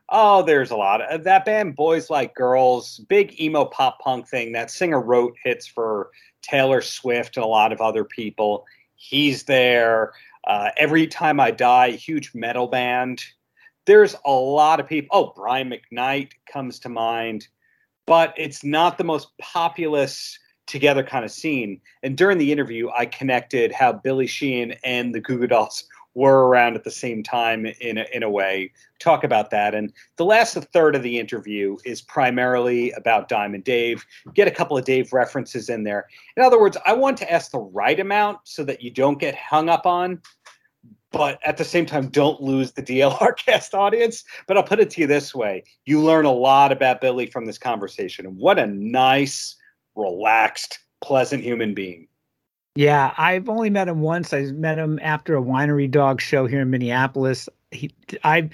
Oh, 0.08 0.42
there's 0.42 0.70
a 0.70 0.76
lot 0.76 1.00
of 1.00 1.24
that 1.24 1.46
band, 1.46 1.76
Boys 1.76 2.10
Like 2.10 2.34
Girls, 2.34 2.98
big 3.08 3.40
emo 3.40 3.64
pop 3.64 3.98
punk 4.00 4.28
thing. 4.28 4.52
That 4.52 4.70
singer 4.70 5.00
wrote 5.00 5.34
hits 5.42 5.66
for 5.66 6.10
Taylor 6.42 6.80
Swift 6.80 7.36
and 7.36 7.44
a 7.44 7.48
lot 7.48 7.72
of 7.72 7.80
other 7.80 8.04
people. 8.04 8.66
He's 8.94 9.44
there. 9.44 10.12
Uh, 10.46 10.70
Every 10.76 11.06
Time 11.06 11.40
I 11.40 11.50
Die, 11.50 11.92
huge 11.92 12.32
metal 12.34 12.66
band. 12.66 13.22
There's 13.86 14.14
a 14.24 14.32
lot 14.32 14.80
of 14.80 14.86
people. 14.88 15.08
Oh, 15.12 15.32
Brian 15.34 15.70
McKnight 15.70 16.30
comes 16.46 16.78
to 16.80 16.88
mind 16.88 17.48
but 18.06 18.34
it's 18.36 18.64
not 18.64 18.98
the 18.98 19.04
most 19.04 19.28
populous 19.38 20.38
together 20.66 21.02
kind 21.02 21.24
of 21.24 21.30
scene. 21.30 21.80
And 22.02 22.16
during 22.16 22.38
the 22.38 22.52
interview, 22.52 22.88
I 22.96 23.06
connected 23.06 23.72
how 23.72 23.92
Billy 23.92 24.26
Sheehan 24.26 24.74
and 24.84 25.14
the 25.14 25.20
Goo 25.20 25.38
Goo 25.38 25.46
Dolls 25.46 25.84
were 26.14 26.46
around 26.46 26.76
at 26.76 26.84
the 26.84 26.90
same 26.90 27.22
time 27.22 27.66
in 27.66 27.98
a, 27.98 28.06
in 28.12 28.22
a 28.22 28.30
way. 28.30 28.72
Talk 28.98 29.24
about 29.24 29.50
that. 29.50 29.74
And 29.74 29.92
the 30.16 30.24
last 30.24 30.54
third 30.54 30.94
of 30.94 31.02
the 31.02 31.18
interview 31.18 31.76
is 31.84 32.02
primarily 32.02 32.90
about 32.92 33.28
Diamond 33.28 33.64
Dave. 33.64 34.04
Get 34.34 34.48
a 34.48 34.50
couple 34.50 34.76
of 34.76 34.84
Dave 34.84 35.12
references 35.12 35.68
in 35.68 35.84
there. 35.84 36.06
In 36.36 36.42
other 36.42 36.60
words, 36.60 36.76
I 36.84 36.92
want 36.92 37.16
to 37.18 37.32
ask 37.32 37.50
the 37.50 37.58
right 37.58 37.98
amount 37.98 38.40
so 38.44 38.64
that 38.64 38.82
you 38.82 38.90
don't 38.90 39.18
get 39.18 39.34
hung 39.34 39.68
up 39.68 39.86
on 39.86 40.20
but 41.12 41.38
at 41.44 41.58
the 41.58 41.64
same 41.64 41.84
time, 41.86 42.08
don't 42.08 42.40
lose 42.40 42.72
the 42.72 42.82
DLR 42.82 43.36
cast 43.46 43.74
audience. 43.74 44.24
But 44.46 44.56
I'll 44.56 44.62
put 44.62 44.80
it 44.80 44.90
to 44.90 45.02
you 45.02 45.06
this 45.06 45.34
way 45.34 45.64
you 45.84 46.00
learn 46.00 46.24
a 46.24 46.32
lot 46.32 46.72
about 46.72 47.00
Billy 47.00 47.26
from 47.26 47.44
this 47.44 47.58
conversation. 47.58 48.26
What 48.36 48.58
a 48.58 48.66
nice, 48.66 49.56
relaxed, 49.94 50.80
pleasant 51.00 51.44
human 51.44 51.74
being. 51.74 52.08
Yeah, 52.74 53.12
I've 53.18 53.48
only 53.48 53.68
met 53.68 53.88
him 53.88 54.00
once. 54.00 54.32
I 54.32 54.44
met 54.44 54.78
him 54.78 54.98
after 55.02 55.36
a 55.36 55.42
winery 55.42 55.90
dog 55.90 56.20
show 56.20 56.46
here 56.46 56.62
in 56.62 56.70
Minneapolis. 56.70 57.48
He, 57.70 57.94
I, 58.24 58.48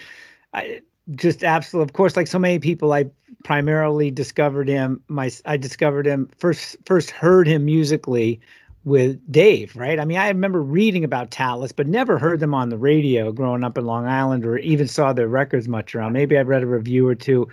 I 0.53 0.81
just 1.13 1.45
absolutely, 1.45 1.89
of 1.89 1.93
course, 1.93 2.17
like 2.17 2.27
so 2.27 2.39
many 2.39 2.59
people, 2.59 2.93
I 2.93 3.07
primarily 3.45 4.11
discovered 4.11 4.69
him. 4.69 5.01
My, 5.09 5.31
I 5.45 5.57
discovered 5.57 6.07
him 6.07 6.29
first. 6.37 6.77
First 6.85 7.11
heard 7.11 7.47
him 7.47 7.65
musically 7.65 8.41
with 8.85 9.21
Dave, 9.31 9.77
right? 9.77 10.01
I 10.01 10.05
mean, 10.05 10.19
I 10.19 10.29
remember 10.29 10.63
reading 10.63 11.05
about 11.05 11.31
Talas, 11.31 11.73
but 11.75 11.87
never 11.87 12.19
heard 12.19 12.41
them 12.41 12.55
on 12.55 12.71
the 12.71 12.79
radio 12.79 13.31
growing 13.31 13.63
up 13.63 13.79
in 13.79 13.85
Long 13.85 14.07
Island 14.07 14.45
or 14.45 14.59
even 14.59 14.89
saw 14.89 15.13
their 15.13 15.29
records 15.29 15.69
much 15.69 15.95
around. 15.95 16.13
Maybe 16.13 16.39
I 16.39 16.43
read 16.43 16.63
a 16.63 16.67
review 16.67 17.07
or 17.07 17.15
two. 17.15 17.49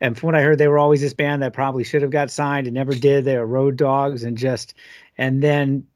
And 0.00 0.16
from 0.16 0.28
what 0.28 0.34
I 0.36 0.42
heard, 0.42 0.58
they 0.58 0.68
were 0.68 0.78
always 0.78 1.00
this 1.00 1.14
band 1.14 1.42
that 1.42 1.52
probably 1.52 1.84
should 1.84 2.02
have 2.02 2.10
got 2.10 2.30
signed 2.30 2.66
and 2.66 2.74
never 2.74 2.94
did. 2.94 3.24
They 3.24 3.36
were 3.36 3.46
road 3.46 3.76
dogs 3.76 4.22
and 4.22 4.38
just, 4.38 4.74
and 5.18 5.42
then, 5.42 5.86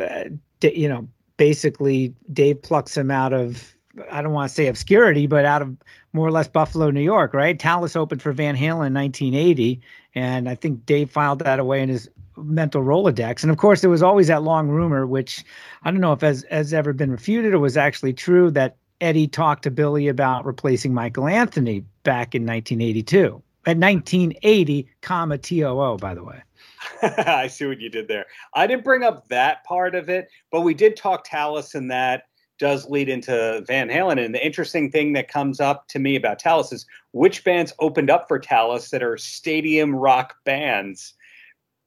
uh, 0.00 0.24
you 0.62 0.88
know, 0.88 1.08
basically 1.36 2.14
Dave 2.32 2.60
plucks 2.62 2.96
him 2.96 3.10
out 3.10 3.32
of, 3.32 3.74
I 4.10 4.22
don't 4.22 4.32
want 4.32 4.48
to 4.48 4.54
say 4.54 4.66
obscurity, 4.66 5.26
but 5.26 5.44
out 5.44 5.62
of 5.62 5.76
more 6.12 6.26
or 6.26 6.30
less 6.30 6.48
Buffalo, 6.48 6.90
New 6.90 7.00
York, 7.02 7.34
right? 7.34 7.58
Talas 7.58 7.96
opened 7.96 8.22
for 8.22 8.32
Van 8.32 8.56
Halen 8.56 8.86
in 8.86 8.94
1980. 8.94 9.80
And 10.14 10.48
I 10.48 10.54
think 10.54 10.84
Dave 10.84 11.10
filed 11.10 11.40
that 11.40 11.58
away 11.58 11.82
in 11.82 11.88
his 11.88 12.08
mental 12.36 12.82
Rolodex. 12.82 13.42
And 13.42 13.50
of 13.50 13.58
course, 13.58 13.80
there 13.80 13.90
was 13.90 14.02
always 14.02 14.28
that 14.28 14.42
long 14.42 14.68
rumor, 14.68 15.06
which 15.06 15.44
I 15.82 15.90
don't 15.90 16.00
know 16.00 16.12
if 16.12 16.20
has, 16.20 16.44
has 16.50 16.72
ever 16.72 16.92
been 16.92 17.10
refuted 17.10 17.54
or 17.54 17.58
was 17.58 17.76
actually 17.76 18.12
true, 18.12 18.50
that 18.52 18.76
Eddie 19.00 19.28
talked 19.28 19.62
to 19.64 19.70
Billy 19.70 20.08
about 20.08 20.44
replacing 20.44 20.94
Michael 20.94 21.28
Anthony 21.28 21.84
back 22.02 22.34
in 22.34 22.44
1982. 22.44 23.42
At 23.66 23.76
1980, 23.76 24.88
comma 25.02 25.38
TOO, 25.38 25.98
by 26.00 26.14
the 26.14 26.24
way. 26.24 26.42
I 27.02 27.46
see 27.46 27.66
what 27.66 27.80
you 27.80 27.88
did 27.88 28.08
there. 28.08 28.26
I 28.54 28.66
didn't 28.66 28.84
bring 28.84 29.02
up 29.02 29.28
that 29.28 29.64
part 29.64 29.94
of 29.94 30.08
it, 30.08 30.28
but 30.50 30.62
we 30.62 30.74
did 30.74 30.96
talk 30.96 31.26
Talas, 31.26 31.74
and 31.74 31.90
that 31.90 32.24
does 32.58 32.88
lead 32.88 33.08
into 33.08 33.62
Van 33.66 33.88
Halen. 33.88 34.24
And 34.24 34.34
the 34.34 34.44
interesting 34.44 34.90
thing 34.90 35.12
that 35.12 35.28
comes 35.28 35.60
up 35.60 35.86
to 35.88 35.98
me 35.98 36.16
about 36.16 36.40
Talas 36.40 36.72
is 36.72 36.86
which 37.12 37.44
bands 37.44 37.72
opened 37.78 38.10
up 38.10 38.26
for 38.28 38.38
Talas 38.38 38.90
that 38.90 39.02
are 39.02 39.16
stadium 39.16 39.94
rock 39.94 40.34
bands 40.44 41.14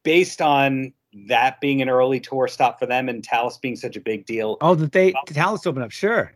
based 0.04 0.42
on 0.42 0.94
that 1.28 1.60
being 1.60 1.82
an 1.82 1.90
early 1.90 2.20
tour 2.20 2.48
stop 2.48 2.80
for 2.80 2.86
them 2.86 3.10
and 3.10 3.28
Talas 3.28 3.60
being 3.60 3.76
such 3.76 3.98
a 3.98 4.02
big 4.02 4.26
deal. 4.26 4.58
Oh, 4.62 4.76
that 4.76 4.94
they 4.94 5.12
Talas 5.28 5.68
opened 5.68 5.84
up, 5.84 5.92
sure. 5.92 6.34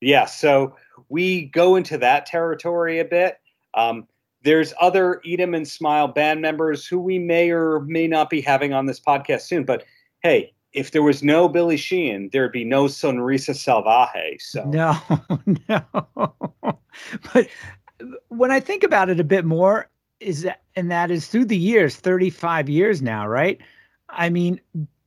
Yeah, 0.00 0.24
so 0.26 0.76
we 1.08 1.46
go 1.46 1.76
into 1.76 1.98
that 1.98 2.26
territory 2.26 3.00
a 3.00 3.04
bit. 3.04 3.38
Um, 3.74 4.06
there's 4.42 4.72
other 4.80 5.20
Eat 5.24 5.40
'em 5.40 5.54
and 5.54 5.66
Smile 5.66 6.08
band 6.08 6.40
members 6.40 6.86
who 6.86 6.98
we 6.98 7.18
may 7.18 7.50
or 7.50 7.80
may 7.80 8.06
not 8.06 8.30
be 8.30 8.40
having 8.40 8.72
on 8.72 8.86
this 8.86 9.00
podcast 9.00 9.42
soon. 9.42 9.64
But 9.64 9.84
hey, 10.22 10.52
if 10.72 10.92
there 10.92 11.02
was 11.02 11.22
no 11.22 11.48
Billy 11.48 11.76
Sheehan, 11.76 12.30
there'd 12.32 12.52
be 12.52 12.64
no 12.64 12.84
Sonrisa 12.84 13.54
Salvaje. 13.54 14.40
So 14.40 14.64
no, 14.66 14.96
no. 15.68 16.34
but 17.32 17.48
when 18.28 18.50
I 18.50 18.60
think 18.60 18.82
about 18.82 19.10
it 19.10 19.20
a 19.20 19.24
bit 19.24 19.44
more, 19.44 19.88
is 20.20 20.42
that 20.42 20.62
and 20.76 20.90
that 20.90 21.10
is 21.10 21.26
through 21.26 21.46
the 21.46 21.56
years, 21.56 21.96
35 21.96 22.68
years 22.68 23.02
now, 23.02 23.26
right? 23.26 23.58
I 24.10 24.28
mean, 24.28 24.60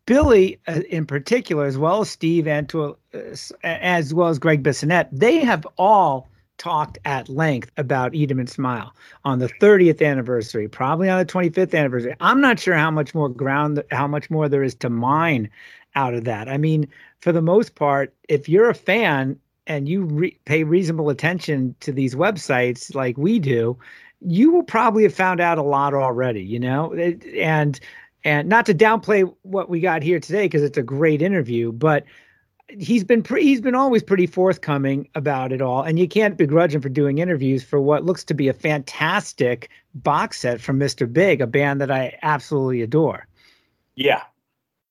Billy 0.06 0.60
uh, 0.68 0.82
in 0.90 1.06
particular, 1.06 1.66
as 1.66 1.78
well 1.78 2.02
as 2.02 2.10
Steve 2.10 2.48
and 2.48 2.68
to, 2.70 2.98
uh, 3.14 3.18
as 3.64 4.14
well 4.14 4.28
as 4.28 4.40
Gregg 4.40 4.64
Bissonette, 4.64 5.08
they 5.12 5.40
have 5.40 5.66
all 5.78 6.30
talked 6.64 6.98
at 7.04 7.28
length 7.28 7.70
about 7.76 8.16
Eat 8.16 8.32
'em 8.32 8.40
and 8.40 8.50
Smile 8.50 8.96
on 9.26 9.40
the 9.40 9.50
30th 9.50 10.02
anniversary, 10.02 10.70
probably 10.70 11.10
on 11.10 11.20
the 11.20 11.26
25th 11.26 11.76
anniversary. 11.76 12.16
I'm 12.22 12.40
not 12.40 12.58
sure 12.58 12.76
how 12.76 12.90
much 12.90 13.14
more 13.14 13.28
ground, 13.28 13.84
how 13.92 14.08
much 14.08 14.30
more 14.30 14.48
there 14.48 14.64
is 14.64 14.74
to 14.76 14.90
mine 14.90 15.50
out 15.96 16.14
of 16.14 16.24
that. 16.24 16.48
I 16.48 16.58
mean, 16.58 16.88
for 17.20 17.34
the 17.34 17.42
most 17.42 17.76
part, 17.76 18.14
if 18.30 18.48
you're 18.48 18.70
a 18.70 18.76
fan 18.76 19.38
and 19.68 19.90
you 19.90 20.04
re- 20.04 20.40
pay 20.46 20.64
reasonable 20.64 21.10
attention 21.10 21.76
to 21.82 21.92
these 21.92 22.16
websites 22.16 22.96
like 22.96 23.18
we 23.18 23.40
do, 23.40 23.78
you 24.22 24.50
will 24.50 24.64
probably 24.64 25.04
have 25.04 25.14
found 25.14 25.42
out 25.42 25.58
a 25.58 25.64
lot 25.64 25.94
already, 25.94 26.44
you 26.44 26.62
know? 26.62 26.94
And 26.94 27.78
and 28.24 28.48
not 28.48 28.66
to 28.68 28.74
downplay 28.74 29.30
what 29.42 29.70
we 29.70 29.82
got 29.82 30.02
here 30.02 30.18
today 30.18 30.46
because 30.46 30.64
it's 30.64 30.78
a 30.78 30.84
great 30.84 31.22
interview, 31.22 31.74
but 31.74 32.06
he's 32.70 33.04
been 33.04 33.24
pre- 33.24 33.44
he's 33.44 33.62
been 33.62 33.76
always 33.76 34.04
pretty 34.04 34.28
forthcoming 34.28 35.08
about 35.16 35.52
it 35.52 35.62
all, 35.62 35.82
and 35.82 36.00
you 36.00 36.08
can't 36.08 36.38
begrudge 36.38 36.76
him 36.76 36.82
for 36.82 36.90
doing 36.90 37.18
interviews 37.18 37.64
for 37.64 37.80
what 37.80 38.06
looks 38.06 38.24
to 38.26 38.34
be 38.34 38.48
a 38.48 38.54
fantastic 38.54 39.70
box 39.96 40.40
set 40.40 40.62
from 40.62 40.80
Mr. 40.80 41.12
Big, 41.12 41.42
a 41.42 41.48
band 41.48 41.82
that 41.82 41.92
I 41.92 42.18
absolutely 42.22 42.82
adore. 42.82 43.28
Yeah, 43.96 44.24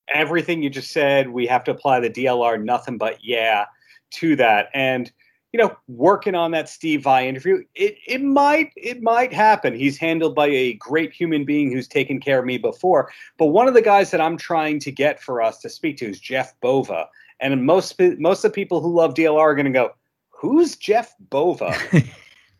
everything 0.07 0.63
you 0.63 0.69
just 0.69 0.91
said, 0.91 1.29
we 1.29 1.45
have 1.47 1.63
to 1.65 1.71
apply 1.71 1.99
the 1.99 2.09
DLR 2.09 2.63
nothing 2.63 2.97
but 2.97 3.23
yeah 3.23 3.65
to 4.11 4.35
that, 4.35 4.69
and 4.73 5.11
you 5.51 5.59
know, 5.59 5.75
working 5.87 6.33
on 6.33 6.49
that 6.51 6.67
Steve 6.67 7.03
Vai 7.03 7.27
interview, 7.27 7.63
it 7.75 7.95
it 8.07 8.23
might 8.23 8.71
it 8.75 9.03
might 9.03 9.31
happen. 9.31 9.75
He's 9.75 9.97
handled 9.97 10.33
by 10.33 10.47
a 10.47 10.73
great 10.73 11.13
human 11.13 11.45
being 11.45 11.71
who's 11.71 11.87
taken 11.87 12.19
care 12.19 12.39
of 12.39 12.45
me 12.45 12.57
before. 12.57 13.11
But 13.37 13.47
one 13.47 13.67
of 13.67 13.75
the 13.75 13.81
guys 13.81 14.09
that 14.11 14.19
I'm 14.21 14.35
trying 14.35 14.79
to 14.79 14.91
get 14.91 15.21
for 15.21 15.43
us 15.43 15.59
to 15.59 15.69
speak 15.69 15.97
to 15.97 16.09
is 16.09 16.19
Jeff 16.19 16.59
Bova 16.59 17.07
and 17.39 17.65
most 17.65 17.99
most 18.19 18.43
of 18.43 18.51
the 18.51 18.55
people 18.55 18.81
who 18.81 18.93
love 18.93 19.13
DLR 19.13 19.39
are 19.39 19.55
going 19.55 19.65
to 19.65 19.71
go, 19.71 19.93
"Who's 20.29 20.75
Jeff 20.75 21.13
Bova?" 21.19 21.75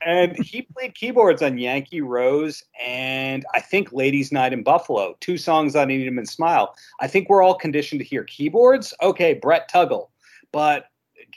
and 0.06 0.38
he 0.38 0.64
played 0.64 0.96
keyboards 0.96 1.42
on 1.42 1.58
Yankee 1.58 2.02
Rose 2.02 2.64
and 2.84 3.46
I 3.54 3.60
think 3.60 3.94
Ladies 3.94 4.32
Night 4.32 4.54
in 4.54 4.64
Buffalo, 4.64 5.16
two 5.20 5.38
songs 5.38 5.76
on 5.76 5.92
Eat 5.92 6.08
'em 6.08 6.18
and 6.18 6.28
Smile. 6.28 6.76
I 7.00 7.08
think 7.08 7.30
we're 7.30 7.44
all 7.44 7.56
conditioned 7.56 8.00
to 8.00 8.06
hear 8.06 8.24
keyboards. 8.24 8.94
Okay, 9.02 9.34
Brett 9.34 9.70
Tuggle, 9.70 10.10
but 10.52 10.90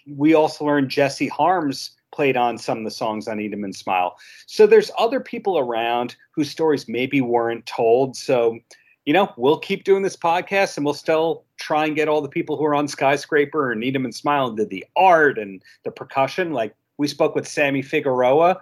we 0.07 0.35
also 0.35 0.64
learned 0.64 0.90
Jesse 0.90 1.29
Harms 1.29 1.92
played 2.12 2.37
on 2.37 2.57
some 2.57 2.79
of 2.79 2.85
the 2.85 2.90
songs 2.90 3.29
on 3.29 3.40
Eat 3.40 3.53
'em 3.53 3.64
and 3.64 3.77
Smile. 3.77 4.16
So 4.46 4.66
there's 4.66 4.90
other 4.99 5.20
people 5.20 5.59
around 5.59 6.16
whose 6.31 6.51
stories 6.51 6.88
maybe 6.88 7.20
weren't 7.20 7.66
told. 7.66 8.16
So 8.16 8.59
you 9.06 9.12
know, 9.12 9.32
we'll 9.36 9.58
keep 9.58 9.84
doing 9.84 10.02
this 10.02 10.16
podcast 10.16 10.76
and 10.76 10.84
we'll 10.84 10.94
still 10.94 11.44
try 11.58 11.86
and 11.86 11.94
get 11.94 12.08
all 12.08 12.20
the 12.20 12.28
people 12.28 12.56
who 12.56 12.64
are 12.64 12.74
on 12.74 12.88
Skyscraper 12.88 13.70
and 13.70 13.82
Eat 13.82 13.94
'em 13.94 14.04
and 14.04 14.14
Smile 14.14 14.48
into 14.48 14.66
the 14.66 14.84
art 14.96 15.38
and 15.38 15.62
the 15.84 15.92
percussion. 15.92 16.52
Like 16.52 16.74
we 16.98 17.06
spoke 17.06 17.34
with 17.34 17.46
Sammy 17.46 17.82
Figueroa, 17.82 18.60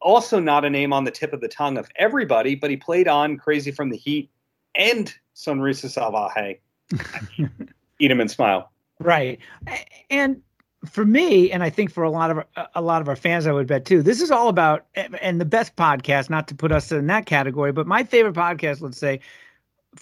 also 0.00 0.38
not 0.38 0.66
a 0.66 0.70
name 0.70 0.92
on 0.92 1.04
the 1.04 1.10
tip 1.10 1.32
of 1.32 1.40
the 1.40 1.48
tongue 1.48 1.78
of 1.78 1.88
everybody, 1.96 2.54
but 2.54 2.70
he 2.70 2.76
played 2.76 3.08
on 3.08 3.38
Crazy 3.38 3.70
from 3.70 3.88
the 3.88 3.96
Heat 3.96 4.30
and 4.74 5.14
Sonrisa 5.34 5.86
Salvaje. 5.88 6.58
Eat 7.98 8.10
'em 8.10 8.20
and 8.20 8.30
Smile. 8.30 8.70
Right. 8.98 9.38
And 10.10 10.42
for 10.84 11.06
me, 11.06 11.50
and 11.50 11.62
I 11.62 11.70
think 11.70 11.90
for 11.90 12.04
a 12.04 12.10
lot 12.10 12.30
of 12.30 12.44
a 12.74 12.82
lot 12.82 13.00
of 13.00 13.08
our 13.08 13.16
fans, 13.16 13.46
I 13.46 13.52
would 13.52 13.66
bet 13.66 13.86
too. 13.86 14.02
This 14.02 14.20
is 14.20 14.30
all 14.30 14.48
about 14.48 14.84
and 14.94 15.40
the 15.40 15.46
best 15.46 15.76
podcast, 15.76 16.28
not 16.28 16.48
to 16.48 16.54
put 16.54 16.70
us 16.70 16.92
in 16.92 17.06
that 17.06 17.24
category, 17.24 17.72
but 17.72 17.86
my 17.86 18.04
favorite 18.04 18.34
podcast, 18.34 18.82
let's 18.82 18.98
say, 18.98 19.20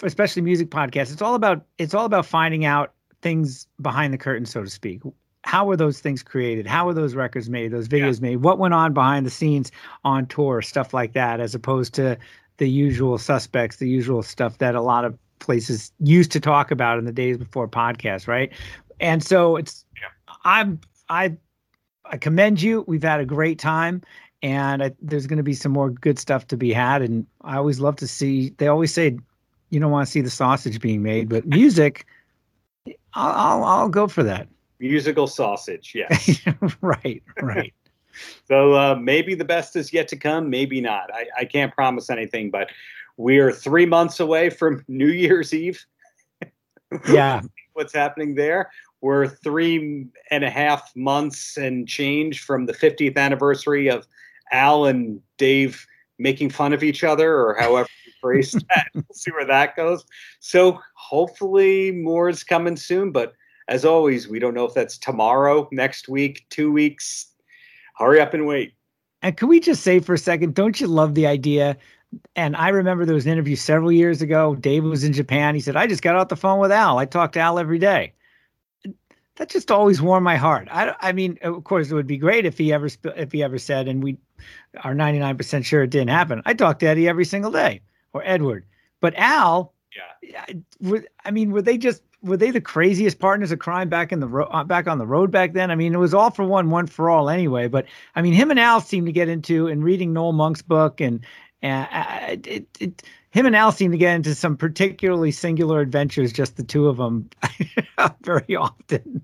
especially 0.02 0.42
music 0.42 0.70
podcasts, 0.70 1.12
it's 1.12 1.22
all 1.22 1.34
about 1.34 1.64
it's 1.78 1.94
all 1.94 2.04
about 2.04 2.26
finding 2.26 2.64
out 2.64 2.92
things 3.22 3.66
behind 3.80 4.12
the 4.12 4.18
curtain, 4.18 4.46
so 4.46 4.62
to 4.62 4.70
speak. 4.70 5.02
How 5.44 5.64
were 5.64 5.76
those 5.76 6.00
things 6.00 6.22
created? 6.22 6.66
How 6.66 6.86
were 6.86 6.94
those 6.94 7.14
records 7.14 7.48
made? 7.48 7.70
Those 7.70 7.88
videos 7.88 8.20
yeah. 8.20 8.30
made? 8.30 8.36
What 8.36 8.58
went 8.58 8.74
on 8.74 8.92
behind 8.92 9.24
the 9.24 9.30
scenes 9.30 9.70
on 10.04 10.26
tour? 10.26 10.62
Stuff 10.62 10.92
like 10.92 11.14
that, 11.14 11.40
as 11.40 11.54
opposed 11.54 11.94
to 11.94 12.18
the 12.58 12.68
usual 12.68 13.18
suspects, 13.18 13.76
the 13.76 13.88
usual 13.88 14.22
stuff 14.22 14.58
that 14.58 14.74
a 14.74 14.82
lot 14.82 15.04
of 15.04 15.16
places 15.38 15.92
used 16.00 16.32
to 16.32 16.40
talk 16.40 16.70
about 16.70 16.98
in 16.98 17.04
the 17.04 17.12
days 17.12 17.38
before 17.38 17.68
podcasts, 17.68 18.28
right? 18.28 18.52
And 19.00 19.22
so 19.22 19.56
it's 19.56 19.84
yeah. 19.96 20.34
I'm 20.44 20.80
I 21.08 21.36
I 22.04 22.16
commend 22.16 22.60
you. 22.60 22.84
We've 22.86 23.02
had 23.02 23.20
a 23.20 23.24
great 23.24 23.58
time, 23.58 24.02
and 24.42 24.82
I, 24.82 24.94
there's 25.00 25.26
going 25.26 25.38
to 25.38 25.42
be 25.42 25.54
some 25.54 25.72
more 25.72 25.90
good 25.90 26.18
stuff 26.18 26.46
to 26.48 26.56
be 26.56 26.72
had. 26.72 27.02
And 27.02 27.26
I 27.42 27.56
always 27.56 27.80
love 27.80 27.96
to 27.96 28.08
see. 28.08 28.50
They 28.58 28.66
always 28.66 28.92
say 28.92 29.18
you 29.70 29.80
don't 29.80 29.90
want 29.90 30.06
to 30.06 30.10
see 30.10 30.20
the 30.20 30.30
sausage 30.30 30.80
being 30.80 31.02
made, 31.02 31.28
but 31.28 31.46
music, 31.46 32.06
I'll, 33.14 33.62
I'll, 33.62 33.64
I'll 33.64 33.88
go 33.88 34.08
for 34.08 34.22
that. 34.22 34.48
Musical 34.80 35.26
sausage, 35.26 35.92
yes. 35.94 36.40
right, 36.80 37.22
right. 37.40 37.74
so 38.48 38.74
uh, 38.74 38.94
maybe 38.94 39.34
the 39.34 39.44
best 39.44 39.76
is 39.76 39.92
yet 39.92 40.08
to 40.08 40.16
come, 40.16 40.50
maybe 40.50 40.80
not. 40.80 41.10
I, 41.12 41.26
I 41.38 41.44
can't 41.44 41.72
promise 41.74 42.10
anything, 42.10 42.50
but 42.50 42.70
we're 43.16 43.52
three 43.52 43.86
months 43.86 44.20
away 44.20 44.50
from 44.50 44.84
New 44.88 45.08
Year's 45.08 45.52
Eve. 45.52 45.84
yeah. 47.10 47.42
What's 47.74 47.92
happening 47.92 48.34
there? 48.34 48.70
We're 49.00 49.28
three 49.28 50.06
and 50.30 50.44
a 50.44 50.50
half 50.50 50.94
months 50.96 51.56
and 51.56 51.86
change 51.86 52.42
from 52.42 52.66
the 52.66 52.72
50th 52.72 53.16
anniversary 53.16 53.88
of 53.88 54.06
Al 54.50 54.86
and 54.86 55.20
Dave 55.36 55.86
making 56.18 56.50
fun 56.50 56.72
of 56.72 56.82
each 56.82 57.04
other, 57.04 57.36
or 57.36 57.54
however 57.54 57.88
phrase 58.20 58.52
that. 58.68 58.88
we'll 58.94 59.04
see 59.12 59.30
where 59.30 59.46
that 59.46 59.76
goes. 59.76 60.04
So 60.40 60.78
hopefully 60.94 61.92
more 61.92 62.28
is 62.28 62.44
coming 62.44 62.76
soon. 62.76 63.12
But 63.12 63.32
as 63.68 63.84
always, 63.84 64.28
we 64.28 64.38
don't 64.38 64.54
know 64.54 64.64
if 64.64 64.74
that's 64.74 64.98
tomorrow, 64.98 65.68
next 65.72 66.08
week, 66.08 66.46
two 66.50 66.72
weeks. 66.72 67.32
Hurry 67.96 68.20
up 68.20 68.34
and 68.34 68.46
wait. 68.46 68.74
And 69.22 69.36
can 69.36 69.48
we 69.48 69.60
just 69.60 69.82
say 69.82 70.00
for 70.00 70.14
a 70.14 70.18
second, 70.18 70.54
don't 70.54 70.80
you 70.80 70.86
love 70.86 71.14
the 71.14 71.26
idea? 71.26 71.76
And 72.36 72.56
I 72.56 72.68
remember 72.68 73.04
there 73.04 73.14
was 73.14 73.26
an 73.26 73.32
interview 73.32 73.56
several 73.56 73.92
years 73.92 74.22
ago. 74.22 74.54
Dave 74.54 74.84
was 74.84 75.04
in 75.04 75.12
Japan. 75.12 75.54
He 75.54 75.60
said, 75.60 75.76
I 75.76 75.86
just 75.86 76.02
got 76.02 76.14
off 76.14 76.28
the 76.28 76.36
phone 76.36 76.60
with 76.60 76.72
Al. 76.72 76.98
I 76.98 77.04
talk 77.04 77.32
to 77.32 77.40
Al 77.40 77.58
every 77.58 77.78
day. 77.78 78.14
That 79.36 79.50
just 79.50 79.70
always 79.70 80.00
warmed 80.00 80.24
my 80.24 80.36
heart. 80.36 80.68
I, 80.70 80.94
I 81.00 81.12
mean, 81.12 81.38
of 81.42 81.62
course, 81.64 81.90
it 81.90 81.94
would 81.94 82.06
be 82.06 82.16
great 82.16 82.44
if 82.46 82.58
he 82.58 82.72
ever 82.72 82.88
if 83.16 83.30
he 83.30 83.42
ever 83.42 83.58
said, 83.58 83.86
and 83.86 84.02
we 84.02 84.18
are 84.82 84.94
99% 84.94 85.64
sure 85.64 85.84
it 85.84 85.90
didn't 85.90 86.08
happen. 86.08 86.42
I 86.44 86.54
talk 86.54 86.80
to 86.80 86.86
Eddie 86.86 87.08
every 87.08 87.24
single 87.24 87.52
day 87.52 87.82
or 88.12 88.22
Edward. 88.24 88.64
But 89.00 89.14
Al, 89.16 89.72
yeah, 90.22 90.44
were, 90.80 91.04
I 91.24 91.30
mean, 91.30 91.50
were 91.50 91.62
they 91.62 91.78
just 91.78 92.02
were 92.22 92.36
they 92.36 92.50
the 92.50 92.60
craziest 92.60 93.18
partners 93.18 93.52
of 93.52 93.58
crime 93.60 93.88
back 93.88 94.10
in 94.12 94.20
the 94.20 94.26
ro- 94.26 94.48
uh, 94.50 94.64
back 94.64 94.88
on 94.88 94.98
the 94.98 95.06
road 95.06 95.30
back 95.30 95.52
then? 95.52 95.70
I 95.70 95.74
mean, 95.74 95.94
it 95.94 95.98
was 95.98 96.14
all 96.14 96.30
for 96.30 96.44
one, 96.44 96.70
one 96.70 96.86
for 96.86 97.10
all 97.10 97.30
anyway. 97.30 97.68
But 97.68 97.86
I 98.14 98.22
mean, 98.22 98.32
him 98.32 98.50
and 98.50 98.58
Al 98.58 98.80
seemed 98.80 99.06
to 99.06 99.12
get 99.12 99.28
into 99.28 99.68
and 99.68 99.84
reading 99.84 100.12
Noel 100.12 100.32
Monk's 100.32 100.62
book 100.62 101.00
and 101.00 101.24
uh, 101.62 102.36
it, 102.44 102.66
it, 102.78 103.02
him 103.30 103.46
and 103.46 103.56
Al 103.56 103.72
seem 103.72 103.90
to 103.90 103.98
get 103.98 104.14
into 104.14 104.34
some 104.34 104.56
particularly 104.56 105.30
singular 105.30 105.80
adventures, 105.80 106.32
just 106.32 106.56
the 106.56 106.62
two 106.62 106.88
of 106.88 106.96
them, 106.96 107.28
very 108.22 108.56
often. 108.56 109.22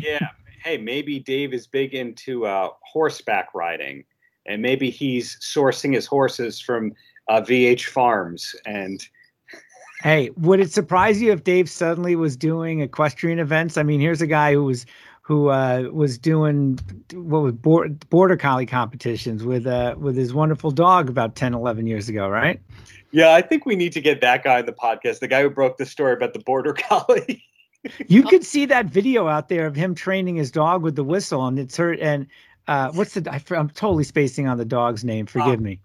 yeah. 0.00 0.28
Hey, 0.62 0.76
maybe 0.76 1.18
Dave 1.18 1.54
is 1.54 1.66
big 1.66 1.94
into 1.94 2.44
uh, 2.44 2.68
horseback 2.82 3.54
riding, 3.54 4.04
and 4.44 4.60
maybe 4.60 4.90
he's 4.90 5.38
sourcing 5.40 5.94
his 5.94 6.06
horses 6.06 6.60
from 6.60 6.92
uh, 7.30 7.40
VH 7.40 7.86
Farms, 7.86 8.54
and 8.66 9.08
Hey, 10.02 10.30
would 10.36 10.60
it 10.60 10.72
surprise 10.72 11.20
you 11.20 11.30
if 11.30 11.44
Dave 11.44 11.68
suddenly 11.68 12.16
was 12.16 12.34
doing 12.36 12.80
equestrian 12.80 13.38
events? 13.38 13.76
I 13.76 13.82
mean, 13.82 14.00
here's 14.00 14.22
a 14.22 14.26
guy 14.26 14.54
who 14.54 14.64
was 14.64 14.86
who 15.22 15.48
uh, 15.48 15.90
was 15.92 16.18
doing 16.18 16.78
what 17.12 17.42
was 17.42 17.52
border 17.52 18.36
collie 18.36 18.66
competitions 18.66 19.44
with 19.44 19.66
uh, 19.66 19.94
with 19.98 20.16
his 20.16 20.32
wonderful 20.32 20.70
dog 20.70 21.08
about 21.08 21.36
10, 21.36 21.54
11 21.54 21.86
years 21.86 22.08
ago, 22.08 22.28
right? 22.28 22.60
Yeah, 23.12 23.34
I 23.34 23.42
think 23.42 23.66
we 23.66 23.76
need 23.76 23.92
to 23.92 24.00
get 24.00 24.20
that 24.22 24.42
guy 24.42 24.60
in 24.60 24.66
the 24.66 24.72
podcast. 24.72 25.18
The 25.18 25.28
guy 25.28 25.42
who 25.42 25.50
broke 25.50 25.76
the 25.76 25.86
story 25.86 26.14
about 26.14 26.32
the 26.32 26.40
border 26.40 26.72
collie. 26.88 27.44
you 28.08 28.22
could 28.22 28.44
see 28.44 28.66
that 28.66 28.86
video 28.86 29.28
out 29.28 29.48
there 29.48 29.66
of 29.66 29.76
him 29.76 29.94
training 29.94 30.36
his 30.36 30.50
dog 30.50 30.82
with 30.82 30.96
the 30.96 31.04
whistle, 31.04 31.46
and 31.46 31.58
it's 31.58 31.76
hurt. 31.76 32.00
And 32.00 32.26
uh, 32.68 32.90
what's 32.92 33.14
the? 33.14 33.30
I, 33.30 33.42
am 33.54 33.68
totally 33.68 34.04
spacing 34.04 34.48
on 34.48 34.56
the 34.56 34.64
dog's 34.64 35.04
name. 35.04 35.26
Forgive 35.26 35.58
um, 35.58 35.62
me. 35.62 35.80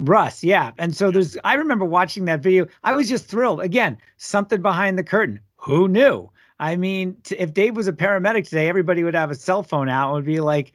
Russ, 0.00 0.44
yeah. 0.44 0.72
And 0.78 0.94
so 0.94 1.10
there's. 1.10 1.36
I 1.44 1.54
remember 1.54 1.84
watching 1.84 2.26
that 2.26 2.40
video. 2.40 2.66
I 2.84 2.94
was 2.94 3.08
just 3.08 3.26
thrilled. 3.26 3.60
Again, 3.60 3.96
something 4.18 4.60
behind 4.60 4.98
the 4.98 5.04
curtain. 5.04 5.40
Who 5.56 5.88
knew? 5.88 6.30
I 6.58 6.76
mean, 6.76 7.16
t- 7.24 7.36
if 7.38 7.54
Dave 7.54 7.76
was 7.76 7.88
a 7.88 7.92
paramedic 7.92 8.44
today, 8.44 8.68
everybody 8.68 9.04
would 9.04 9.14
have 9.14 9.30
a 9.30 9.34
cell 9.34 9.62
phone 9.62 9.88
out 9.88 10.08
and 10.08 10.16
would 10.16 10.26
be 10.26 10.40
like, 10.40 10.72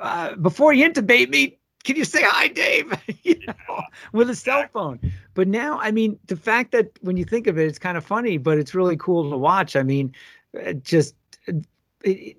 uh, 0.00 0.36
"Before 0.36 0.72
you 0.72 0.88
intubate 0.88 1.28
me, 1.28 1.58
can 1.84 1.96
you 1.96 2.04
say 2.04 2.22
hi, 2.22 2.48
Dave? 2.48 2.92
you 3.24 3.36
know, 3.46 3.82
with 4.12 4.30
a 4.30 4.36
cell 4.36 4.64
phone. 4.72 5.00
But 5.34 5.48
now, 5.48 5.78
I 5.80 5.90
mean, 5.90 6.18
the 6.26 6.36
fact 6.36 6.70
that 6.72 6.90
when 7.02 7.16
you 7.16 7.24
think 7.24 7.46
of 7.48 7.58
it, 7.58 7.66
it's 7.66 7.78
kind 7.78 7.96
of 7.96 8.04
funny, 8.04 8.38
but 8.38 8.58
it's 8.58 8.74
really 8.74 8.96
cool 8.96 9.28
to 9.30 9.36
watch. 9.36 9.74
I 9.74 9.82
mean, 9.82 10.14
just 10.82 11.14
it, 12.04 12.36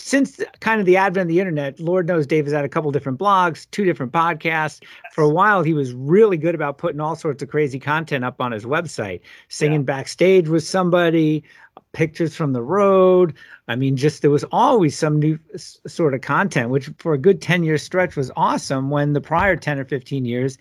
since 0.00 0.40
kind 0.60 0.80
of 0.80 0.86
the 0.86 0.96
advent 0.96 1.22
of 1.22 1.28
the 1.28 1.40
internet, 1.40 1.78
Lord 1.78 2.06
knows 2.06 2.26
Dave 2.26 2.46
has 2.46 2.54
had 2.54 2.64
a 2.64 2.68
couple 2.68 2.90
different 2.90 3.18
blogs, 3.18 3.70
two 3.70 3.84
different 3.84 4.12
podcasts. 4.12 4.82
For 5.12 5.22
a 5.22 5.28
while, 5.28 5.62
he 5.62 5.74
was 5.74 5.92
really 5.92 6.36
good 6.36 6.54
about 6.54 6.78
putting 6.78 7.00
all 7.00 7.16
sorts 7.16 7.42
of 7.42 7.50
crazy 7.50 7.78
content 7.78 8.24
up 8.24 8.40
on 8.40 8.52
his 8.52 8.64
website, 8.64 9.20
singing 9.48 9.80
yeah. 9.80 9.84
backstage 9.84 10.48
with 10.48 10.64
somebody, 10.64 11.44
pictures 11.92 12.34
from 12.34 12.52
the 12.52 12.62
road. 12.62 13.34
I 13.68 13.76
mean, 13.76 13.96
just 13.96 14.22
there 14.22 14.30
was 14.30 14.44
always 14.52 14.96
some 14.96 15.18
new 15.18 15.38
sort 15.56 16.14
of 16.14 16.20
content, 16.20 16.70
which 16.70 16.90
for 16.98 17.12
a 17.12 17.18
good 17.18 17.40
10 17.42 17.62
year 17.62 17.78
stretch 17.78 18.16
was 18.16 18.30
awesome. 18.36 18.90
When 18.90 19.12
the 19.12 19.20
prior 19.20 19.56
10 19.56 19.78
or 19.78 19.84
15 19.84 20.24
years, 20.24 20.58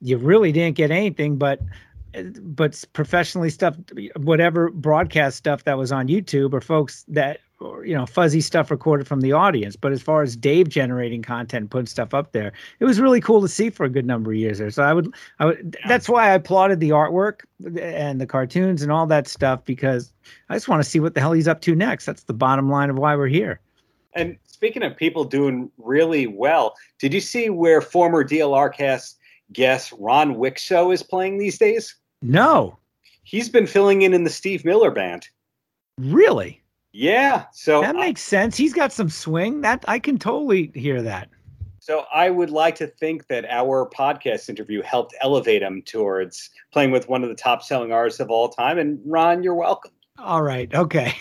you 0.00 0.18
really 0.18 0.52
didn't 0.52 0.76
get 0.76 0.90
anything 0.90 1.36
but 1.36 1.60
but 2.40 2.84
professionally 2.92 3.50
stuff 3.50 3.76
whatever 4.16 4.70
broadcast 4.70 5.36
stuff 5.36 5.64
that 5.64 5.78
was 5.78 5.90
on 5.90 6.08
youtube 6.08 6.52
or 6.52 6.60
folks 6.60 7.04
that 7.08 7.40
or 7.62 7.84
you 7.84 7.94
know 7.94 8.06
fuzzy 8.06 8.40
stuff 8.40 8.70
recorded 8.70 9.06
from 9.06 9.20
the 9.20 9.32
audience. 9.32 9.76
But 9.76 9.92
as 9.92 10.02
far 10.02 10.22
as 10.22 10.36
dave 10.36 10.68
generating 10.68 11.22
content 11.22 11.70
putting 11.70 11.86
stuff 11.86 12.12
up 12.12 12.32
there 12.32 12.52
it 12.80 12.84
was 12.84 13.00
really 13.00 13.20
cool 13.20 13.40
to 13.40 13.48
see 13.48 13.70
for 13.70 13.84
a 13.84 13.88
good 13.88 14.06
number 14.06 14.32
of 14.32 14.36
years 14.36 14.58
there. 14.58 14.70
So 14.70 14.82
i 14.82 14.92
would 14.92 15.12
i 15.38 15.46
would 15.46 15.76
that's 15.86 16.08
why 16.08 16.30
i 16.30 16.34
applauded 16.34 16.80
the 16.80 16.90
artwork 16.90 17.40
and 17.80 18.20
the 18.20 18.26
cartoons 18.26 18.82
and 18.82 18.90
all 18.90 19.06
that 19.06 19.28
stuff 19.28 19.64
because 19.64 20.12
i 20.48 20.54
just 20.54 20.68
want 20.68 20.82
to 20.82 20.88
see 20.88 21.00
what 21.00 21.14
the 21.14 21.20
hell 21.20 21.32
he's 21.32 21.48
up 21.48 21.60
to 21.62 21.74
next. 21.74 22.06
That's 22.06 22.24
the 22.24 22.34
bottom 22.34 22.70
line 22.70 22.90
of 22.90 22.98
why 22.98 23.16
we're 23.16 23.28
here. 23.28 23.60
And 24.14 24.36
speaking 24.46 24.82
of 24.82 24.96
people 24.96 25.24
doing 25.24 25.70
really 25.78 26.26
well 26.26 26.74
did 26.98 27.14
you 27.14 27.20
see 27.20 27.48
where 27.50 27.80
former 27.80 28.24
dlr 28.24 28.74
cast 28.74 29.18
guest 29.52 29.92
ron 29.98 30.36
Wikso 30.36 30.92
is 30.92 31.02
playing 31.02 31.38
these 31.38 31.58
days 31.58 31.96
no 32.22 32.78
he's 33.24 33.48
been 33.48 33.66
filling 33.66 34.02
in 34.02 34.14
in 34.14 34.24
the 34.24 34.30
steve 34.30 34.64
miller 34.64 34.90
band 34.90 35.28
really 35.98 36.62
yeah, 36.92 37.46
so 37.52 37.80
that 37.80 37.96
makes 37.96 38.20
sense. 38.20 38.56
He's 38.56 38.74
got 38.74 38.92
some 38.92 39.08
swing. 39.08 39.62
That 39.62 39.82
I 39.88 39.98
can 39.98 40.18
totally 40.18 40.70
hear 40.74 41.00
that. 41.00 41.30
So 41.78 42.04
I 42.14 42.28
would 42.30 42.50
like 42.50 42.74
to 42.76 42.86
think 42.86 43.26
that 43.28 43.46
our 43.46 43.88
podcast 43.88 44.50
interview 44.50 44.82
helped 44.82 45.14
elevate 45.20 45.62
him 45.62 45.82
towards 45.82 46.50
playing 46.70 46.90
with 46.90 47.08
one 47.08 47.22
of 47.22 47.30
the 47.30 47.34
top 47.34 47.62
selling 47.62 47.92
artists 47.92 48.20
of 48.20 48.30
all 48.30 48.50
time. 48.50 48.78
And 48.78 49.00
Ron, 49.06 49.42
you're 49.42 49.54
welcome. 49.54 49.90
All 50.18 50.42
right. 50.42 50.72
Okay. 50.74 51.14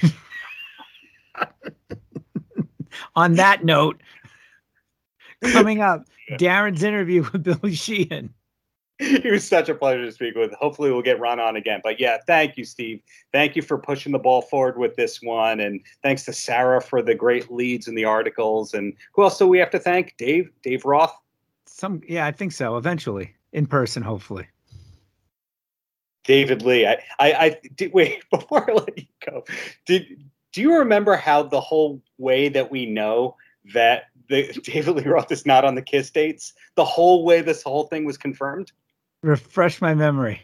On 3.15 3.35
that 3.35 3.63
note, 3.63 4.01
coming 5.41 5.81
up, 5.81 6.03
Darren's 6.31 6.83
interview 6.83 7.25
with 7.31 7.43
Billy 7.43 7.73
Sheehan. 7.73 8.33
he 9.23 9.31
was 9.31 9.47
such 9.47 9.67
a 9.67 9.73
pleasure 9.73 10.05
to 10.05 10.11
speak 10.11 10.35
with. 10.35 10.53
Hopefully, 10.53 10.91
we'll 10.91 11.01
get 11.01 11.19
Ron 11.19 11.39
on 11.39 11.55
again. 11.55 11.81
But 11.83 11.99
yeah, 11.99 12.17
thank 12.27 12.55
you, 12.55 12.63
Steve. 12.63 13.01
Thank 13.31 13.55
you 13.55 13.63
for 13.63 13.79
pushing 13.79 14.11
the 14.11 14.19
ball 14.19 14.43
forward 14.43 14.77
with 14.77 14.95
this 14.95 15.23
one, 15.23 15.59
and 15.59 15.81
thanks 16.03 16.23
to 16.25 16.33
Sarah 16.33 16.79
for 16.79 17.01
the 17.01 17.15
great 17.15 17.51
leads 17.51 17.87
and 17.87 17.97
the 17.97 18.05
articles. 18.05 18.75
And 18.75 18.93
who 19.13 19.23
else 19.23 19.39
do 19.39 19.47
we 19.47 19.57
have 19.57 19.71
to 19.71 19.79
thank? 19.79 20.15
Dave, 20.17 20.51
Dave 20.61 20.85
Roth. 20.85 21.17
Some, 21.65 22.01
yeah, 22.07 22.27
I 22.27 22.31
think 22.31 22.51
so. 22.51 22.77
Eventually, 22.77 23.33
in 23.53 23.65
person, 23.65 24.03
hopefully. 24.03 24.47
David 26.23 26.61
Lee. 26.61 26.85
I, 26.85 26.99
I, 27.19 27.33
I 27.33 27.57
did, 27.75 27.93
wait 27.95 28.23
before 28.29 28.69
I 28.69 28.73
let 28.73 28.97
you 28.97 29.05
go. 29.25 29.43
Did 29.87 30.29
do 30.53 30.61
you 30.61 30.77
remember 30.77 31.15
how 31.15 31.43
the 31.43 31.61
whole 31.61 32.03
way 32.17 32.49
that 32.49 32.69
we 32.69 32.85
know 32.85 33.35
that 33.73 34.03
the 34.27 34.51
David 34.63 34.95
Lee 34.95 35.03
Roth 35.05 35.31
is 35.31 35.45
not 35.45 35.65
on 35.65 35.73
the 35.73 35.81
Kiss 35.81 36.11
dates? 36.11 36.53
The 36.75 36.85
whole 36.85 37.25
way 37.25 37.41
this 37.41 37.63
whole 37.63 37.87
thing 37.87 38.05
was 38.05 38.17
confirmed. 38.17 38.71
Refresh 39.23 39.81
my 39.81 39.93
memory. 39.93 40.41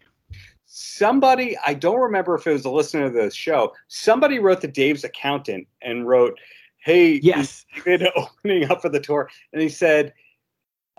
Somebody, 0.66 1.58
I 1.66 1.74
don't 1.74 2.00
remember 2.00 2.36
if 2.36 2.46
it 2.46 2.54
was 2.54 2.66
a 2.66 2.70
listener 2.70 3.10
to 3.10 3.24
the 3.24 3.32
show, 3.32 3.74
somebody 3.88 4.38
wrote 4.38 4.62
to 4.62 4.68
Dave's 4.68 5.04
accountant 5.04 5.68
and 5.82 6.08
wrote, 6.08 6.38
Hey, 6.78 7.20
yes, 7.24 7.66
David 7.76 8.08
opening 8.16 8.70
up 8.70 8.82
for 8.82 8.90
the 8.90 9.00
tour. 9.00 9.30
And 9.52 9.62
he 9.62 9.70
said, 9.70 10.14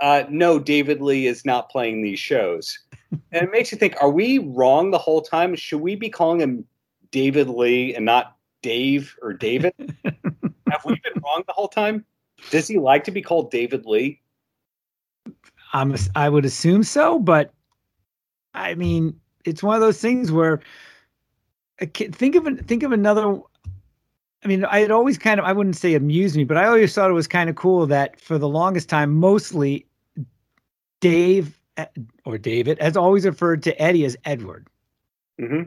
uh, 0.00 0.24
No, 0.28 0.58
David 0.58 1.00
Lee 1.00 1.26
is 1.26 1.44
not 1.44 1.70
playing 1.70 2.02
these 2.02 2.18
shows. 2.18 2.78
and 3.12 3.44
it 3.44 3.50
makes 3.52 3.70
you 3.70 3.78
think, 3.78 3.94
are 4.00 4.10
we 4.10 4.38
wrong 4.38 4.90
the 4.90 4.98
whole 4.98 5.22
time? 5.22 5.54
Should 5.54 5.80
we 5.80 5.94
be 5.94 6.08
calling 6.08 6.40
him 6.40 6.64
David 7.10 7.48
Lee 7.48 7.94
and 7.94 8.04
not 8.04 8.36
Dave 8.62 9.14
or 9.22 9.32
David? 9.32 9.72
Have 10.04 10.84
we 10.84 10.94
been 11.04 11.22
wrong 11.22 11.44
the 11.46 11.52
whole 11.52 11.68
time? 11.68 12.04
Does 12.50 12.68
he 12.68 12.78
like 12.78 13.04
to 13.04 13.10
be 13.10 13.22
called 13.22 13.50
David 13.50 13.86
Lee? 13.86 14.20
I'm, 15.72 15.94
I 16.14 16.28
would 16.28 16.44
assume 16.44 16.82
so, 16.82 17.18
but 17.18 17.52
I 18.58 18.74
mean, 18.74 19.18
it's 19.44 19.62
one 19.62 19.74
of 19.74 19.80
those 19.80 20.00
things 20.00 20.30
where 20.32 20.60
think 21.78 22.34
of 22.34 22.66
think 22.66 22.82
of 22.82 22.92
another. 22.92 23.40
I 24.44 24.46
mean, 24.46 24.64
I 24.64 24.80
had 24.80 24.90
always 24.90 25.18
kind 25.18 25.40
of 25.40 25.46
I 25.46 25.52
wouldn't 25.52 25.76
say 25.76 25.94
amused 25.94 26.36
me, 26.36 26.44
but 26.44 26.56
I 26.56 26.66
always 26.66 26.94
thought 26.94 27.10
it 27.10 27.14
was 27.14 27.26
kind 27.26 27.50
of 27.50 27.56
cool 27.56 27.86
that 27.86 28.20
for 28.20 28.38
the 28.38 28.48
longest 28.48 28.88
time, 28.88 29.14
mostly 29.14 29.86
Dave 31.00 31.60
eh, 31.76 31.86
or 32.24 32.38
David 32.38 32.80
has 32.80 32.96
always 32.96 33.24
referred 33.24 33.62
to 33.64 33.80
Eddie 33.80 34.04
as 34.04 34.16
Edward. 34.24 34.68
Mm-hmm. 35.40 35.64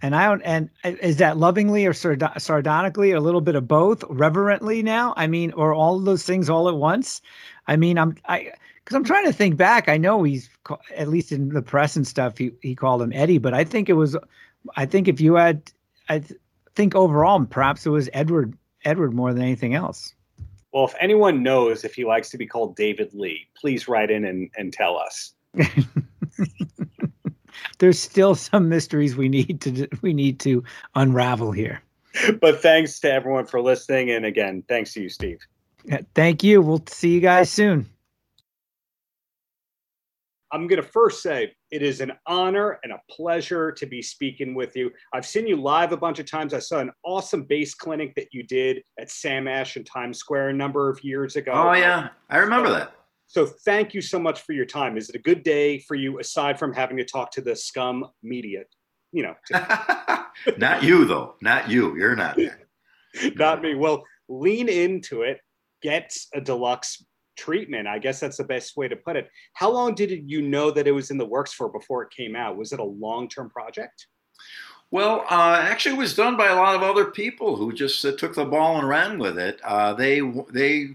And 0.00 0.16
I 0.16 0.26
don't. 0.26 0.42
And 0.42 0.70
eh, 0.84 0.96
is 1.00 1.18
that 1.18 1.36
lovingly 1.36 1.86
or 1.86 1.92
sard- 1.92 2.22
sardonically, 2.38 3.12
or 3.12 3.16
a 3.16 3.20
little 3.20 3.40
bit 3.40 3.54
of 3.54 3.68
both, 3.68 4.04
reverently 4.08 4.82
now? 4.82 5.14
I 5.16 5.26
mean, 5.26 5.52
or 5.52 5.74
all 5.74 5.96
of 5.96 6.04
those 6.04 6.24
things 6.24 6.50
all 6.50 6.68
at 6.68 6.76
once? 6.76 7.20
I 7.66 7.76
mean, 7.76 7.98
I'm 7.98 8.16
I 8.28 8.52
because 8.84 8.96
I'm 8.96 9.04
trying 9.04 9.26
to 9.26 9.32
think 9.32 9.56
back. 9.56 9.88
I 9.88 9.96
know 9.96 10.22
he's 10.22 10.50
at 10.96 11.08
least 11.08 11.32
in 11.32 11.50
the 11.50 11.62
press 11.62 11.96
and 11.96 12.06
stuff. 12.06 12.38
He 12.38 12.52
he 12.62 12.74
called 12.74 13.02
him 13.02 13.12
Eddie, 13.12 13.38
but 13.38 13.54
I 13.54 13.64
think 13.64 13.88
it 13.88 13.94
was. 13.94 14.16
I 14.76 14.86
think 14.86 15.08
if 15.08 15.20
you 15.20 15.34
had, 15.34 15.70
I 16.08 16.20
th- 16.20 16.40
think 16.74 16.94
overall, 16.94 17.44
perhaps 17.44 17.86
it 17.86 17.90
was 17.90 18.08
Edward 18.12 18.56
Edward 18.84 19.14
more 19.14 19.32
than 19.32 19.42
anything 19.42 19.74
else. 19.74 20.14
Well, 20.72 20.84
if 20.84 20.94
anyone 21.00 21.42
knows 21.42 21.84
if 21.84 21.94
he 21.94 22.04
likes 22.04 22.30
to 22.30 22.38
be 22.38 22.46
called 22.46 22.76
David 22.76 23.12
Lee, 23.12 23.46
please 23.54 23.88
write 23.88 24.10
in 24.10 24.24
and, 24.24 24.50
and 24.56 24.72
tell 24.72 24.96
us. 24.96 25.34
There's 27.78 27.98
still 27.98 28.34
some 28.34 28.70
mysteries 28.70 29.14
we 29.16 29.28
need 29.28 29.60
to 29.62 29.88
we 30.00 30.14
need 30.14 30.40
to 30.40 30.64
unravel 30.94 31.52
here. 31.52 31.82
But 32.42 32.60
thanks 32.60 33.00
to 33.00 33.10
everyone 33.10 33.46
for 33.46 33.62
listening, 33.62 34.10
and 34.10 34.26
again, 34.26 34.62
thanks 34.68 34.92
to 34.92 35.02
you, 35.02 35.08
Steve. 35.08 35.38
Thank 36.14 36.44
you. 36.44 36.60
We'll 36.60 36.84
see 36.86 37.08
you 37.08 37.20
guys 37.20 37.50
soon. 37.50 37.88
I'm 40.52 40.66
going 40.66 40.80
to 40.80 40.86
first 40.86 41.22
say 41.22 41.54
it 41.70 41.82
is 41.82 42.00
an 42.00 42.12
honor 42.26 42.78
and 42.84 42.92
a 42.92 43.00
pleasure 43.10 43.72
to 43.72 43.86
be 43.86 44.02
speaking 44.02 44.54
with 44.54 44.76
you. 44.76 44.90
I've 45.14 45.24
seen 45.24 45.46
you 45.46 45.56
live 45.56 45.92
a 45.92 45.96
bunch 45.96 46.18
of 46.18 46.26
times. 46.26 46.52
I 46.52 46.58
saw 46.58 46.78
an 46.78 46.90
awesome 47.04 47.44
bass 47.44 47.74
clinic 47.74 48.14
that 48.16 48.28
you 48.32 48.42
did 48.42 48.82
at 49.00 49.10
Sam 49.10 49.48
Ash 49.48 49.76
in 49.78 49.84
Times 49.84 50.18
Square 50.18 50.50
a 50.50 50.52
number 50.52 50.90
of 50.90 51.02
years 51.02 51.36
ago. 51.36 51.52
Oh, 51.52 51.72
yeah. 51.72 52.08
I 52.28 52.36
remember 52.36 52.68
so, 52.68 52.74
that. 52.74 52.94
So 53.28 53.46
thank 53.64 53.94
you 53.94 54.02
so 54.02 54.18
much 54.18 54.42
for 54.42 54.52
your 54.52 54.66
time. 54.66 54.98
Is 54.98 55.08
it 55.08 55.16
a 55.16 55.20
good 55.20 55.42
day 55.42 55.78
for 55.78 55.94
you 55.94 56.18
aside 56.18 56.58
from 56.58 56.74
having 56.74 56.98
to 56.98 57.04
talk 57.04 57.30
to 57.32 57.40
the 57.40 57.56
scum 57.56 58.06
media? 58.22 58.64
You 59.10 59.22
know, 59.22 59.34
to- 59.46 60.26
not 60.58 60.82
you, 60.82 61.04
though. 61.04 61.36
Not 61.40 61.70
you. 61.70 61.96
You're 61.96 62.16
not. 62.16 62.38
not 63.36 63.62
me. 63.62 63.74
Well, 63.74 64.04
lean 64.28 64.68
into 64.68 65.22
it. 65.22 65.40
Get 65.82 66.16
a 66.34 66.40
deluxe 66.40 67.04
treatment. 67.36 67.88
I 67.88 67.98
guess 67.98 68.20
that's 68.20 68.36
the 68.36 68.44
best 68.44 68.76
way 68.76 68.88
to 68.88 68.96
put 68.96 69.16
it. 69.16 69.30
How 69.54 69.70
long 69.70 69.94
did 69.94 70.30
you 70.30 70.42
know 70.42 70.70
that 70.70 70.86
it 70.86 70.92
was 70.92 71.10
in 71.10 71.18
the 71.18 71.26
works 71.26 71.52
for 71.52 71.68
before 71.68 72.02
it 72.02 72.10
came 72.10 72.36
out? 72.36 72.56
Was 72.56 72.72
it 72.72 72.80
a 72.80 72.84
long 72.84 73.28
term 73.28 73.50
project? 73.50 74.06
Well, 74.92 75.24
uh, 75.30 75.58
actually, 75.58 75.94
it 75.94 75.98
was 76.00 76.14
done 76.14 76.36
by 76.36 76.48
a 76.48 76.54
lot 76.54 76.74
of 76.74 76.82
other 76.82 77.06
people 77.06 77.56
who 77.56 77.72
just 77.72 78.04
uh, 78.04 78.12
took 78.12 78.34
the 78.34 78.44
ball 78.44 78.76
and 78.76 78.86
ran 78.86 79.18
with 79.18 79.38
it. 79.38 79.58
Uh, 79.64 79.94
they, 79.94 80.20
they, 80.52 80.88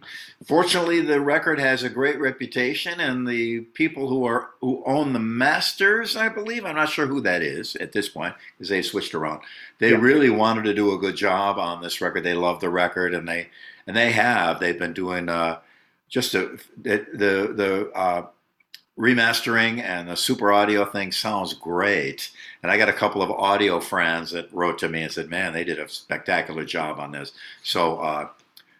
fortunately, 0.45 1.01
the 1.01 1.19
record 1.19 1.59
has 1.59 1.81
a 1.81 1.89
great 1.89 2.19
reputation, 2.19 2.99
and 2.99 3.27
the 3.27 3.61
people 3.61 4.07
who 4.07 4.23
are 4.23 4.51
who 4.61 4.83
own 4.85 5.13
the 5.13 5.19
masters, 5.19 6.15
I 6.15 6.29
believe, 6.29 6.63
I'm 6.63 6.75
not 6.75 6.89
sure 6.89 7.07
who 7.07 7.21
that 7.21 7.41
is 7.41 7.75
at 7.77 7.91
this 7.91 8.07
point, 8.07 8.35
because 8.55 8.69
they 8.69 8.83
switched 8.83 9.15
around. 9.15 9.41
They 9.79 9.89
yeah. 9.89 9.97
really 9.97 10.29
wanted 10.29 10.65
to 10.65 10.75
do 10.75 10.93
a 10.93 10.99
good 10.99 11.15
job 11.15 11.57
on 11.57 11.81
this 11.81 11.99
record. 11.99 12.23
They 12.23 12.35
love 12.35 12.59
the 12.59 12.69
record, 12.69 13.15
and 13.15 13.27
they, 13.27 13.49
and 13.87 13.97
they 13.97 14.11
have. 14.11 14.59
They've 14.59 14.77
been 14.77 14.93
doing 14.93 15.27
uh, 15.27 15.57
just 16.09 16.35
a, 16.35 16.57
the 16.81 17.05
the 17.13 17.53
the 17.55 17.91
uh, 17.93 18.27
remastering 18.97 19.81
and 19.81 20.09
the 20.09 20.15
super 20.15 20.51
audio 20.51 20.85
thing 20.85 21.11
sounds 21.11 21.53
great. 21.53 22.31
And 22.63 22.71
I 22.71 22.77
got 22.77 22.89
a 22.89 22.93
couple 22.93 23.21
of 23.21 23.29
audio 23.29 23.79
friends 23.79 24.31
that 24.31 24.51
wrote 24.51 24.79
to 24.79 24.89
me 24.89 25.03
and 25.03 25.11
said, 25.11 25.29
man, 25.29 25.53
they 25.53 25.63
did 25.63 25.79
a 25.79 25.87
spectacular 25.87 26.65
job 26.65 26.99
on 26.99 27.11
this. 27.11 27.33
So, 27.63 27.99
uh, 27.99 28.29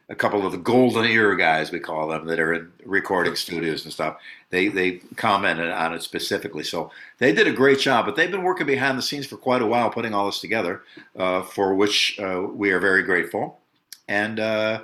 a 0.10 0.16
couple 0.16 0.46
of 0.46 0.54
the 0.54 0.58
golden 0.58 1.04
ear 1.04 1.36
guys, 1.36 1.70
we 1.70 1.82
call 1.82 2.08
them, 2.08 2.26
that 2.28 2.40
are 2.40 2.54
in 2.54 2.72
recording 2.86 3.36
studios 3.36 3.84
and 3.84 3.92
stuff, 3.92 4.18
they, 4.52 4.70
they 4.70 5.02
commented 5.18 5.70
on 5.70 5.94
it 5.94 6.02
specifically. 6.02 6.64
So 6.64 6.92
they 7.18 7.34
did 7.34 7.46
a 7.46 7.52
great 7.52 7.80
job, 7.80 8.06
but 8.06 8.16
they've 8.16 8.32
been 8.32 8.44
working 8.44 8.66
behind 8.66 8.98
the 8.98 9.02
scenes 9.02 9.28
for 9.28 9.36
quite 9.36 9.62
a 9.62 9.66
while 9.66 9.90
putting 9.90 10.14
all 10.14 10.28
this 10.28 10.40
together, 10.40 10.84
uh, 11.18 11.42
for 11.42 11.76
which 11.76 12.18
uh, 12.20 12.42
we 12.42 12.72
are 12.72 12.80
very 12.80 13.04
grateful. 13.04 13.60
And 14.08 14.40
uh, 14.40 14.84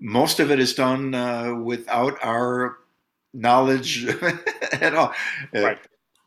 most 0.00 0.40
of 0.40 0.50
it 0.50 0.60
is 0.60 0.74
done 0.74 1.14
uh, 1.14 1.54
without 1.54 2.18
our 2.22 2.78
knowledge 3.32 4.06
at 4.72 4.94
all. 4.94 5.12
Uh. 5.54 5.74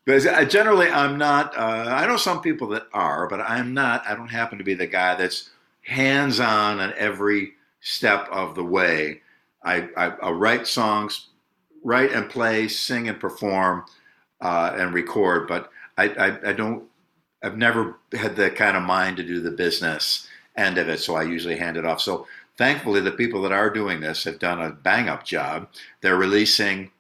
Because 0.04 0.26
I, 0.26 0.46
generally, 0.46 0.90
I'm 0.90 1.18
not. 1.18 1.56
Uh, 1.56 1.86
I 1.88 2.08
know 2.08 2.18
some 2.18 2.42
people 2.42 2.68
that 2.70 2.88
are, 2.92 3.28
but 3.28 3.40
I'm 3.40 3.74
not. 3.74 4.04
I 4.08 4.16
don't 4.16 4.28
happen 4.28 4.58
to 4.58 4.64
be 4.64 4.74
the 4.74 4.88
guy 4.88 5.16
that's 5.16 5.52
hands-on 5.84 6.80
on 6.80 6.94
every 6.98 7.54
step 7.82 8.28
of 8.32 8.56
the 8.56 8.64
way. 8.64 9.22
I, 9.64 9.88
I, 9.96 10.08
I 10.08 10.32
write 10.32 10.66
songs, 10.66 11.28
write 11.84 12.12
and 12.14 12.30
play, 12.30 12.68
sing 12.68 13.10
and 13.10 13.20
perform, 13.20 13.86
uh, 14.42 14.74
and 14.76 14.92
record. 14.92 15.48
But 15.48 15.70
I, 15.98 16.10
I, 16.10 16.50
I 16.50 16.54
don't. 16.54 16.84
I've 17.44 17.58
never 17.58 17.98
had 18.12 18.36
the 18.36 18.50
kind 18.50 18.76
of 18.76 18.84
mind 18.84 19.18
to 19.18 19.24
do 19.24 19.40
the 19.40 19.52
business 19.52 20.28
end 20.58 20.78
of 20.78 20.90
it, 20.90 21.00
so 21.00 21.16
I 21.16 21.24
usually 21.24 21.58
hand 21.58 21.78
it 21.78 21.86
off. 21.86 22.02
So 22.02 22.28
thankfully, 22.62 23.00
the 23.02 23.12
people 23.12 23.42
that 23.42 23.52
are 23.52 23.72
doing 23.72 24.00
this 24.00 24.24
have 24.24 24.38
done 24.38 24.62
a 24.62 24.70
bang 24.70 25.10
up 25.10 25.26
job. 25.26 25.68
They're 26.02 26.16
releasing. 26.16 26.92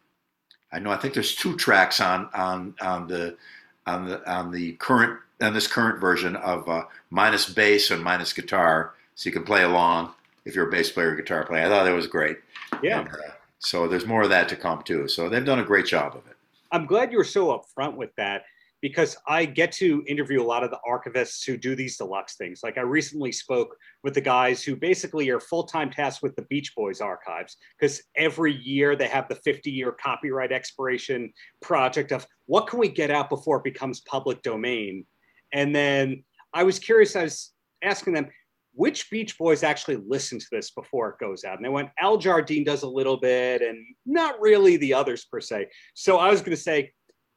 I 0.72 0.80
know. 0.80 0.90
I 0.90 0.98
think 0.98 1.14
there's 1.14 1.36
two 1.36 1.56
tracks 1.56 2.02
on 2.02 2.30
on 2.34 2.74
on 2.82 3.08
the 3.08 3.38
on 3.86 4.06
the 4.06 4.32
on 4.32 4.52
the 4.52 4.74
current 4.74 5.20
on 5.40 5.54
this 5.54 5.68
current 5.68 6.02
version 6.02 6.36
of 6.38 6.68
uh, 6.68 6.86
minus 7.12 7.48
bass 7.48 7.92
and 7.92 8.04
minus 8.04 8.34
guitar, 8.34 8.96
so 9.14 9.30
you 9.30 9.34
can 9.34 9.44
play 9.44 9.62
along 9.62 10.12
if 10.46 10.56
you're 10.56 10.68
a 10.68 10.72
bass 10.72 10.92
player 10.92 11.12
or 11.12 11.16
guitar 11.16 11.46
player. 11.46 11.66
I 11.66 11.70
thought 11.70 11.84
that 11.84 11.92
was 11.92 12.08
great. 12.08 12.40
Yeah. 12.82 13.02
And, 13.02 13.10
uh, 13.10 13.34
so 13.60 13.88
there's 13.88 14.08
more 14.08 14.24
of 14.24 14.30
that 14.30 14.50
to 14.50 14.56
come 14.56 14.82
too. 14.82 15.08
So 15.08 15.30
they've 15.30 15.46
done 15.46 15.60
a 15.60 15.64
great 15.64 15.86
job 15.86 16.16
of 16.16 16.26
it. 16.26 16.38
I'm 16.72 16.88
glad 16.88 17.12
you 17.12 17.20
were 17.20 17.24
so 17.24 17.48
upfront 17.50 17.96
with 17.96 18.16
that 18.16 18.46
because 18.82 19.16
I 19.28 19.46
get 19.46 19.72
to 19.74 20.04
interview 20.08 20.42
a 20.42 20.44
lot 20.44 20.64
of 20.64 20.72
the 20.72 20.80
archivists 20.88 21.46
who 21.46 21.56
do 21.56 21.76
these 21.76 21.98
deluxe 21.98 22.36
things. 22.36 22.62
Like 22.64 22.78
I 22.78 22.82
recently 22.82 23.32
spoke 23.32 23.76
with 24.04 24.16
the 24.16 24.22
guys 24.22 24.64
who 24.64 24.76
basically 24.76 25.30
are 25.30 25.40
full 25.40 25.64
time 25.64 25.92
tasked 25.92 26.24
with 26.24 26.36
the 26.36 26.42
Beach 26.44 26.74
Boys 26.76 27.00
archives 27.00 27.58
because 27.80 28.02
every 28.16 28.54
year 28.54 28.96
they 28.96 29.08
have 29.08 29.28
the 29.28 29.36
50 29.36 29.70
year 29.70 29.92
copyright 29.92 30.52
expiration 30.52 31.32
project 31.62 32.12
of 32.12 32.26
what 32.48 32.68
can 32.68 32.80
we 32.80 32.90
get 32.90 33.12
out 33.12 33.30
before 33.30 33.58
it 33.58 33.64
becomes 33.64 34.02
public 34.02 34.42
domain. 34.42 35.06
And 35.54 35.76
then 35.76 36.24
I 36.54 36.64
was 36.64 36.80
curious, 36.80 37.16
I 37.16 37.24
was 37.24 37.54
asking 37.84 38.14
them, 38.14 38.30
which 38.74 39.10
Beach 39.10 39.38
Boys 39.38 39.64
actually 39.64 39.98
listen 40.08 40.40
to 40.40 40.46
this 40.52 40.72
before 40.72 41.10
it 41.10 41.20
goes 41.20 41.44
out? 41.44 41.58
And 41.58 41.66
they 41.66 41.70
went, 41.70 41.90
Al 42.00 42.18
Jardine 42.18 42.64
does 42.64 42.84
a 42.84 42.88
little 42.88 43.18
bit 43.18 43.62
and 43.62 43.78
not 44.06 44.40
really 44.40 44.78
the 44.78 44.94
others 44.94 45.26
per 45.26 45.42
se. 45.42 45.68
So 45.94 46.18
I 46.18 46.30
was 46.30 46.40
going 46.40 46.56
to 46.56 46.62
say, 46.62 46.94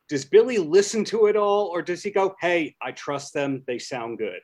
does 0.08 0.24
Billy 0.24 0.58
listen 0.58 1.04
to 1.06 1.26
it 1.26 1.36
all, 1.36 1.66
or 1.66 1.82
does 1.82 2.02
he 2.02 2.10
go, 2.10 2.34
"Hey, 2.40 2.76
I 2.82 2.92
trust 2.92 3.34
them; 3.34 3.62
they 3.66 3.78
sound 3.78 4.18
good"? 4.18 4.40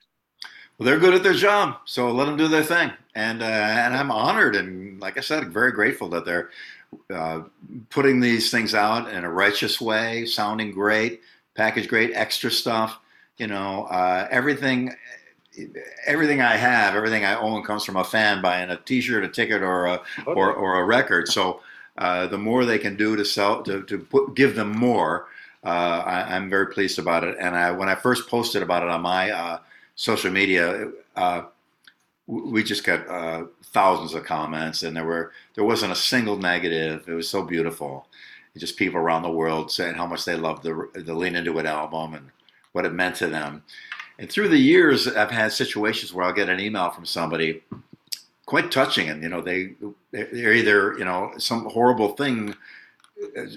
Well, 0.78 0.86
they're 0.86 0.98
good 0.98 1.14
at 1.14 1.22
their 1.22 1.34
job, 1.34 1.76
so 1.84 2.10
let 2.10 2.24
them 2.24 2.36
do 2.36 2.48
their 2.48 2.64
thing. 2.64 2.90
And 3.14 3.42
uh, 3.42 3.46
and 3.46 3.94
I'm 3.94 4.10
honored 4.10 4.56
and, 4.56 5.00
like 5.00 5.18
I 5.18 5.20
said, 5.20 5.52
very 5.52 5.72
grateful 5.72 6.08
that 6.10 6.24
they're 6.24 6.50
uh, 7.12 7.42
putting 7.90 8.20
these 8.20 8.50
things 8.50 8.74
out 8.74 9.12
in 9.12 9.24
a 9.24 9.30
righteous 9.30 9.80
way, 9.80 10.24
sounding 10.26 10.72
great, 10.72 11.20
package 11.54 11.88
great, 11.88 12.12
extra 12.14 12.50
stuff. 12.50 12.98
You 13.36 13.46
know, 13.46 13.84
uh, 13.84 14.28
everything. 14.30 14.94
Everything 16.06 16.40
I 16.40 16.56
have, 16.56 16.94
everything 16.94 17.24
I 17.24 17.34
own, 17.34 17.64
comes 17.64 17.84
from 17.84 17.96
a 17.96 18.04
fan 18.04 18.40
buying 18.40 18.70
a 18.70 18.76
T-shirt, 18.76 19.24
a 19.24 19.28
ticket, 19.28 19.62
or 19.62 19.86
a 19.86 20.00
or, 20.24 20.52
or 20.52 20.80
a 20.80 20.84
record. 20.84 21.28
So 21.28 21.60
uh, 21.98 22.28
the 22.28 22.38
more 22.38 22.64
they 22.64 22.78
can 22.78 22.96
do 22.96 23.16
to 23.16 23.24
sell, 23.24 23.62
to, 23.64 23.82
to 23.82 23.98
put, 23.98 24.34
give 24.36 24.54
them 24.54 24.70
more, 24.70 25.26
uh, 25.64 26.02
I, 26.06 26.36
am 26.36 26.48
very 26.48 26.68
pleased 26.68 26.98
about 26.98 27.24
it. 27.24 27.36
And 27.38 27.54
I, 27.54 27.70
when 27.70 27.88
I 27.88 27.94
first 27.94 28.28
posted 28.28 28.62
about 28.62 28.82
it 28.82 28.88
on 28.88 29.02
my 29.02 29.30
uh, 29.30 29.58
social 29.94 30.30
media, 30.30 30.90
uh, 31.16 31.42
we 32.26 32.62
just 32.62 32.84
got 32.84 33.06
uh, 33.08 33.44
thousands 33.64 34.14
of 34.14 34.24
comments, 34.24 34.84
and 34.84 34.96
there 34.96 35.04
were 35.04 35.32
there 35.54 35.64
wasn't 35.64 35.92
a 35.92 35.96
single 35.96 36.36
negative. 36.36 37.08
It 37.08 37.14
was 37.14 37.28
so 37.28 37.42
beautiful. 37.42 38.06
just 38.56 38.76
people 38.76 39.00
around 39.00 39.22
the 39.22 39.30
world 39.30 39.70
saying 39.70 39.96
how 39.96 40.06
much 40.06 40.24
they 40.24 40.36
loved 40.36 40.62
the 40.62 40.88
the 40.94 41.14
Lean 41.14 41.34
Into 41.34 41.58
It 41.58 41.66
album 41.66 42.14
and 42.14 42.30
what 42.72 42.86
it 42.86 42.92
meant 42.92 43.16
to 43.16 43.26
them. 43.26 43.64
And 44.18 44.30
through 44.30 44.48
the 44.48 44.58
years, 44.58 45.08
I've 45.08 45.30
had 45.30 45.52
situations 45.52 46.12
where 46.12 46.24
I'll 46.24 46.32
get 46.32 46.48
an 46.48 46.60
email 46.60 46.90
from 46.90 47.04
somebody 47.04 47.62
quite 48.46 48.70
touching, 48.70 49.08
and 49.08 49.22
you 49.22 49.28
know 49.28 49.40
they 49.40 49.74
they're 50.12 50.52
either 50.52 50.96
you 50.98 51.04
know 51.04 51.32
some 51.36 51.64
horrible 51.66 52.10
thing 52.16 52.54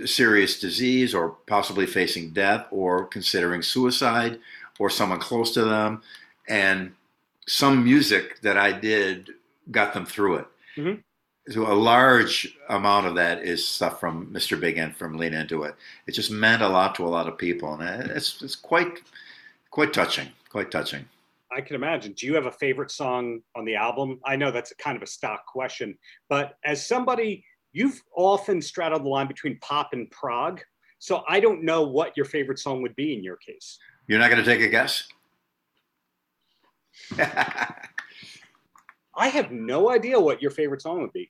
serious 0.06 0.60
disease 0.60 1.14
or 1.16 1.38
possibly 1.48 1.86
facing 1.86 2.32
death 2.32 2.66
or 2.72 3.06
considering 3.06 3.62
suicide 3.62 4.40
or 4.80 4.90
someone 4.90 5.20
close 5.20 5.54
to 5.54 5.64
them. 5.64 6.02
And 6.48 6.94
some 7.48 7.84
music 7.84 8.42
that 8.42 8.58
I 8.58 8.72
did 8.72 9.32
got 9.72 9.94
them 9.94 10.06
through 10.06 10.36
it. 10.36 10.48
Mm-hmm. 10.78 11.52
So 11.52 11.70
a 11.70 11.74
large 11.74 12.58
amount 12.70 13.06
of 13.06 13.16
that 13.16 13.44
is 13.44 13.68
stuff 13.68 14.00
from 14.00 14.28
Mr. 14.28 14.58
Big 14.60 14.78
End 14.78 14.96
from 14.96 15.18
Lean 15.18 15.34
Into 15.34 15.64
It. 15.64 15.76
It 16.08 16.14
just 16.14 16.32
meant 16.32 16.62
a 16.62 16.70
lot 16.70 16.96
to 16.96 17.06
a 17.06 17.10
lot 17.10 17.28
of 17.28 17.38
people, 17.38 17.74
and 17.74 18.12
it's 18.12 18.42
it's 18.42 18.56
quite 18.56 19.02
quite 19.70 19.92
touching, 19.92 20.30
quite 20.50 20.72
touching. 20.72 21.06
I 21.52 21.60
can 21.60 21.76
imagine. 21.76 22.14
Do 22.14 22.26
you 22.26 22.36
have 22.36 22.46
a 22.46 22.52
favorite 22.52 22.92
song 22.92 23.42
on 23.56 23.66
the 23.66 23.76
album? 23.76 24.22
I 24.26 24.38
know 24.38 24.52
that's 24.52 24.72
a 24.72 24.76
kind 24.76 24.96
of 24.96 25.04
a 25.04 25.08
stock 25.08 25.46
question, 25.46 25.98
but 26.30 26.58
as 26.64 26.88
somebody 26.88 27.44
you've 27.74 28.02
often 28.16 28.62
straddled 28.62 29.04
the 29.04 29.10
line 29.10 29.28
between 29.28 29.58
pop 29.60 29.90
and 29.92 30.10
prog. 30.10 30.62
So 31.00 31.24
I 31.28 31.42
don't 31.42 31.64
know 31.64 31.84
what 31.84 32.16
your 32.16 32.26
favorite 32.26 32.60
song 32.60 32.82
would 32.82 32.96
be 32.96 33.14
in 33.14 33.24
your 33.24 33.36
case. 33.36 33.78
You're 34.08 34.20
not 34.20 34.32
going 34.32 34.44
to 34.44 34.50
take 34.50 34.62
a 34.62 34.70
guess? 34.70 35.04
I 39.16 39.28
have 39.28 39.52
no 39.52 39.90
idea 39.90 40.20
what 40.20 40.42
your 40.42 40.52
favorite 40.52 40.82
song 40.82 41.02
would 41.02 41.14
be. 41.14 41.30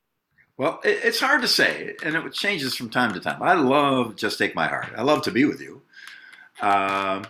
Well, 0.58 0.80
it's 0.84 1.20
hard 1.20 1.42
to 1.42 1.48
say, 1.48 1.96
and 2.04 2.16
it 2.16 2.34
changes 2.34 2.76
from 2.76 2.90
time 2.90 3.14
to 3.14 3.20
time. 3.20 3.42
I 3.42 3.54
love 3.54 4.16
"Just 4.16 4.38
Take 4.38 4.54
My 4.54 4.68
Heart." 4.68 4.90
I 4.96 5.02
love 5.02 5.24
to 5.24 5.32
be 5.32 5.46
with 5.46 5.60
you, 5.60 5.82
uh, 6.62 7.24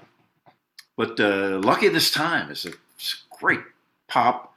but 0.97 1.17
uh, 1.19 1.61
"Lucky 1.63 1.87
This 1.87 2.11
Time" 2.11 2.51
is 2.51 2.65
a 2.65 2.73
great 3.39 3.61
pop, 4.09 4.53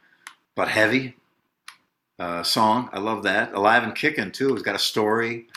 but 0.53 0.67
heavy 0.67 1.15
uh, 2.19 2.43
song. 2.43 2.89
I 2.91 2.99
love 2.99 3.23
that. 3.23 3.53
Alive 3.53 3.83
and 3.83 3.95
Kicking 3.95 4.31
too. 4.31 4.53
It's 4.53 4.63
got 4.63 4.75
a 4.75 4.79
story, 4.79 5.47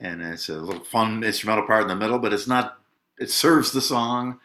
and 0.00 0.22
it's 0.22 0.48
a 0.48 0.54
little 0.54 0.84
fun 0.84 1.24
instrumental 1.24 1.66
part 1.66 1.82
in 1.82 1.88
the 1.88 1.96
middle, 1.96 2.18
but 2.18 2.32
it's 2.32 2.46
not. 2.46 2.78
It 3.18 3.30
serves 3.30 3.72
the 3.72 3.80
song, 3.80 4.40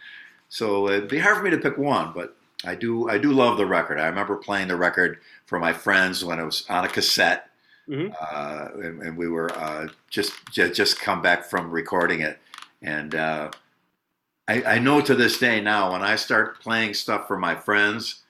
so 0.47 0.87
it'd 0.89 1.09
be 1.09 1.19
hard 1.19 1.37
for 1.37 1.43
me 1.43 1.49
to 1.49 1.57
pick 1.57 1.77
one. 1.77 2.11
But 2.13 2.35
I 2.63 2.75
do. 2.75 3.09
I 3.09 3.17
do 3.17 3.31
love 3.31 3.57
the 3.57 3.65
record. 3.65 3.99
I 3.99 4.07
remember 4.07 4.35
playing 4.35 4.67
the 4.67 4.77
record 4.77 5.19
for 5.45 5.59
my 5.59 5.73
friends 5.73 6.23
when 6.23 6.39
it 6.39 6.45
was 6.45 6.65
on 6.69 6.85
a 6.85 6.89
cassette. 6.89 7.45
Mm-hmm. 7.87 8.13
Uh, 8.21 8.85
and, 8.85 9.01
and, 9.01 9.17
we 9.17 9.27
were 9.27 9.51
uh, 9.57 9.87
just, 10.11 10.33
just 10.51 10.75
just 10.75 10.99
come 10.99 11.23
back 11.23 11.43
from 11.43 11.71
recording 11.71 12.21
it, 12.21 12.37
and 12.83 13.15
uh, 13.15 13.49
I, 14.47 14.63
I 14.63 14.79
know 14.79 14.99
to 15.01 15.13
this 15.13 15.37
day 15.37 15.61
now 15.61 15.91
when 15.91 16.03
I 16.03 16.15
start 16.15 16.59
playing 16.59 16.95
stuff 16.95 17.27
for 17.27 17.37
my 17.37 17.55
friends 17.55 18.21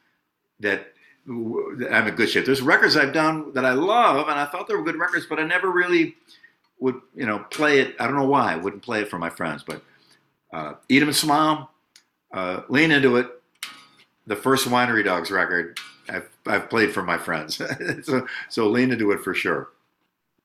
that 0.59 0.93
I'm 1.27 2.07
in 2.07 2.15
good 2.15 2.29
shape. 2.29 2.45
There's 2.45 2.61
records 2.61 2.97
I've 2.97 3.13
done 3.13 3.53
that 3.53 3.65
I 3.65 3.73
love, 3.73 4.27
and 4.29 4.39
I 4.39 4.45
thought 4.45 4.67
they 4.67 4.75
were 4.75 4.83
good 4.83 4.99
records, 4.99 5.25
but 5.27 5.39
I 5.39 5.43
never 5.43 5.69
really 5.71 6.15
would, 6.79 6.99
you 7.15 7.25
know, 7.25 7.39
play 7.51 7.79
it. 7.79 7.95
I 7.99 8.07
don't 8.07 8.15
know 8.15 8.25
why 8.25 8.53
I 8.53 8.55
wouldn't 8.55 8.81
play 8.81 9.01
it 9.01 9.09
for 9.09 9.19
my 9.19 9.29
friends, 9.29 9.63
but 9.63 9.81
uh, 10.53 10.73
Eat 10.87 11.01
'em 11.01 11.09
and 11.09 11.15
Smile, 11.15 11.71
uh, 12.33 12.61
Lean 12.69 12.91
Into 12.91 13.17
It, 13.17 13.29
the 14.25 14.35
first 14.35 14.67
Winery 14.67 15.03
Dogs 15.03 15.29
record, 15.29 15.79
I've, 16.07 16.29
I've 16.47 16.69
played 16.69 16.93
for 16.93 17.03
my 17.03 17.17
friends. 17.17 17.61
so, 18.03 18.27
so 18.49 18.67
Lean 18.67 18.91
Into 18.91 19.11
It 19.11 19.21
for 19.21 19.33
sure. 19.33 19.69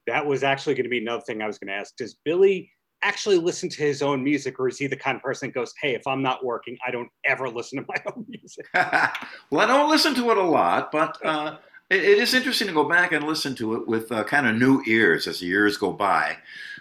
That 0.06 0.26
was 0.26 0.42
actually 0.42 0.74
going 0.74 0.84
to 0.84 0.90
be 0.90 0.98
another 0.98 1.22
thing 1.22 1.40
I 1.40 1.46
was 1.46 1.58
going 1.58 1.68
to 1.68 1.74
ask. 1.74 1.96
Does 1.96 2.14
Billy 2.14 2.70
actually 3.04 3.38
listen 3.38 3.68
to 3.68 3.82
his 3.82 4.02
own 4.02 4.24
music, 4.24 4.58
or 4.58 4.68
is 4.68 4.78
he 4.78 4.86
the 4.86 4.96
kind 4.96 5.16
of 5.16 5.22
person 5.22 5.48
that 5.48 5.54
goes, 5.54 5.72
"Hey, 5.80 5.94
if 5.94 6.06
I'm 6.06 6.22
not 6.22 6.44
working, 6.44 6.76
I 6.86 6.90
don't 6.90 7.10
ever 7.24 7.48
listen 7.48 7.78
to 7.78 7.86
my 7.86 8.02
own 8.16 8.24
music"? 8.28 8.66
well, 8.74 9.60
I 9.60 9.66
don't 9.66 9.90
listen 9.90 10.14
to 10.16 10.30
it 10.30 10.38
a 10.38 10.42
lot, 10.42 10.90
but 10.90 11.24
uh, 11.24 11.58
it, 11.90 12.02
it 12.02 12.18
is 12.18 12.34
interesting 12.34 12.66
to 12.68 12.74
go 12.74 12.88
back 12.88 13.12
and 13.12 13.24
listen 13.24 13.54
to 13.56 13.74
it 13.74 13.86
with 13.86 14.10
uh, 14.10 14.24
kind 14.24 14.46
of 14.46 14.56
new 14.56 14.82
ears 14.86 15.26
as 15.26 15.40
the 15.40 15.46
years 15.46 15.76
go 15.76 15.92
by. 15.92 16.36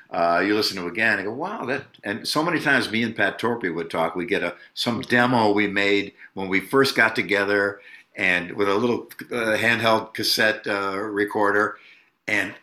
Uh, 0.09 0.43
you 0.45 0.55
listen 0.55 0.77
to 0.77 0.85
it 0.85 0.91
again 0.91 1.17
and 1.17 1.27
go, 1.27 1.33
wow, 1.33 1.65
that. 1.65 1.85
And 2.03 2.27
so 2.27 2.43
many 2.43 2.59
times, 2.59 2.91
me 2.91 3.01
and 3.01 3.15
Pat 3.15 3.39
Torpey 3.39 3.73
would 3.73 3.89
talk. 3.89 4.15
We 4.15 4.25
get 4.25 4.43
a 4.43 4.55
some 4.75 5.01
demo 5.01 5.51
we 5.51 5.67
made 5.67 6.13
when 6.35 6.49
we 6.49 6.59
first 6.59 6.95
got 6.95 7.15
together, 7.15 7.81
and 8.15 8.51
with 8.51 8.69
a 8.69 8.75
little 8.75 9.09
uh, 9.31 9.57
handheld 9.57 10.13
cassette 10.13 10.67
uh, 10.67 10.99
recorder, 10.99 11.77
and 12.27 12.53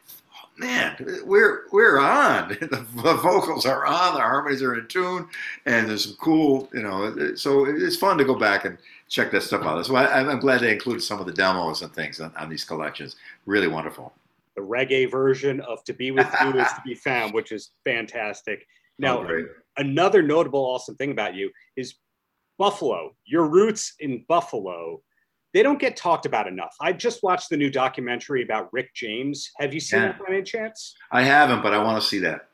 man, 0.60 1.22
we're 1.24 1.64
we're 1.72 1.98
on. 1.98 2.48
The, 2.48 2.66
the, 3.02 3.14
vocals 3.14 3.66
are 3.66 3.86
on, 3.86 4.14
the 4.14 4.20
harmonies 4.20 4.62
are 4.62 4.78
in 4.78 4.86
tune, 4.86 5.26
and 5.66 5.88
there's 5.88 6.04
some 6.04 6.16
cool, 6.20 6.68
you 6.72 6.82
know. 6.82 7.34
So 7.34 7.64
it's 7.64 7.96
fun 7.96 8.18
to 8.18 8.24
go 8.24 8.38
back 8.38 8.64
and 8.66 8.78
check 9.08 9.32
that 9.32 9.42
stuff 9.42 9.62
out. 9.62 9.84
So 9.86 9.96
I, 9.96 10.20
am 10.20 10.38
glad 10.38 10.60
they 10.60 10.72
included 10.72 11.02
some 11.02 11.18
of 11.18 11.26
the 11.26 11.32
demos 11.32 11.82
and 11.82 11.92
things 11.92 12.20
on, 12.20 12.32
on, 12.36 12.48
these 12.48 12.64
collections. 12.64 13.16
Really 13.46 13.68
wonderful. 13.68 14.12
The 14.54 14.62
reggae 14.62 15.10
version 15.10 15.60
of 15.62 15.82
"To 15.84 15.92
Be 15.94 16.10
With 16.10 16.28
You 16.40 16.60
Is 16.60 16.68
to 16.72 16.82
Be 16.84 16.94
Found," 16.94 17.32
which 17.32 17.52
is 17.52 17.70
fantastic. 17.84 18.66
Oh, 18.68 18.94
now, 18.98 19.18
oh, 19.26 19.46
another 19.78 20.22
notable, 20.22 20.60
awesome 20.60 20.94
thing 20.96 21.10
about 21.10 21.34
you 21.34 21.50
is 21.76 21.94
Buffalo. 22.58 23.14
Your 23.24 23.46
roots 23.46 23.94
in 24.00 24.24
Buffalo 24.28 25.00
they 25.52 25.62
don't 25.62 25.78
get 25.78 25.96
talked 25.96 26.26
about 26.26 26.46
enough. 26.46 26.74
I 26.80 26.92
just 26.92 27.22
watched 27.22 27.50
the 27.50 27.56
new 27.56 27.70
documentary 27.70 28.42
about 28.42 28.68
Rick 28.72 28.94
James. 28.94 29.50
Have 29.58 29.74
you 29.74 29.80
seen 29.80 30.00
yeah. 30.00 30.06
that 30.08 30.18
by 30.18 30.32
any 30.32 30.42
chance? 30.42 30.94
I 31.10 31.22
haven't, 31.22 31.62
but 31.62 31.74
I 31.74 31.82
want 31.82 32.00
to 32.00 32.06
see 32.06 32.18
that. 32.20 32.48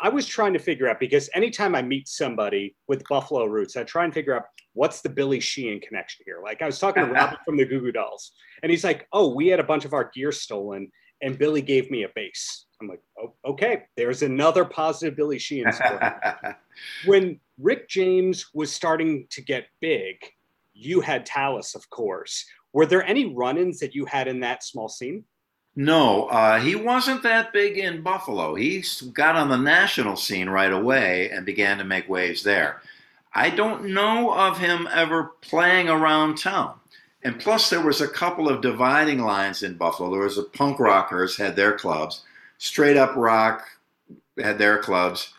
I 0.00 0.08
was 0.08 0.26
trying 0.26 0.52
to 0.52 0.58
figure 0.58 0.88
out 0.88 0.98
because 0.98 1.30
anytime 1.34 1.74
I 1.74 1.82
meet 1.82 2.08
somebody 2.08 2.74
with 2.88 3.04
Buffalo 3.08 3.44
roots, 3.44 3.76
I 3.76 3.84
try 3.84 4.04
and 4.04 4.12
figure 4.12 4.34
out 4.34 4.44
what's 4.72 5.00
the 5.00 5.08
Billy 5.08 5.38
Sheehan 5.38 5.80
connection 5.80 6.24
here. 6.26 6.40
Like 6.42 6.60
I 6.60 6.66
was 6.66 6.78
talking 6.78 7.06
to 7.06 7.12
Robert 7.12 7.38
from 7.44 7.56
the 7.56 7.64
Goo 7.64 7.80
Goo 7.80 7.92
Dolls, 7.92 8.32
and 8.62 8.70
he's 8.70 8.84
like, 8.84 9.06
"Oh, 9.12 9.34
we 9.34 9.46
had 9.48 9.60
a 9.60 9.64
bunch 9.64 9.84
of 9.84 9.92
our 9.92 10.10
gear 10.12 10.32
stolen, 10.32 10.90
and 11.22 11.38
Billy 11.38 11.62
gave 11.62 11.90
me 11.90 12.02
a 12.02 12.08
bass." 12.14 12.66
I'm 12.80 12.88
like, 12.88 13.00
"Oh, 13.16 13.34
okay." 13.44 13.84
There's 13.96 14.22
another 14.22 14.64
positive 14.64 15.16
Billy 15.16 15.38
Sheehan 15.38 15.72
story. 15.72 16.00
when 17.06 17.38
Rick 17.58 17.88
James 17.88 18.46
was 18.54 18.72
starting 18.72 19.26
to 19.30 19.40
get 19.40 19.66
big, 19.80 20.16
you 20.74 21.00
had 21.00 21.26
Talas, 21.26 21.74
of 21.74 21.88
course. 21.90 22.44
Were 22.72 22.86
there 22.86 23.04
any 23.04 23.34
run 23.34 23.58
ins 23.58 23.78
that 23.80 23.94
you 23.94 24.04
had 24.06 24.28
in 24.28 24.40
that 24.40 24.64
small 24.64 24.88
scene? 24.88 25.24
No, 25.74 26.26
uh, 26.26 26.60
he 26.60 26.74
wasn't 26.74 27.22
that 27.22 27.52
big 27.52 27.78
in 27.78 28.02
Buffalo. 28.02 28.54
He 28.54 28.84
got 29.14 29.36
on 29.36 29.48
the 29.48 29.56
national 29.56 30.16
scene 30.16 30.50
right 30.50 30.72
away 30.72 31.30
and 31.30 31.46
began 31.46 31.78
to 31.78 31.84
make 31.84 32.08
waves 32.08 32.42
there. 32.42 32.82
I 33.34 33.48
don't 33.48 33.94
know 33.94 34.34
of 34.34 34.58
him 34.58 34.86
ever 34.92 35.32
playing 35.40 35.88
around 35.88 36.36
town. 36.36 36.74
And 37.24 37.40
plus, 37.40 37.70
there 37.70 37.80
was 37.80 38.00
a 38.00 38.08
couple 38.08 38.48
of 38.48 38.60
dividing 38.60 39.20
lines 39.20 39.62
in 39.62 39.76
Buffalo. 39.76 40.10
There 40.10 40.20
was 40.20 40.36
the 40.36 40.42
punk 40.42 40.78
rockers 40.78 41.36
had 41.36 41.56
their 41.56 41.72
clubs, 41.72 42.22
straight 42.58 42.96
up 42.96 43.16
rock 43.16 43.64
had 44.38 44.58
their 44.58 44.78
clubs. 44.78 45.32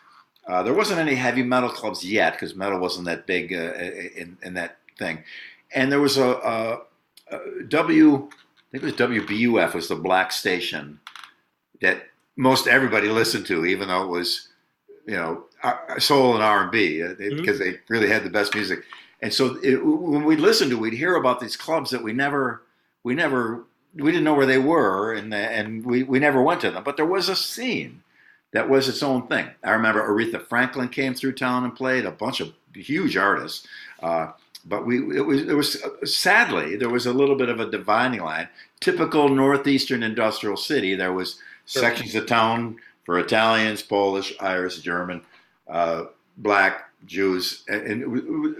Uh, 0.46 0.62
there 0.62 0.74
wasn't 0.74 0.98
any 0.98 1.14
heavy 1.14 1.42
metal 1.42 1.68
clubs 1.68 2.04
yet 2.04 2.32
because 2.32 2.54
metal 2.56 2.78
wasn't 2.78 3.06
that 3.06 3.26
big 3.26 3.52
uh, 3.52 3.72
in, 4.16 4.36
in 4.42 4.54
that 4.54 4.78
thing. 4.98 5.24
And 5.74 5.90
there 5.90 6.00
was 6.00 6.16
a, 6.16 6.28
a, 6.28 6.80
a 7.30 7.62
W, 7.68 8.16
I 8.16 8.78
think 8.78 8.82
it 8.82 8.82
was 8.82 8.92
WBUF 8.94 9.74
was 9.74 9.88
the 9.88 9.96
black 9.96 10.32
station 10.32 11.00
that 11.80 12.08
most 12.36 12.66
everybody 12.66 13.08
listened 13.08 13.46
to, 13.46 13.64
even 13.66 13.88
though 13.88 14.04
it 14.04 14.08
was, 14.08 14.48
you 15.06 15.14
know, 15.14 15.44
soul 15.98 16.34
and 16.34 16.42
R 16.42 16.62
and 16.62 16.70
B, 16.70 17.02
uh, 17.02 17.14
because 17.18 17.60
mm-hmm. 17.60 17.72
they 17.72 17.78
really 17.88 18.08
had 18.08 18.24
the 18.24 18.30
best 18.30 18.54
music. 18.54 18.84
And 19.22 19.32
so 19.32 19.58
it, 19.62 19.76
when 19.84 20.24
we 20.24 20.36
listened 20.36 20.70
to, 20.70 20.76
it, 20.76 20.80
we'd 20.80 20.92
hear 20.94 21.16
about 21.16 21.40
these 21.40 21.56
clubs 21.56 21.90
that 21.90 22.02
we 22.02 22.12
never, 22.12 22.62
we 23.04 23.14
never, 23.14 23.64
we 23.94 24.10
didn't 24.10 24.24
know 24.24 24.34
where 24.34 24.46
they 24.46 24.58
were, 24.58 25.14
and 25.14 25.32
and 25.32 25.84
we 25.84 26.02
we 26.02 26.18
never 26.18 26.42
went 26.42 26.60
to 26.62 26.70
them. 26.70 26.82
But 26.84 26.96
there 26.96 27.06
was 27.06 27.28
a 27.28 27.36
scene 27.36 28.02
that 28.52 28.68
was 28.68 28.88
its 28.88 29.02
own 29.02 29.26
thing. 29.26 29.48
I 29.62 29.70
remember 29.70 30.06
Aretha 30.06 30.46
Franklin 30.46 30.88
came 30.88 31.14
through 31.14 31.32
town 31.32 31.64
and 31.64 31.74
played 31.74 32.04
a 32.04 32.10
bunch 32.10 32.40
of 32.40 32.52
huge 32.74 33.16
artists. 33.16 33.66
Uh, 34.02 34.32
but 34.66 34.86
we 34.86 35.16
it 35.16 35.26
was 35.26 35.42
it 35.42 35.54
was 35.54 35.78
sadly 36.04 36.76
there 36.76 36.88
was 36.88 37.06
a 37.06 37.12
little 37.12 37.36
bit 37.36 37.48
of 37.48 37.60
a 37.60 37.70
dividing 37.70 38.20
line. 38.20 38.48
Typical 38.80 39.28
northeastern 39.28 40.02
industrial 40.02 40.56
city. 40.56 40.94
There 40.94 41.12
was 41.12 41.40
sure. 41.66 41.82
sections 41.82 42.14
of 42.14 42.26
town 42.26 42.78
for 43.04 43.18
Italians, 43.18 43.82
Polish, 43.82 44.34
Irish, 44.40 44.78
German, 44.78 45.22
uh, 45.68 46.04
black, 46.38 46.90
Jews, 47.06 47.64
and, 47.68 47.82
and 47.82 48.56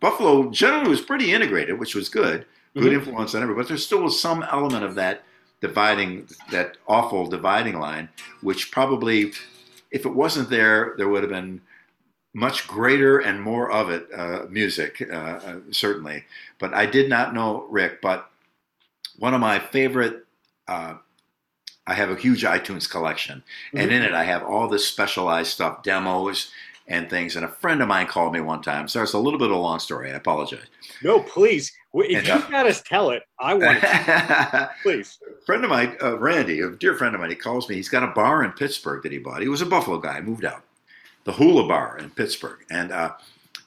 Buffalo 0.00 0.50
generally 0.50 0.88
was 0.88 1.00
pretty 1.00 1.32
integrated, 1.32 1.78
which 1.78 1.94
was 1.94 2.08
good, 2.08 2.46
good 2.74 2.84
mm-hmm. 2.84 2.94
influence 2.94 3.34
on 3.34 3.42
everybody. 3.42 3.64
But 3.64 3.68
there 3.68 3.76
still 3.76 4.02
was 4.02 4.18
some 4.18 4.42
element 4.42 4.84
of 4.84 4.94
that 4.96 5.22
dividing, 5.60 6.28
that 6.50 6.76
awful 6.86 7.26
dividing 7.26 7.78
line, 7.78 8.08
which 8.40 8.70
probably, 8.70 9.32
if 9.90 10.04
it 10.04 10.14
wasn't 10.14 10.50
there, 10.50 10.94
there 10.96 11.08
would 11.08 11.22
have 11.22 11.32
been 11.32 11.60
much 12.34 12.66
greater 12.66 13.20
and 13.20 13.40
more 13.40 13.70
of 13.70 13.88
it 13.88 14.08
uh, 14.12 14.46
music, 14.50 15.06
uh, 15.10 15.14
uh, 15.14 15.56
certainly. 15.70 16.24
But 16.58 16.74
I 16.74 16.84
did 16.84 17.08
not 17.08 17.32
know 17.32 17.66
Rick. 17.70 18.02
But 18.02 18.28
one 19.18 19.32
of 19.32 19.40
my 19.40 19.60
favorite, 19.60 20.26
uh, 20.68 20.94
I 21.86 21.94
have 21.94 22.10
a 22.10 22.16
huge 22.16 22.42
iTunes 22.42 22.90
collection, 22.90 23.42
mm-hmm. 23.68 23.78
and 23.78 23.92
in 23.92 24.02
it 24.02 24.12
I 24.12 24.24
have 24.24 24.42
all 24.42 24.68
this 24.68 24.86
specialized 24.86 25.52
stuff, 25.52 25.82
demos 25.82 26.50
and 26.86 27.08
things. 27.08 27.36
And 27.36 27.46
a 27.46 27.48
friend 27.48 27.80
of 27.80 27.88
mine 27.88 28.08
called 28.08 28.34
me 28.34 28.40
one 28.40 28.60
time. 28.60 28.88
So 28.88 29.02
it's 29.02 29.14
a 29.14 29.18
little 29.18 29.38
bit 29.38 29.50
of 29.50 29.56
a 29.56 29.60
long 29.60 29.78
story. 29.78 30.10
I 30.10 30.16
apologize. 30.16 30.66
No, 31.02 31.20
please. 31.20 31.72
If 31.94 32.28
and, 32.28 32.42
you 32.44 32.50
got 32.50 32.66
us 32.66 32.82
tell 32.82 33.10
it, 33.10 33.22
I 33.38 33.54
want 33.54 33.80
to. 33.80 34.70
please. 34.82 35.18
Friend 35.46 35.62
of 35.62 35.70
mine, 35.70 35.96
uh, 36.02 36.18
Randy, 36.18 36.60
a 36.60 36.70
dear 36.70 36.94
friend 36.94 37.14
of 37.14 37.20
mine, 37.20 37.30
he 37.30 37.36
calls 37.36 37.68
me. 37.68 37.76
He's 37.76 37.88
got 37.88 38.02
a 38.02 38.08
bar 38.08 38.42
in 38.42 38.50
Pittsburgh 38.50 39.02
that 39.04 39.12
he 39.12 39.18
bought. 39.18 39.40
He 39.40 39.48
was 39.48 39.62
a 39.62 39.66
Buffalo 39.66 39.98
guy, 39.98 40.20
moved 40.20 40.44
out 40.44 40.64
the 41.24 41.32
Hula 41.32 41.66
Bar 41.66 41.98
in 41.98 42.10
Pittsburgh, 42.10 42.64
and 42.70 42.92
uh, 42.92 43.12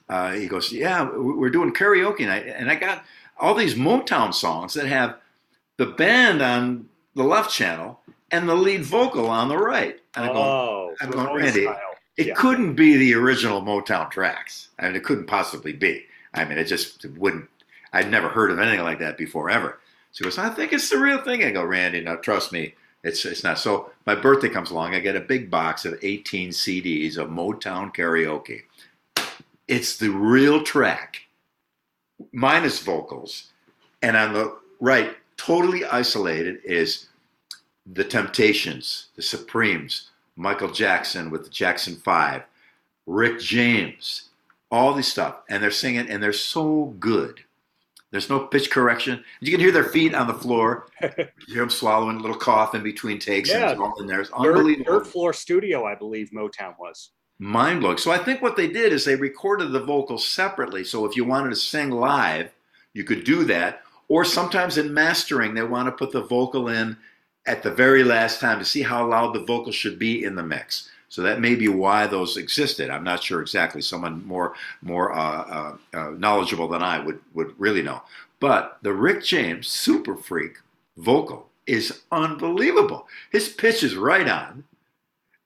uh, 0.08 0.32
he 0.32 0.46
goes, 0.46 0.72
"Yeah, 0.72 1.10
we're 1.10 1.50
doing 1.50 1.72
karaoke 1.72 2.26
night," 2.26 2.46
and 2.46 2.70
I 2.70 2.76
got 2.76 3.04
all 3.38 3.54
these 3.54 3.74
Motown 3.74 4.34
songs 4.34 4.74
that 4.74 4.86
have 4.86 5.16
the 5.76 5.86
band 5.86 6.42
on 6.42 6.88
the 7.14 7.24
left 7.24 7.50
channel 7.50 8.00
and 8.30 8.48
the 8.48 8.54
lead 8.54 8.82
vocal 8.82 9.28
on 9.28 9.48
the 9.48 9.56
right. 9.56 10.00
And 10.14 10.24
I 10.24 10.28
go, 10.28 10.34
oh, 10.34 10.94
I'm 11.00 11.10
going, 11.10 11.34
Randy, 11.34 11.62
style. 11.64 11.78
it 12.16 12.26
yeah. 12.28 12.34
couldn't 12.34 12.74
be 12.74 12.96
the 12.96 13.14
original 13.14 13.62
Motown 13.62 14.10
tracks. 14.10 14.68
I 14.78 14.86
mean, 14.86 14.96
it 14.96 15.04
couldn't 15.04 15.26
possibly 15.26 15.72
be. 15.72 16.04
I 16.34 16.44
mean, 16.44 16.58
it 16.58 16.64
just 16.64 17.04
wouldn't. 17.16 17.48
I'd 17.92 18.10
never 18.10 18.28
heard 18.28 18.50
of 18.50 18.58
anything 18.58 18.84
like 18.84 18.98
that 18.98 19.16
before 19.16 19.48
ever. 19.48 19.78
So 20.12 20.24
he 20.24 20.24
goes, 20.24 20.38
I 20.38 20.50
think 20.50 20.72
it's 20.72 20.90
the 20.90 20.98
real 20.98 21.22
thing. 21.22 21.42
I 21.42 21.50
go, 21.50 21.64
Randy, 21.64 22.00
now 22.00 22.16
trust 22.16 22.52
me, 22.52 22.74
it's 23.04 23.24
it's 23.24 23.44
not. 23.44 23.58
So 23.58 23.90
my 24.06 24.14
birthday 24.14 24.48
comes 24.48 24.70
along, 24.70 24.94
I 24.94 25.00
get 25.00 25.16
a 25.16 25.20
big 25.20 25.50
box 25.50 25.84
of 25.84 25.98
18 26.02 26.50
CDs 26.50 27.16
of 27.16 27.28
Motown 27.28 27.94
karaoke. 27.94 28.62
It's 29.66 29.98
the 29.98 30.10
real 30.10 30.62
track, 30.62 31.22
minus 32.32 32.80
vocals, 32.80 33.50
and 34.02 34.16
on 34.16 34.32
the 34.32 34.56
right, 34.80 35.16
totally 35.36 35.84
isolated, 35.84 36.60
is 36.64 37.06
the 37.86 38.04
Temptations, 38.04 39.08
the 39.16 39.22
Supremes, 39.22 40.10
Michael 40.36 40.70
Jackson 40.70 41.30
with 41.30 41.44
the 41.44 41.50
Jackson 41.50 41.96
Five, 41.96 42.42
Rick 43.06 43.40
James, 43.40 44.30
all 44.70 44.94
this 44.94 45.08
stuff, 45.08 45.36
and 45.48 45.62
they're 45.62 45.70
singing, 45.70 46.08
and 46.08 46.22
they're 46.22 46.32
so 46.32 46.94
good. 46.98 47.40
There's 48.10 48.30
no 48.30 48.46
pitch 48.46 48.70
correction. 48.70 49.22
You 49.40 49.50
can 49.50 49.60
hear 49.60 49.72
their 49.72 49.84
feet 49.84 50.14
on 50.14 50.26
the 50.26 50.34
floor. 50.34 50.88
You 51.00 51.54
hear 51.54 51.62
them 51.62 51.70
swallowing, 51.70 52.16
a 52.16 52.20
little 52.20 52.36
cough 52.36 52.74
in 52.74 52.82
between 52.82 53.18
takes. 53.18 53.48
Yeah, 53.48 53.70
and 53.70 53.80
all 53.80 53.98
in 54.00 54.06
there. 54.06 54.20
It's 54.20 54.30
unbelievable. 54.30 55.00
Third, 55.00 55.06
floor 55.06 55.32
studio, 55.32 55.86
I 55.86 55.94
believe 55.94 56.30
Motown 56.30 56.78
was. 56.78 57.10
Mind 57.38 57.80
blowing. 57.80 57.96
So 57.96 58.10
I 58.10 58.18
think 58.18 58.42
what 58.42 58.56
they 58.56 58.68
did 58.68 58.92
is 58.92 59.04
they 59.04 59.16
recorded 59.16 59.72
the 59.72 59.80
vocals 59.80 60.26
separately. 60.26 60.84
So 60.84 61.06
if 61.06 61.16
you 61.16 61.24
wanted 61.24 61.50
to 61.50 61.56
sing 61.56 61.90
live, 61.90 62.50
you 62.92 63.04
could 63.04 63.24
do 63.24 63.44
that. 63.44 63.82
Or 64.08 64.24
sometimes 64.24 64.76
in 64.76 64.92
mastering, 64.92 65.54
they 65.54 65.62
want 65.62 65.86
to 65.86 65.92
put 65.92 66.12
the 66.12 66.22
vocal 66.22 66.68
in 66.68 66.96
at 67.46 67.62
the 67.62 67.70
very 67.70 68.04
last 68.04 68.40
time 68.40 68.58
to 68.58 68.64
see 68.64 68.82
how 68.82 69.06
loud 69.06 69.34
the 69.34 69.44
vocal 69.44 69.72
should 69.72 69.98
be 69.98 70.24
in 70.24 70.34
the 70.34 70.42
mix. 70.42 70.90
So 71.08 71.22
that 71.22 71.40
may 71.40 71.54
be 71.54 71.68
why 71.68 72.06
those 72.06 72.36
existed. 72.36 72.90
I'm 72.90 73.04
not 73.04 73.22
sure 73.22 73.40
exactly. 73.40 73.80
Someone 73.80 74.26
more 74.26 74.54
more 74.82 75.12
uh, 75.12 75.76
uh, 75.94 75.98
uh, 75.98 76.10
knowledgeable 76.10 76.68
than 76.68 76.82
I 76.82 76.98
would 76.98 77.20
would 77.34 77.58
really 77.58 77.82
know. 77.82 78.02
But 78.40 78.78
the 78.82 78.92
Rick 78.92 79.24
James 79.24 79.68
Super 79.68 80.14
Freak 80.14 80.58
vocal 80.96 81.48
is 81.66 82.02
unbelievable. 82.12 83.06
His 83.30 83.48
pitch 83.48 83.82
is 83.82 83.96
right 83.96 84.28
on, 84.28 84.64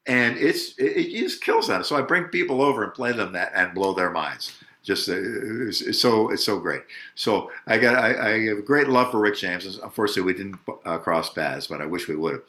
and 0.06 0.36
it's 0.36 0.76
it, 0.78 0.96
it 0.96 1.20
just 1.20 1.42
kills 1.42 1.70
on 1.70 1.82
it. 1.82 1.84
So 1.84 1.96
I 1.96 2.02
bring 2.02 2.24
people 2.24 2.60
over 2.60 2.82
and 2.82 2.92
play 2.92 3.12
them 3.12 3.32
that 3.32 3.52
and 3.54 3.74
blow 3.74 3.94
their 3.94 4.10
minds. 4.10 4.58
Just 4.82 5.08
uh, 5.08 5.14
it's, 5.16 5.80
it's 5.80 6.00
so 6.00 6.30
it's 6.30 6.44
so 6.44 6.58
great. 6.58 6.82
So 7.14 7.52
I 7.68 7.78
got 7.78 7.94
I, 7.94 8.32
I, 8.32 8.46
have 8.46 8.58
a 8.58 8.62
great 8.62 8.88
love 8.88 9.12
for 9.12 9.20
Rick 9.20 9.36
James. 9.36 9.78
Unfortunately, 9.78 10.22
we 10.22 10.36
didn't 10.36 10.58
uh, 10.84 10.98
cross 10.98 11.30
paths, 11.30 11.68
but 11.68 11.80
I 11.80 11.86
wish 11.86 12.08
we 12.08 12.16
would 12.16 12.32
have. 12.32 12.42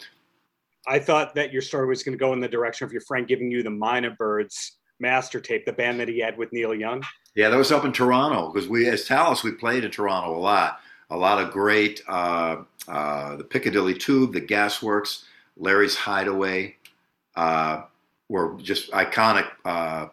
I 0.87 0.99
thought 0.99 1.35
that 1.35 1.51
your 1.51 1.61
story 1.61 1.87
was 1.87 2.03
going 2.03 2.17
to 2.17 2.19
go 2.19 2.33
in 2.33 2.39
the 2.39 2.47
direction 2.47 2.85
of 2.85 2.91
your 2.91 3.01
friend 3.01 3.27
giving 3.27 3.49
you 3.49 3.63
the 3.63 3.69
Mynah 3.69 4.17
Birds 4.17 4.77
master 4.99 5.39
tape, 5.39 5.65
the 5.65 5.73
band 5.73 5.99
that 5.99 6.07
he 6.07 6.19
had 6.19 6.37
with 6.37 6.51
Neil 6.51 6.73
Young. 6.73 7.03
Yeah, 7.35 7.49
that 7.49 7.57
was 7.57 7.71
up 7.71 7.85
in 7.85 7.91
Toronto 7.91 8.51
because 8.51 8.69
we, 8.69 8.87
as 8.87 9.07
Talas, 9.07 9.43
we 9.43 9.51
played 9.51 9.83
in 9.83 9.91
Toronto 9.91 10.35
a 10.35 10.39
lot. 10.39 10.79
A 11.09 11.17
lot 11.17 11.43
of 11.43 11.51
great, 11.51 12.01
uh, 12.07 12.63
uh, 12.87 13.35
the 13.35 13.43
Piccadilly 13.43 13.93
Tube, 13.93 14.33
the 14.33 14.41
Gasworks, 14.41 15.23
Larry's 15.57 15.95
Hideaway, 15.95 16.75
uh, 17.35 17.83
were 18.29 18.57
just 18.61 18.91
iconic. 18.91 19.47
Uh, 19.63 20.07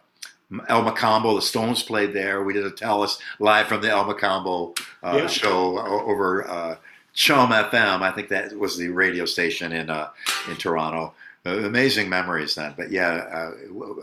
El 0.68 0.84
Mocambo, 0.84 1.36
the 1.36 1.42
Stones 1.42 1.82
played 1.82 2.12
there. 2.12 2.42
We 2.42 2.52
did 2.52 2.66
a 2.66 2.70
Talas 2.70 3.18
live 3.38 3.68
from 3.68 3.80
the 3.80 3.88
El 3.88 4.04
Mocambo 4.04 4.76
uh, 5.02 5.20
yeah. 5.22 5.26
show 5.28 5.78
over 5.78 6.48
uh, 6.48 6.76
Chum 7.14 7.50
FM. 7.50 8.02
I 8.02 8.12
think 8.12 8.28
that 8.28 8.56
was 8.56 8.76
the 8.76 8.88
radio 8.88 9.24
station 9.24 9.72
in 9.72 9.90
uh, 9.90 10.10
in 10.48 10.56
Toronto. 10.56 11.14
Uh, 11.46 11.58
amazing 11.60 12.08
memories 12.08 12.54
then. 12.54 12.74
But 12.76 12.90
yeah, 12.90 13.08
uh, 13.32 13.52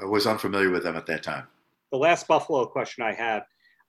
I 0.01 0.05
was 0.05 0.26
unfamiliar 0.26 0.72
with 0.72 0.84
them 0.84 0.95
at 0.95 1.05
that 1.05 1.24
time 1.24 1.43
the 1.91 1.97
last 1.97 2.28
Buffalo 2.28 2.66
question 2.66 3.03
I 3.03 3.14
have, 3.14 3.43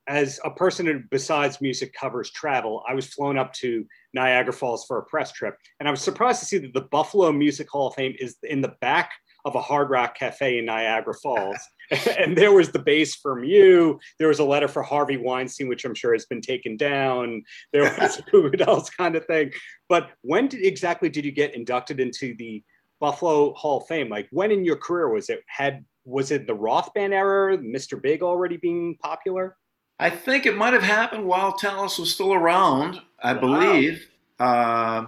as 0.07 0.41
a 0.45 0.51
person 0.51 0.87
who 0.87 1.03
besides 1.11 1.61
music 1.61 1.93
covers 1.93 2.31
travel, 2.31 2.83
I 2.89 2.95
was 2.95 3.07
flown 3.07 3.37
up 3.37 3.53
to 3.55 3.85
Niagara 4.15 4.53
Falls 4.53 4.87
for 4.87 4.99
a 4.99 5.05
press 5.05 5.33
trip, 5.33 5.57
and 5.79 5.89
I 5.89 5.91
was 5.91 6.01
surprised 6.01 6.41
to 6.41 6.47
see 6.47 6.59
that 6.59 6.73
the 6.73 6.83
Buffalo 6.83 7.31
Music 7.33 7.69
Hall 7.69 7.89
of 7.89 7.95
Fame 7.95 8.15
is 8.19 8.37
in 8.43 8.61
the 8.61 8.75
back 8.81 9.11
of 9.45 9.55
a 9.55 9.61
Hard 9.61 9.91
Rock 9.91 10.17
Cafe 10.17 10.59
in 10.59 10.65
Niagara 10.65 11.15
Falls. 11.15 11.59
and 12.19 12.37
there 12.37 12.53
was 12.53 12.71
the 12.71 12.79
bass 12.79 13.15
from 13.15 13.45
you. 13.45 13.99
There 14.19 14.29
was 14.29 14.39
a 14.39 14.45
letter 14.45 14.69
for 14.69 14.83
Harvey 14.83 15.17
Weinstein, 15.17 15.69
which 15.69 15.85
I'm 15.85 15.95
sure 15.95 16.13
has 16.13 16.27
been 16.27 16.41
taken 16.41 16.77
down. 16.77 17.43
There 17.73 17.83
was 17.99 18.21
who 18.31 18.51
else 18.61 18.91
kind 18.91 19.17
of 19.17 19.25
thing. 19.27 19.53
But 19.89 20.11
when 20.23 20.49
did, 20.49 20.65
exactly 20.65 21.09
did 21.09 21.25
you 21.25 21.33
get 21.33 21.55
inducted 21.55 22.01
into 22.01 22.35
the 22.37 22.63
Buffalo 23.01 23.55
Hall 23.55 23.79
of 23.79 23.87
Fame? 23.87 24.09
Like 24.09 24.29
when 24.31 24.51
in 24.51 24.65
your 24.65 24.77
career 24.77 25.09
was 25.09 25.29
it? 25.29 25.41
Had 25.47 25.85
was 26.05 26.31
it 26.31 26.47
the 26.47 26.55
Roth 26.55 26.93
band 26.95 27.13
era, 27.13 27.59
Mr. 27.59 28.01
Big 28.01 28.23
already 28.23 28.57
being 28.57 28.97
popular? 29.03 29.57
I 30.01 30.11
think 30.11 30.47
it 30.47 30.57
might 30.57 30.73
have 30.73 30.83
happened 30.83 31.27
while 31.27 31.53
Talas 31.53 31.99
was 31.99 32.15
still 32.15 32.33
around, 32.33 33.01
I 33.23 33.33
wow. 33.35 33.41
believe, 33.41 34.09
uh, 34.39 35.07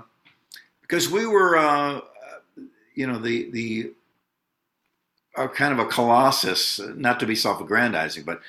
because 0.83 1.09
we 1.09 1.27
were, 1.27 1.57
uh, 1.57 2.01
you 2.95 3.07
know, 3.07 3.19
the 3.19 3.51
the 3.53 3.93
uh, 5.37 5.49
kind 5.49 5.73
of 5.73 5.79
a 5.79 5.87
colossus. 5.87 6.81
Not 6.97 7.21
to 7.21 7.27
be 7.27 7.35
self-aggrandizing, 7.35 8.25
but 8.25 8.41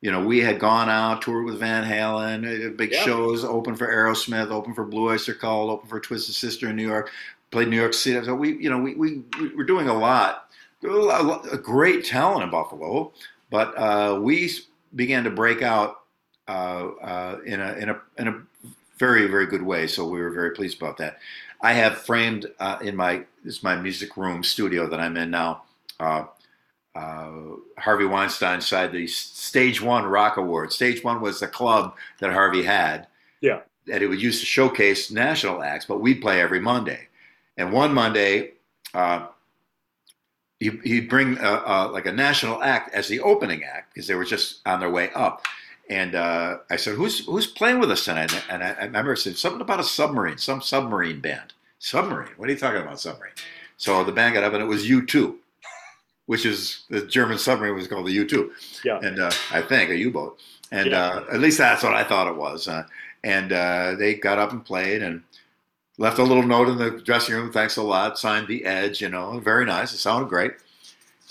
you 0.00 0.10
know, 0.10 0.24
we 0.24 0.40
had 0.40 0.58
gone 0.58 0.88
out, 0.88 1.22
toured 1.22 1.44
with 1.44 1.58
Van 1.58 1.84
Halen, 1.84 2.68
uh, 2.68 2.70
big 2.70 2.94
shows, 2.94 3.44
open 3.44 3.76
for 3.76 3.86
Aerosmith, 3.86 4.50
open 4.50 4.74
for 4.74 4.84
Blue 4.84 5.10
Oyster 5.10 5.34
Cult, 5.34 5.70
open 5.70 5.88
for 5.88 6.00
Twisted 6.00 6.34
Sister 6.34 6.70
in 6.70 6.76
New 6.76 6.86
York, 6.86 7.10
played 7.50 7.68
New 7.68 7.76
York 7.76 7.92
City. 7.92 8.24
So 8.24 8.34
we, 8.34 8.56
you 8.56 8.70
know, 8.70 8.78
we 8.78 8.94
we, 8.94 9.22
we 9.38 9.54
were 9.54 9.64
doing 9.64 9.88
a 9.88 9.94
lot 9.94 10.50
a 10.84 11.58
great 11.58 12.04
talent 12.04 12.44
in 12.44 12.50
Buffalo, 12.50 13.12
but 13.50 13.76
uh, 13.76 14.18
we 14.20 14.50
began 14.94 15.24
to 15.24 15.30
break 15.30 15.62
out 15.62 16.02
uh, 16.48 16.88
uh, 17.02 17.38
in 17.44 17.60
a 17.60 17.72
in 17.74 17.88
a 17.90 18.00
in 18.18 18.28
a 18.28 18.42
very 18.98 19.26
very 19.26 19.46
good 19.46 19.62
way. 19.62 19.86
So 19.86 20.06
we 20.06 20.20
were 20.20 20.30
very 20.30 20.52
pleased 20.52 20.80
about 20.80 20.96
that. 20.98 21.18
I 21.60 21.72
have 21.74 21.98
framed 21.98 22.46
uh, 22.58 22.78
in 22.80 22.96
my 22.96 23.24
is 23.44 23.62
my 23.62 23.76
music 23.76 24.16
room 24.16 24.42
studio 24.42 24.88
that 24.88 25.00
I'm 25.00 25.16
in 25.16 25.30
now. 25.30 25.62
Uh, 26.00 26.24
uh, 26.94 27.30
Harvey 27.78 28.04
Weinstein 28.04 28.60
side 28.60 28.92
the 28.92 29.06
Stage 29.06 29.80
One 29.80 30.04
Rock 30.04 30.36
Award. 30.36 30.72
Stage 30.72 31.04
One 31.04 31.20
was 31.20 31.40
the 31.40 31.46
club 31.46 31.94
that 32.18 32.32
Harvey 32.32 32.62
had. 32.62 33.06
Yeah. 33.40 33.60
That 33.86 34.02
it 34.02 34.08
would 34.08 34.20
use 34.20 34.40
to 34.40 34.46
showcase 34.46 35.10
national 35.10 35.62
acts, 35.62 35.84
but 35.84 36.00
we'd 36.00 36.20
play 36.20 36.40
every 36.40 36.60
Monday. 36.60 37.08
And 37.56 37.72
one 37.72 37.94
Monday, 37.94 38.52
uh, 38.92 39.28
he, 40.58 40.70
he'd 40.84 41.08
bring 41.08 41.38
uh, 41.38 41.62
uh, 41.66 41.90
like 41.92 42.06
a 42.06 42.12
national 42.12 42.62
act 42.62 42.94
as 42.94 43.08
the 43.08 43.20
opening 43.20 43.64
act 43.64 43.94
because 43.94 44.06
they 44.06 44.14
were 44.14 44.24
just 44.24 44.60
on 44.66 44.80
their 44.80 44.90
way 44.90 45.10
up. 45.14 45.44
And 45.88 46.14
uh, 46.14 46.58
I 46.70 46.76
said, 46.76 46.94
"Who's 46.94 47.24
who's 47.26 47.48
playing 47.48 47.80
with 47.80 47.90
us 47.90 48.04
tonight?" 48.04 48.32
And 48.48 48.62
I, 48.62 48.72
I 48.72 48.84
remember 48.84 49.16
saying 49.16 49.36
something 49.36 49.60
about 49.60 49.80
a 49.80 49.84
submarine, 49.84 50.38
some 50.38 50.60
submarine 50.60 51.20
band. 51.20 51.52
Submarine? 51.80 52.30
What 52.36 52.48
are 52.48 52.52
you 52.52 52.58
talking 52.58 52.82
about, 52.82 53.00
submarine? 53.00 53.32
So 53.76 54.04
the 54.04 54.12
band 54.12 54.34
got 54.34 54.44
up, 54.44 54.52
and 54.52 54.62
it 54.62 54.66
was 54.66 54.86
U2, 54.86 55.34
which 56.30 56.46
is 56.46 56.84
the 56.90 57.04
German 57.04 57.38
submarine 57.38 57.74
was 57.74 57.88
called 57.88 58.06
the 58.06 58.16
U2. 58.16 58.50
Yeah. 58.84 59.00
And 59.02 59.18
uh, 59.18 59.32
I 59.50 59.60
think 59.62 59.90
a 59.90 59.96
U-boat. 59.96 60.38
And 60.70 60.92
yeah. 60.92 61.06
uh, 61.06 61.24
at 61.32 61.40
least 61.40 61.58
that's 61.58 61.82
what 61.82 61.92
I 61.92 62.04
thought 62.04 62.28
it 62.28 62.36
was. 62.36 62.68
Uh, 62.68 62.84
and 63.24 63.52
uh, 63.52 63.96
they 63.98 64.14
got 64.14 64.38
up 64.38 64.52
and 64.52 64.64
played, 64.64 65.02
and 65.02 65.24
left 65.98 66.20
a 66.20 66.22
little 66.22 66.44
note 66.44 66.68
in 66.68 66.78
the 66.78 67.02
dressing 67.04 67.34
room. 67.34 67.50
Thanks 67.50 67.78
a 67.78 67.82
lot. 67.82 68.16
Signed 68.16 68.46
the 68.46 68.64
Edge. 68.64 69.00
You 69.00 69.08
know, 69.08 69.40
very 69.40 69.64
nice. 69.64 69.92
It 69.92 69.98
sounded 69.98 70.28
great. 70.28 70.52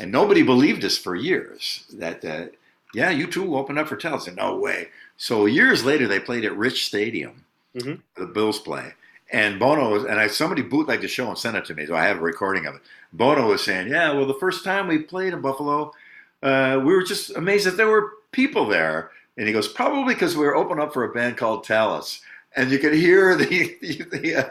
And 0.02 0.12
nobody 0.12 0.44
believed 0.44 0.84
us 0.84 0.98
for 0.98 1.16
years 1.16 1.86
that, 1.94 2.26
uh, 2.26 2.48
yeah, 2.94 3.14
U2 3.14 3.56
opened 3.58 3.80
up 3.80 3.88
for 3.88 3.96
Tell. 3.96 4.16
I 4.16 4.18
said, 4.18 4.36
no 4.36 4.58
way. 4.58 4.90
So 5.16 5.46
years 5.46 5.86
later, 5.86 6.10
they 6.10 6.20
played 6.20 6.44
at 6.44 6.58
Rich 6.58 6.88
Stadium, 6.88 7.46
mm-hmm. 7.74 8.02
the 8.22 8.28
Bills 8.28 8.60
play. 8.60 8.96
And 9.32 9.60
Bono 9.60 9.92
was, 9.92 10.06
and 10.06 10.20
I 10.20 10.28
somebody 10.28 10.62
bootlegged 10.62 11.04
the 11.04 11.08
show 11.08 11.28
and 11.30 11.38
sent 11.38 11.56
it 11.56 11.66
to 11.66 11.76
me, 11.76 11.86
so 11.86 11.96
I 11.96 12.06
have 12.06 12.18
a 12.18 12.22
recording 12.22 12.66
of 12.66 12.76
it. 12.76 12.82
Bono 13.14 13.48
was 13.48 13.64
saying, 13.64 13.90
"Yeah, 13.90 14.12
well, 14.14 14.26
the 14.26 14.34
first 14.34 14.64
time 14.64 14.88
we 14.88 15.00
played 15.00 15.34
in 15.34 15.42
Buffalo, 15.42 15.94
uh, 16.42 16.82
we 16.84 16.94
were 16.94 17.04
just 17.04 17.36
amazed 17.36 17.68
that 17.68 17.78
there 17.78 17.88
were 17.88 18.14
people 18.32 18.66
there." 18.66 19.12
And 19.38 19.48
he 19.48 19.54
goes, 19.54 19.68
"Probably 19.68 20.16
because 20.16 20.36
we 20.36 20.46
were 20.46 20.56
opening 20.56 20.84
up 20.84 20.94
for 20.94 21.04
a 21.04 21.14
band 21.14 21.38
called 21.38 21.66
Talas." 21.66 22.22
and 22.56 22.72
you 22.72 22.80
could 22.80 22.94
hear 22.94 23.36
the 23.36 23.46
the, 23.82 24.04
the, 24.12 24.36
uh, 24.36 24.50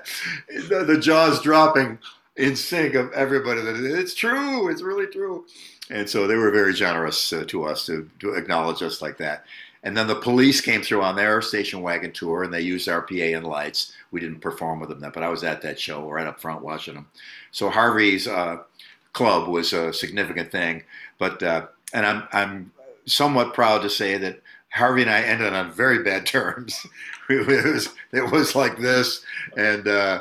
the, 0.68 0.84
the 0.84 0.98
jaws 0.98 1.42
dropping 1.42 1.98
in 2.36 2.54
sync 2.54 2.94
of 2.94 3.12
everybody 3.12 3.60
that 3.60 3.76
it's 3.76 4.14
true, 4.14 4.68
it's 4.68 4.82
really 4.82 5.06
true. 5.06 5.44
And 5.90 6.08
so 6.08 6.26
they 6.26 6.36
were 6.36 6.50
very 6.50 6.72
generous 6.72 7.32
uh, 7.32 7.44
to 7.48 7.64
us 7.64 7.86
to, 7.86 8.08
to 8.20 8.34
acknowledge 8.34 8.82
us 8.82 9.02
like 9.02 9.16
that. 9.18 9.44
And 9.89 9.97
then 9.97 10.07
the 10.07 10.16
police 10.16 10.61
came 10.61 10.82
through 10.82 11.01
on 11.01 11.16
their 11.16 11.41
station 11.41 11.80
wagon 11.80 12.12
tour 12.12 12.43
and 12.43 12.53
they 12.53 12.61
used 12.61 12.91
our 12.91 13.01
PA 13.01 13.14
and 13.14 13.47
lights. 13.47 13.95
We 14.11 14.20
didn't 14.20 14.41
perform 14.41 14.80
with 14.80 14.91
them, 14.91 15.01
then, 15.01 15.12
but 15.14 15.22
I 15.22 15.30
was 15.30 15.43
at 15.45 15.62
that 15.62 15.80
show 15.80 16.07
right 16.11 16.26
up 16.26 16.43
front 16.43 16.61
watching 16.61 16.93
them. 16.93 17.07
So 17.53 17.70
Harvey's 17.70 18.28
uh, 18.28 18.59
club 19.14 19.49
was 19.49 19.72
a 19.72 19.91
significant 19.95 20.53
thing. 20.53 20.82
But, 21.16 21.43
uh, 21.43 21.68
and 21.95 22.05
I'm, 22.05 22.28
I'm 22.32 22.70
somewhat 23.07 23.55
proud 23.55 23.80
to 23.80 23.89
say 23.89 24.18
that 24.18 24.43
Harvey 24.68 25.01
and 25.01 25.11
I 25.11 25.22
ended 25.22 25.55
on 25.55 25.72
very 25.72 26.03
bad 26.03 26.26
terms. 26.26 26.86
it 27.30 27.47
was 27.47 27.89
it 28.12 28.30
was 28.30 28.55
like 28.55 28.76
this, 28.76 29.24
and 29.57 29.89
uh, 29.89 30.20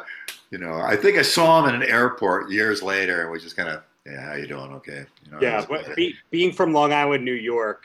you 0.49 0.59
know, 0.59 0.79
I 0.79 0.95
think 0.95 1.17
I 1.17 1.23
saw 1.23 1.61
him 1.61 1.75
in 1.75 1.81
an 1.81 1.89
airport 1.89 2.51
years 2.51 2.81
later, 2.81 3.23
and 3.23 3.31
we 3.31 3.39
just 3.39 3.57
kind 3.57 3.67
of, 3.67 3.83
yeah, 4.05 4.21
how 4.21 4.35
you 4.35 4.47
doing? 4.47 4.71
Okay, 4.75 5.05
you 5.25 5.31
know, 5.31 5.39
yeah. 5.41 5.65
But 5.67 5.93
be, 5.97 6.15
being 6.31 6.53
from 6.53 6.71
Long 6.71 6.93
Island, 6.93 7.25
New 7.25 7.33
York, 7.33 7.83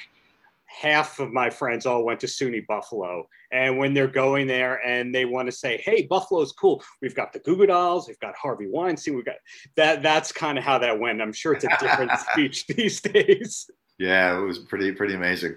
half 0.81 1.19
of 1.19 1.33
my 1.33 1.51
friends 1.51 1.87
all 1.87 2.05
went 2.05 2.21
to 2.21 2.27
SUNY 2.27 2.67
Buffalo, 2.67 3.29
and 3.51 3.79
when 3.79 3.93
they're 3.93 4.09
going 4.09 4.47
there 4.47 4.85
and 4.87 5.15
they 5.15 5.25
want 5.25 5.47
to 5.47 5.53
say, 5.53 5.77
"Hey, 5.85 6.07
Buffalo's 6.07 6.53
cool. 6.53 6.83
We've 7.01 7.15
got 7.15 7.33
the 7.33 7.41
Goo 7.41 7.57
Goo 7.57 7.67
Dolls, 7.67 8.09
we've 8.09 8.19
got 8.21 8.35
Harvey 8.35 8.67
Weinstein, 8.69 9.15
we've 9.15 9.25
got 9.25 9.37
that." 9.77 10.03
That's 10.03 10.33
kind 10.33 10.59
of 10.59 10.65
how 10.65 10.79
that 10.79 10.99
went. 10.99 11.21
I'm 11.21 11.33
sure 11.33 11.53
it's 11.53 11.65
a 11.65 11.77
different 11.79 12.13
speech 12.33 12.67
these 12.67 13.01
days. 13.01 13.71
Yeah, 13.99 14.39
it 14.39 14.43
was 14.43 14.59
pretty 14.59 14.93
pretty 14.93 15.15
amazing. 15.15 15.57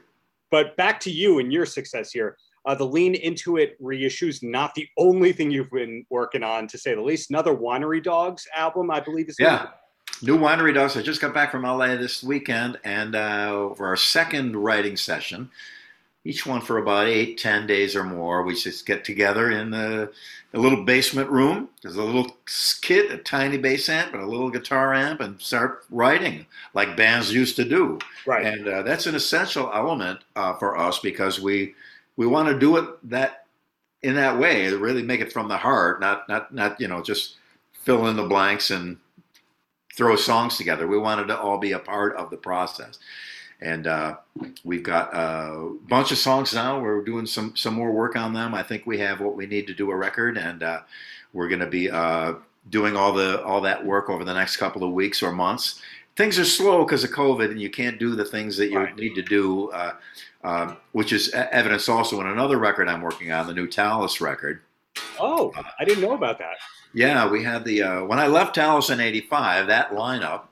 But 0.51 0.76
back 0.78 0.99
to 1.01 1.11
you 1.11 1.39
and 1.39 1.51
your 1.51 1.66
success 1.66 2.11
here. 2.11 2.38
Uh, 2.66 2.74
the 2.74 2.86
Lean 2.86 3.13
Into 3.13 3.57
It 3.57 3.78
reissue 3.80 4.28
is 4.28 4.41
not 4.41 4.74
the 4.74 4.88
only 4.97 5.32
thing 5.32 5.51
you've 5.51 5.70
been 5.70 6.03
working 6.09 6.41
on, 6.41 6.68
to 6.70 6.80
say 6.80 6.95
the 6.95 7.01
least. 7.01 7.30
Another 7.30 7.55
Winery 7.55 8.01
Dogs 8.01 8.47
album, 8.55 8.89
I 8.89 8.99
believe, 8.99 9.30
is 9.30 9.36
yeah. 9.39 9.68
New 10.22 10.38
Winery 10.38 10.74
Dogs. 10.74 10.95
I 10.95 11.01
just 11.01 11.22
got 11.22 11.34
back 11.34 11.51
from 11.51 11.63
LA 11.63 11.95
this 11.95 12.24
weekend, 12.24 12.80
and 12.84 13.16
uh, 13.16 13.74
for 13.74 13.88
our 13.88 13.97
second 13.97 14.55
writing 14.55 14.95
session, 14.95 15.49
each 16.24 16.45
one 16.45 16.61
for 16.61 16.78
about 16.78 17.07
eight, 17.07 17.38
ten 17.38 17.68
days 17.68 17.95
or 17.95 18.03
more, 18.03 18.43
we 18.43 18.55
just 18.55 18.86
get 18.86 19.03
together 19.03 19.51
in 19.51 19.74
a, 19.74 20.09
a 20.53 20.59
little 20.59 20.84
basement 20.84 21.30
room. 21.30 21.70
There's 21.82 21.97
a 21.97 22.03
little 22.03 22.38
kit, 22.82 23.11
a 23.11 23.18
tiny 23.18 23.57
bass 23.57 23.89
amp, 23.89 24.13
and 24.13 24.24
a 24.24 24.28
little 24.28 24.49
guitar 24.49 24.93
amp, 24.93 25.20
and 25.20 25.39
start 25.39 25.84
writing 25.89 26.45
like 26.74 26.97
bands 26.97 27.34
used 27.34 27.57
to 27.57 27.66
do. 27.66 27.99
Right. 28.26 28.45
And 28.45 28.68
uh, 28.68 28.82
that's 28.84 29.07
an 29.07 29.16
essential 29.16 29.70
element 29.74 30.22
uh, 30.36 30.55
for 30.55 30.78
us 30.78 30.99
because 30.99 31.39
we 31.39 31.76
we 32.16 32.26
want 32.26 32.47
to 32.47 32.57
do 32.57 32.78
it 32.78 33.09
that 33.09 33.45
in 34.01 34.16
that 34.16 34.39
way, 34.39 34.72
really 34.72 35.03
make 35.03 35.20
it 35.20 35.34
from 35.34 35.49
the 35.49 35.57
heart, 35.57 35.99
not 35.99 36.28
not 36.30 36.53
not 36.53 36.80
you 36.80 36.88
know 36.88 37.01
just 37.01 37.36
fill 37.74 38.07
in 38.07 38.16
the 38.16 38.24
blanks 38.24 38.72
and 38.72 38.97
throw 39.96 40.16
songs 40.16 40.58
together. 40.58 40.88
We 40.88 40.98
wanted 40.98 41.28
to 41.28 41.39
all 41.39 41.58
be 41.58 41.72
a 41.72 41.80
part 41.80 42.16
of 42.16 42.30
the 42.30 42.38
process. 42.38 43.00
And 43.62 43.88
uh, 43.88 44.18
we've 44.64 44.84
got 44.84 45.14
a 45.14 45.74
bunch 45.88 46.12
of 46.12 46.18
songs 46.18 46.54
now. 46.54 46.80
We're 46.80 47.04
doing 47.04 47.26
some 47.26 47.56
some 47.56 47.74
more 47.74 47.91
work 47.91 48.18
on 48.18 48.34
them. 48.34 48.54
I 48.54 48.64
think 48.64 48.86
we 48.86 49.00
have 49.00 49.22
what 49.22 49.36
we 49.36 49.46
need 49.46 49.66
to 49.68 49.74
do 49.74 49.91
a 49.91 49.96
record, 49.96 50.38
and 50.38 50.62
uh, 50.62 50.82
we're 51.32 51.48
going 51.48 51.62
to 51.62 51.68
be 51.68 51.89
uh, 51.89 52.34
doing 52.70 52.98
all 52.98 53.14
the 53.14 53.41
all 53.43 53.62
that 53.62 53.86
work 53.86 54.10
over 54.10 54.26
the 54.26 54.34
next 54.34 54.58
couple 54.58 54.84
of 54.84 54.91
weeks 54.91 55.24
or 55.24 55.32
months. 55.32 55.82
Things 56.18 56.38
are 56.38 56.46
slow 56.46 56.84
because 56.84 57.06
of 57.06 57.12
COVID, 57.12 57.50
and 57.50 57.62
you 57.62 57.70
can't 57.70 57.98
do 57.98 58.14
the 58.14 58.26
things 58.26 58.58
that 58.58 58.70
you 58.70 58.80
right. 58.80 58.96
need 58.96 59.16
to 59.16 59.22
do. 59.22 59.70
Uh, 59.72 59.93
um, 60.43 60.78
which 60.91 61.12
is 61.12 61.34
evidence 61.34 61.89
also 61.89 62.22
in 62.22 62.28
another 62.28 62.60
record 62.60 62.88
I'm 62.88 63.02
working 63.02 63.32
on, 63.32 63.48
the 63.48 63.54
new 63.54 63.68
Talas 63.68 64.22
record. 64.22 64.62
Oh, 65.20 65.52
I 65.80 65.86
didn't 65.86 66.04
know 66.04 66.14
about 66.14 66.38
that. 66.38 66.58
Yeah, 66.96 67.30
we 67.30 67.43
had 67.43 67.66
the 67.66 67.84
uh, 67.84 68.06
when 68.06 68.20
I 68.20 68.28
left 68.28 68.56
Talas 68.56 68.89
in 68.89 69.02
'85. 69.02 69.68
That 69.68 69.91
lineup 69.91 70.43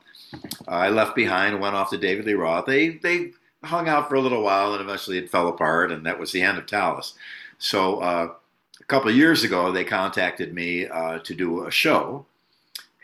I 0.67 0.89
left 0.89 1.15
behind, 1.15 1.59
went 1.61 1.75
off 1.75 1.89
to 1.91 1.97
David 1.97 2.25
Lee 2.25 2.33
Roth. 2.33 2.65
They 2.65 2.89
they 2.89 3.31
hung 3.63 3.87
out 3.87 4.09
for 4.09 4.15
a 4.15 4.19
little 4.19 4.43
while, 4.43 4.73
and 4.73 4.81
eventually 4.81 5.17
it 5.17 5.31
fell 5.31 5.47
apart, 5.47 5.89
and 5.89 6.05
that 6.05 6.19
was 6.19 6.33
the 6.33 6.41
end 6.41 6.57
of 6.57 6.65
Talas. 6.65 7.13
So 7.59 7.99
uh, 7.99 8.33
a 8.79 8.83
couple 8.85 9.09
of 9.09 9.15
years 9.15 9.45
ago, 9.45 9.71
they 9.71 9.85
contacted 9.85 10.53
me 10.53 10.85
uh, 10.87 11.19
to 11.19 11.33
do 11.33 11.65
a 11.65 11.71
show. 11.71 12.25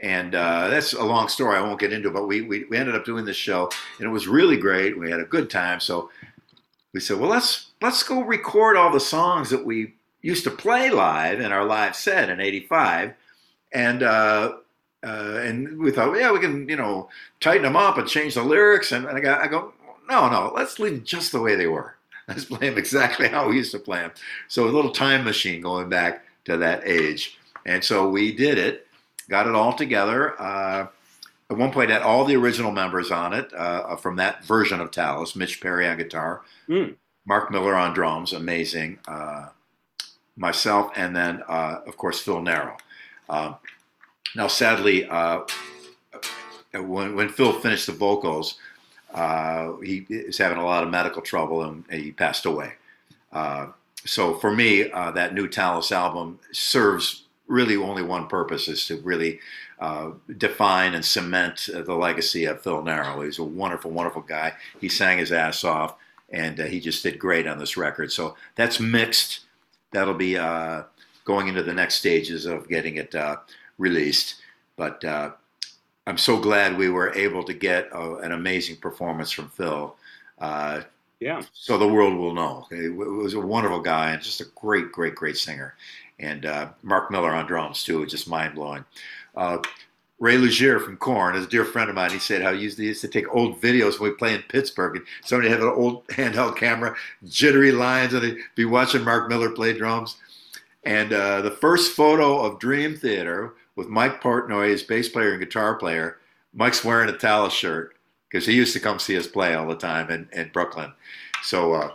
And 0.02 0.36
uh, 0.36 0.70
that's 0.70 0.94
a 0.94 1.04
long 1.04 1.28
story. 1.28 1.58
I 1.58 1.62
won't 1.62 1.80
get 1.80 1.92
into, 1.92 2.10
but 2.10 2.28
we, 2.28 2.42
we, 2.42 2.64
we 2.66 2.78
ended 2.78 2.96
up 2.96 3.04
doing 3.04 3.26
this 3.26 3.36
show, 3.36 3.70
and 3.98 4.08
it 4.08 4.12
was 4.12 4.28
really 4.30 4.56
great. 4.56 4.98
We 4.98 5.12
had 5.12 5.20
a 5.20 5.26
good 5.26 5.50
time. 5.50 5.80
So 5.82 6.10
we 6.94 7.00
said, 7.00 7.20
well, 7.20 7.30
let's 7.30 7.72
let's 7.82 8.04
go 8.04 8.22
record 8.22 8.76
all 8.76 8.92
the 8.92 9.00
songs 9.00 9.50
that 9.50 9.66
we 9.66 9.96
used 10.22 10.44
to 10.46 10.52
play 10.52 10.90
live 10.90 11.40
in 11.40 11.52
our 11.52 11.66
live 11.66 11.96
set 11.96 12.30
in 12.30 12.40
'85, 12.40 13.14
and 13.72 14.04
uh, 14.04 14.54
uh, 15.04 15.40
and 15.44 15.80
we 15.80 15.92
thought, 15.92 16.18
yeah, 16.18 16.32
we 16.32 16.40
can, 16.40 16.68
you 16.68 16.76
know, 16.76 17.10
tighten 17.40 17.64
them 17.64 17.76
up 17.76 17.98
and 17.98 18.08
change 18.08 18.34
the 18.34 18.44
lyrics. 18.44 18.92
And, 18.92 19.06
and 19.06 19.18
I, 19.18 19.22
go, 19.22 19.34
I 19.34 19.48
go, 19.48 19.74
no, 20.10 20.30
no, 20.30 20.52
let's 20.56 20.80
leave 20.80 20.94
them 20.94 21.04
just 21.04 21.32
the 21.32 21.40
way 21.40 21.56
they 21.56 21.68
were. 21.68 21.96
Let's 22.28 22.46
play 22.46 22.70
them 22.70 22.78
exactly 22.78 23.28
how 23.28 23.50
we 23.50 23.56
used 23.56 23.72
to 23.72 23.80
play 23.80 24.02
them. 24.02 24.12
So 24.50 24.68
a 24.68 24.70
little 24.70 24.92
time 24.92 25.24
machine 25.24 25.62
going 25.62 25.90
back 25.90 26.26
to 26.46 26.58
that 26.58 26.84
age. 26.86 27.40
And 27.66 27.84
so 27.84 28.08
we 28.08 28.36
did 28.36 28.60
it, 28.60 28.86
got 29.30 29.48
it 29.48 29.56
all 29.56 29.74
together. 29.74 30.40
Uh, 30.40 30.88
at 31.50 31.58
one 31.58 31.72
point, 31.72 31.90
had 31.90 32.04
all 32.04 32.26
the 32.26 32.36
original 32.36 32.72
members 32.72 33.10
on 33.10 33.34
it 33.34 33.52
uh, 33.54 33.96
from 33.96 34.18
that 34.18 34.46
version 34.46 34.80
of 34.80 34.92
Talas. 34.92 35.36
Mitch 35.36 35.60
Perry 35.60 35.88
on 35.88 35.98
guitar, 35.98 36.44
mm. 36.68 36.96
Mark 37.26 37.50
Miller 37.50 37.76
on 37.76 37.96
drums, 37.96 38.32
amazing. 38.32 39.00
Uh, 39.08 39.48
myself, 40.40 40.92
and 40.96 41.16
then 41.16 41.44
uh, 41.48 41.82
of 41.86 41.98
course 41.98 42.20
Phil 42.22 42.42
Naro. 42.42 42.78
Um, 43.30 43.56
now, 44.36 44.48
sadly, 44.48 45.06
uh, 45.06 45.42
when, 46.74 47.16
when 47.16 47.30
Phil 47.30 47.54
finished 47.54 47.88
the 47.88 47.94
vocals, 47.94 48.58
uh, 49.14 49.74
he 49.78 50.06
is 50.10 50.38
having 50.38 50.58
a 50.58 50.66
lot 50.66 50.84
of 50.84 50.90
medical 50.90 51.22
trouble 51.22 51.64
and 51.64 51.84
he 51.92 52.12
passed 52.12 52.46
away. 52.46 52.74
Uh, 53.32 53.68
so 54.06 54.36
for 54.36 54.56
me, 54.56 54.92
uh, 54.92 55.12
that 55.12 55.34
new 55.34 55.48
Talas 55.48 55.92
album 55.92 56.40
serves 56.52 57.24
really 57.48 57.76
only 57.76 58.04
one 58.04 58.28
purpose 58.28 58.68
is 58.68 58.86
to 58.88 58.98
really 58.98 59.40
uh, 59.80 60.12
define 60.38 60.94
and 60.94 61.04
cement 61.04 61.70
the 61.74 61.96
legacy 61.96 62.46
of 62.46 62.62
Phil 62.62 62.84
Naro. 62.84 63.22
He's 63.22 63.40
a 63.40 63.44
wonderful, 63.44 63.92
wonderful 63.92 64.22
guy. 64.22 64.54
He 64.80 64.90
sang 64.90 65.18
his 65.18 65.32
ass 65.32 65.64
off 65.64 65.96
and 66.30 66.60
uh, 66.60 66.66
he 66.66 66.80
just 66.80 67.02
did 67.02 67.18
great 67.18 67.48
on 67.48 67.58
this 67.58 67.78
record. 67.78 68.12
So 68.12 68.36
that's 68.56 68.80
mixed. 68.80 69.42
That'll 69.92 70.14
be 70.14 70.38
going 71.30 71.48
into 71.48 71.62
the 71.62 71.72
next 71.72 71.94
stages 71.94 72.48
of 72.48 72.68
getting 72.68 72.96
it 72.96 73.14
released. 73.78 74.38
But 74.78 75.06
uh, 75.06 75.34
I'm 76.08 76.18
so 76.18 76.40
glad 76.40 76.76
we 76.76 76.90
were 76.90 77.14
able 77.14 77.44
to 77.44 77.54
get 77.54 77.88
a, 77.94 78.16
an 78.16 78.32
amazing 78.32 78.78
performance 78.78 79.30
from 79.30 79.50
Phil. 79.50 79.96
Uh, 80.40 80.82
yeah. 81.20 81.44
So 81.54 81.78
the 81.78 81.88
world 81.88 82.18
will 82.18 82.34
know. 82.34 82.66
It 82.72 82.90
was 82.96 83.36
a 83.36 83.40
wonderful 83.40 83.80
guy 83.80 84.10
and 84.10 84.24
just 84.24 84.42
a 84.42 84.46
great, 84.56 84.92
great, 84.92 85.14
great 85.14 85.38
singer. 85.38 85.76
And 86.18 86.48
uh, 86.48 86.70
Mark 86.82 87.12
Miller 87.12 87.30
on 87.30 87.46
drums 87.46 87.84
too, 87.84 88.08
just 88.08 88.28
mind 88.28 88.56
blowing. 88.56 88.84
Uh, 89.36 89.60
Ray 90.18 90.38
Luzier 90.38 90.84
from 90.84 90.98
Korn 90.98 91.36
is 91.36 91.46
a 91.46 91.50
dear 91.50 91.64
friend 91.64 91.92
of 91.92 91.96
mine. 91.96 92.10
He 92.10 92.18
said 92.18 92.42
how 92.42 92.56
he 92.56 92.64
used 92.64 92.78
to, 92.78 92.84
used 92.84 93.02
to 93.02 93.08
take 93.08 93.32
old 93.36 93.62
videos 93.62 94.00
when 94.00 94.10
we 94.10 94.18
play 94.18 94.34
in 94.34 94.42
Pittsburgh, 94.50 94.96
and 94.96 95.06
somebody 95.24 95.50
had 95.50 95.62
an 95.62 95.68
old 95.68 96.08
handheld 96.08 96.58
camera, 96.58 96.96
jittery 97.28 97.72
lines, 97.72 98.14
and 98.14 98.24
they'd 98.24 98.38
be 98.56 98.66
watching 98.66 99.04
Mark 99.04 99.30
Miller 99.30 99.52
play 99.52 99.74
drums. 99.74 100.18
And 100.84 101.12
uh, 101.12 101.42
the 101.42 101.52
first 101.52 101.94
photo 101.94 102.40
of 102.40 102.60
Dream 102.60 102.96
Theater 102.96 103.54
with 103.76 103.88
Mike 103.88 104.22
Portnoy, 104.22 104.70
his 104.70 104.84
bass 104.84 105.10
player 105.10 105.32
and 105.32 105.40
guitar 105.40 105.76
player. 105.76 106.18
Mike's 106.54 106.84
wearing 106.84 107.10
a 107.10 107.14
Talas 107.14 107.52
shirt 107.52 107.96
because 108.28 108.46
he 108.46 108.54
used 108.54 108.74
to 108.74 108.80
come 108.80 109.00
see 109.00 109.18
us 109.18 109.28
play 109.28 109.54
all 109.54 109.68
the 109.68 109.76
time 109.76 110.10
in, 110.10 110.28
in 110.34 110.50
Brooklyn. 110.50 110.92
So 111.44 111.74
uh, 111.74 111.92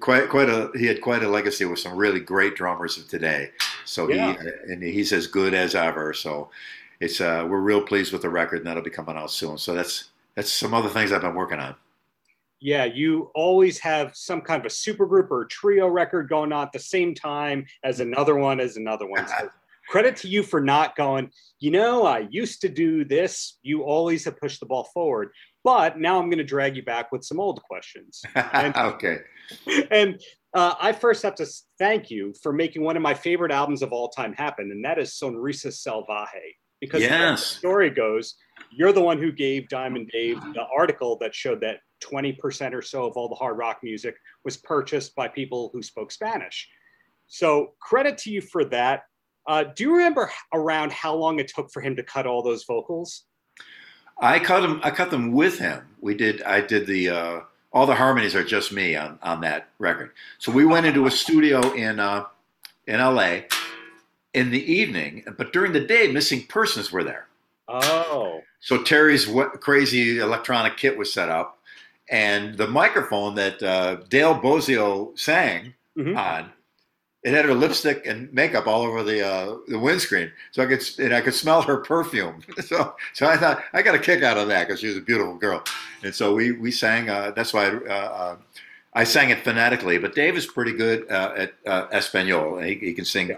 quite 0.00 0.28
quite 0.28 0.48
a 0.48 0.70
he 0.74 0.86
had 0.86 1.00
quite 1.00 1.22
a 1.22 1.28
legacy 1.28 1.64
with 1.64 1.78
some 1.78 1.96
really 1.96 2.20
great 2.20 2.56
drummers 2.56 2.98
of 2.98 3.08
today. 3.08 3.50
So 3.84 4.08
yeah. 4.08 4.32
he 4.32 4.72
and 4.72 4.82
he's 4.82 5.12
as 5.12 5.26
good 5.26 5.54
as 5.54 5.74
ever. 5.74 6.12
So 6.12 6.50
it's 7.00 7.20
uh, 7.20 7.46
we're 7.48 7.60
real 7.60 7.82
pleased 7.82 8.12
with 8.12 8.22
the 8.22 8.30
record, 8.30 8.58
and 8.58 8.66
that'll 8.66 8.82
be 8.82 8.90
coming 8.90 9.16
out 9.16 9.30
soon. 9.30 9.58
So 9.58 9.74
that's 9.74 10.10
that's 10.34 10.52
some 10.52 10.74
other 10.74 10.88
things 10.88 11.12
I've 11.12 11.22
been 11.22 11.34
working 11.34 11.58
on. 11.58 11.74
Yeah, 12.62 12.84
you 12.84 13.32
always 13.34 13.78
have 13.80 14.14
some 14.14 14.40
kind 14.40 14.60
of 14.60 14.66
a 14.66 14.70
super 14.70 15.04
group 15.04 15.32
or 15.32 15.44
trio 15.46 15.88
record 15.88 16.28
going 16.28 16.52
on 16.52 16.66
at 16.66 16.72
the 16.72 16.78
same 16.78 17.12
time 17.12 17.66
as 17.82 17.98
another 17.98 18.36
one 18.36 18.60
as 18.60 18.76
another 18.76 19.06
one. 19.06 19.26
So 19.26 19.50
credit 19.88 20.16
to 20.18 20.28
you 20.28 20.44
for 20.44 20.60
not 20.60 20.94
going, 20.94 21.30
you 21.58 21.72
know, 21.72 22.06
I 22.06 22.28
used 22.30 22.60
to 22.60 22.68
do 22.68 23.04
this. 23.04 23.58
You 23.62 23.82
always 23.82 24.24
have 24.26 24.38
pushed 24.38 24.60
the 24.60 24.66
ball 24.66 24.84
forward. 24.94 25.30
But 25.64 25.98
now 25.98 26.20
I'm 26.20 26.28
going 26.28 26.38
to 26.38 26.44
drag 26.44 26.76
you 26.76 26.84
back 26.84 27.10
with 27.10 27.24
some 27.24 27.40
old 27.40 27.60
questions. 27.64 28.22
And, 28.34 28.76
okay. 28.76 29.18
And 29.90 30.20
uh, 30.54 30.74
I 30.80 30.92
first 30.92 31.22
have 31.24 31.34
to 31.36 31.46
thank 31.78 32.10
you 32.10 32.32
for 32.42 32.52
making 32.52 32.82
one 32.82 32.96
of 32.96 33.02
my 33.02 33.14
favorite 33.14 33.52
albums 33.52 33.82
of 33.82 33.92
all 33.92 34.08
time 34.08 34.34
happen, 34.34 34.70
and 34.70 34.84
that 34.84 34.98
is 34.98 35.10
Sonrisa 35.10 35.68
Salvaje. 35.68 36.56
Because 36.80 37.02
yes. 37.02 37.40
the 37.40 37.58
story 37.58 37.90
goes, 37.90 38.34
you're 38.72 38.92
the 38.92 39.00
one 39.00 39.18
who 39.18 39.30
gave 39.30 39.68
Diamond 39.68 40.10
Dave 40.12 40.40
the 40.52 40.64
article 40.76 41.16
that 41.20 41.32
showed 41.32 41.60
that 41.60 41.78
20% 42.02 42.72
or 42.74 42.82
so 42.82 43.06
of 43.06 43.16
all 43.16 43.28
the 43.28 43.34
hard 43.34 43.56
rock 43.56 43.78
music 43.82 44.16
was 44.44 44.56
purchased 44.56 45.14
by 45.14 45.28
people 45.28 45.70
who 45.72 45.82
spoke 45.82 46.12
Spanish. 46.12 46.68
So 47.26 47.72
credit 47.80 48.18
to 48.18 48.30
you 48.30 48.40
for 48.40 48.64
that. 48.66 49.04
Uh, 49.46 49.64
do 49.74 49.84
you 49.84 49.92
remember 49.92 50.30
around 50.52 50.92
how 50.92 51.14
long 51.14 51.38
it 51.38 51.48
took 51.48 51.72
for 51.72 51.80
him 51.80 51.96
to 51.96 52.02
cut 52.02 52.26
all 52.26 52.42
those 52.42 52.64
vocals? 52.64 53.24
I 54.20 54.38
cut 54.38 54.60
them. 54.60 54.80
I 54.84 54.90
cut 54.90 55.10
them 55.10 55.32
with 55.32 55.58
him. 55.58 55.84
We 56.00 56.14
did. 56.14 56.42
I 56.42 56.60
did 56.60 56.86
the. 56.86 57.10
Uh, 57.10 57.40
all 57.72 57.86
the 57.86 57.94
harmonies 57.94 58.34
are 58.34 58.44
just 58.44 58.72
me 58.72 58.94
on 58.94 59.18
on 59.22 59.40
that 59.40 59.68
record. 59.78 60.10
So 60.38 60.52
we 60.52 60.64
went 60.64 60.86
into 60.86 61.06
a 61.06 61.10
studio 61.10 61.72
in 61.72 61.98
uh, 61.98 62.26
in 62.86 63.00
L.A. 63.00 63.46
in 64.34 64.50
the 64.50 64.72
evening, 64.72 65.24
but 65.36 65.52
during 65.52 65.72
the 65.72 65.80
day, 65.80 66.12
missing 66.12 66.46
persons 66.46 66.92
were 66.92 67.02
there. 67.02 67.26
Oh. 67.66 68.42
So 68.60 68.82
Terry's 68.82 69.28
crazy 69.60 70.18
electronic 70.18 70.76
kit 70.76 70.96
was 70.96 71.12
set 71.12 71.28
up, 71.28 71.58
and 72.12 72.56
the 72.56 72.68
microphone 72.68 73.34
that 73.34 73.60
uh, 73.62 73.96
Dale 74.08 74.34
Bozzio 74.34 75.18
sang 75.18 75.74
mm-hmm. 75.98 76.16
on 76.16 76.52
it 77.22 77.34
had 77.34 77.44
her 77.44 77.54
lipstick 77.54 78.04
and 78.04 78.32
makeup 78.32 78.66
all 78.66 78.82
over 78.82 79.04
the 79.04 79.24
uh, 79.24 79.56
the 79.68 79.78
windscreen, 79.78 80.32
so 80.50 80.62
I 80.62 80.66
could 80.66 80.82
and 80.98 81.14
I 81.14 81.20
could 81.20 81.34
smell 81.34 81.62
her 81.62 81.76
perfume. 81.76 82.40
so 82.60 82.94
so 83.12 83.26
I 83.26 83.36
thought 83.36 83.62
I 83.72 83.82
got 83.82 83.94
a 83.94 83.98
kick 83.98 84.22
out 84.22 84.38
of 84.38 84.48
that 84.48 84.66
because 84.66 84.80
she 84.80 84.88
was 84.88 84.96
a 84.96 85.00
beautiful 85.00 85.36
girl, 85.36 85.62
and 86.02 86.14
so 86.14 86.34
we 86.34 86.52
we 86.52 86.72
sang. 86.72 87.08
Uh, 87.08 87.30
that's 87.30 87.54
why 87.54 87.66
I, 87.66 87.68
uh, 87.68 87.92
uh, 87.92 88.36
I 88.94 89.04
sang 89.04 89.30
it 89.30 89.44
phonetically. 89.44 89.98
But 89.98 90.16
Dave 90.16 90.36
is 90.36 90.46
pretty 90.46 90.72
good 90.72 91.08
uh, 91.10 91.32
at 91.36 91.54
uh, 91.64 91.86
Espanol. 91.92 92.58
He, 92.58 92.74
he 92.74 92.92
can 92.92 93.04
sing, 93.04 93.36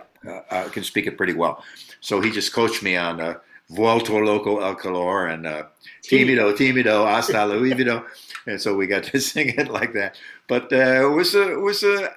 can 0.72 0.82
speak 0.82 1.06
it 1.06 1.18
pretty 1.18 1.34
well. 1.34 1.62
So 2.00 2.22
he 2.22 2.30
just 2.30 2.54
coached 2.54 2.82
me 2.82 2.96
on 2.96 3.20
uh, 3.20 3.34
"Vuelto 3.70 4.18
loco 4.24 4.60
el 4.60 4.76
calor" 4.76 5.26
and 5.26 5.44
"Timido, 6.02 6.56
timido, 6.56 7.06
hasta 7.06 7.46
luego." 7.46 8.06
and 8.46 8.60
so 8.60 8.76
we 8.76 8.86
got 8.86 9.04
to 9.04 9.20
sing 9.20 9.50
it 9.50 9.68
like 9.68 9.92
that. 9.94 10.16
But 10.48 10.72
it 10.72 11.10
was 11.10 11.34
a 11.34 11.52
it 11.52 11.60
was 11.60 11.82
a 11.82 12.14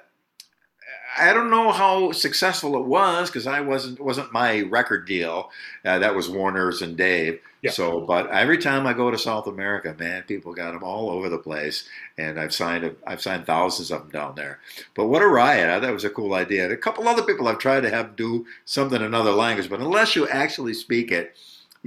I 1.18 1.32
don't 1.32 1.50
know 1.50 1.72
how 1.72 2.12
successful 2.12 2.76
it 2.76 2.86
was 2.86 3.28
because 3.28 3.46
I 3.46 3.60
wasn't 3.60 4.00
wasn't 4.00 4.32
my 4.32 4.60
record 4.60 5.06
deal. 5.06 5.50
Uh, 5.84 5.98
that 5.98 6.14
was 6.14 6.28
Warner's 6.28 6.82
and 6.82 6.96
Dave. 6.96 7.40
Yeah. 7.62 7.72
So, 7.72 8.02
but 8.02 8.30
every 8.30 8.58
time 8.58 8.86
I 8.86 8.92
go 8.92 9.10
to 9.10 9.18
South 9.18 9.48
America, 9.48 9.96
man, 9.98 10.22
people 10.22 10.54
got 10.54 10.72
them 10.72 10.84
all 10.84 11.10
over 11.10 11.28
the 11.28 11.38
place, 11.38 11.88
and 12.16 12.38
I've 12.38 12.54
signed 12.54 12.94
I've 13.06 13.22
signed 13.22 13.46
thousands 13.46 13.90
of 13.90 14.02
them 14.02 14.10
down 14.10 14.34
there. 14.36 14.60
But 14.94 15.06
what 15.06 15.22
a 15.22 15.26
riot! 15.26 15.68
I 15.68 15.80
thought 15.80 15.92
was 15.92 16.04
a 16.04 16.10
cool 16.10 16.34
idea. 16.34 16.64
And 16.64 16.72
a 16.72 16.76
couple 16.76 17.08
other 17.08 17.22
people 17.22 17.48
I've 17.48 17.58
tried 17.58 17.80
to 17.80 17.90
have 17.90 18.14
do 18.14 18.46
something 18.64 18.96
in 18.96 19.02
another 19.02 19.32
language, 19.32 19.68
but 19.68 19.80
unless 19.80 20.14
you 20.14 20.28
actually 20.28 20.74
speak 20.74 21.10
it, 21.10 21.36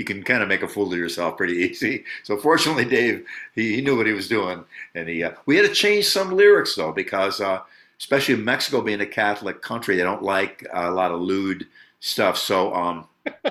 you 0.01 0.05
can 0.05 0.23
kind 0.23 0.41
of 0.41 0.49
make 0.49 0.63
a 0.63 0.67
fool 0.67 0.91
of 0.91 0.97
yourself 0.97 1.37
pretty 1.37 1.53
easy. 1.53 2.03
So 2.23 2.37
fortunately, 2.37 2.85
Dave 2.85 3.23
he, 3.53 3.75
he 3.75 3.81
knew 3.81 3.95
what 3.95 4.07
he 4.07 4.13
was 4.13 4.27
doing, 4.27 4.65
and 4.95 5.07
he 5.07 5.23
uh, 5.23 5.31
we 5.45 5.55
had 5.55 5.67
to 5.67 5.73
change 5.73 6.05
some 6.07 6.35
lyrics 6.35 6.75
though 6.75 6.91
because. 6.91 7.39
Uh, 7.39 7.61
especially 7.99 8.35
Mexico 8.35 8.81
being 8.81 9.01
a 9.01 9.05
Catholic 9.05 9.61
country, 9.61 9.95
they 9.95 10.01
don't 10.01 10.23
like 10.23 10.65
a 10.73 10.89
lot 10.89 11.11
of 11.11 11.21
lewd 11.21 11.67
stuff. 11.99 12.35
So 12.35 12.73
um, 12.73 13.07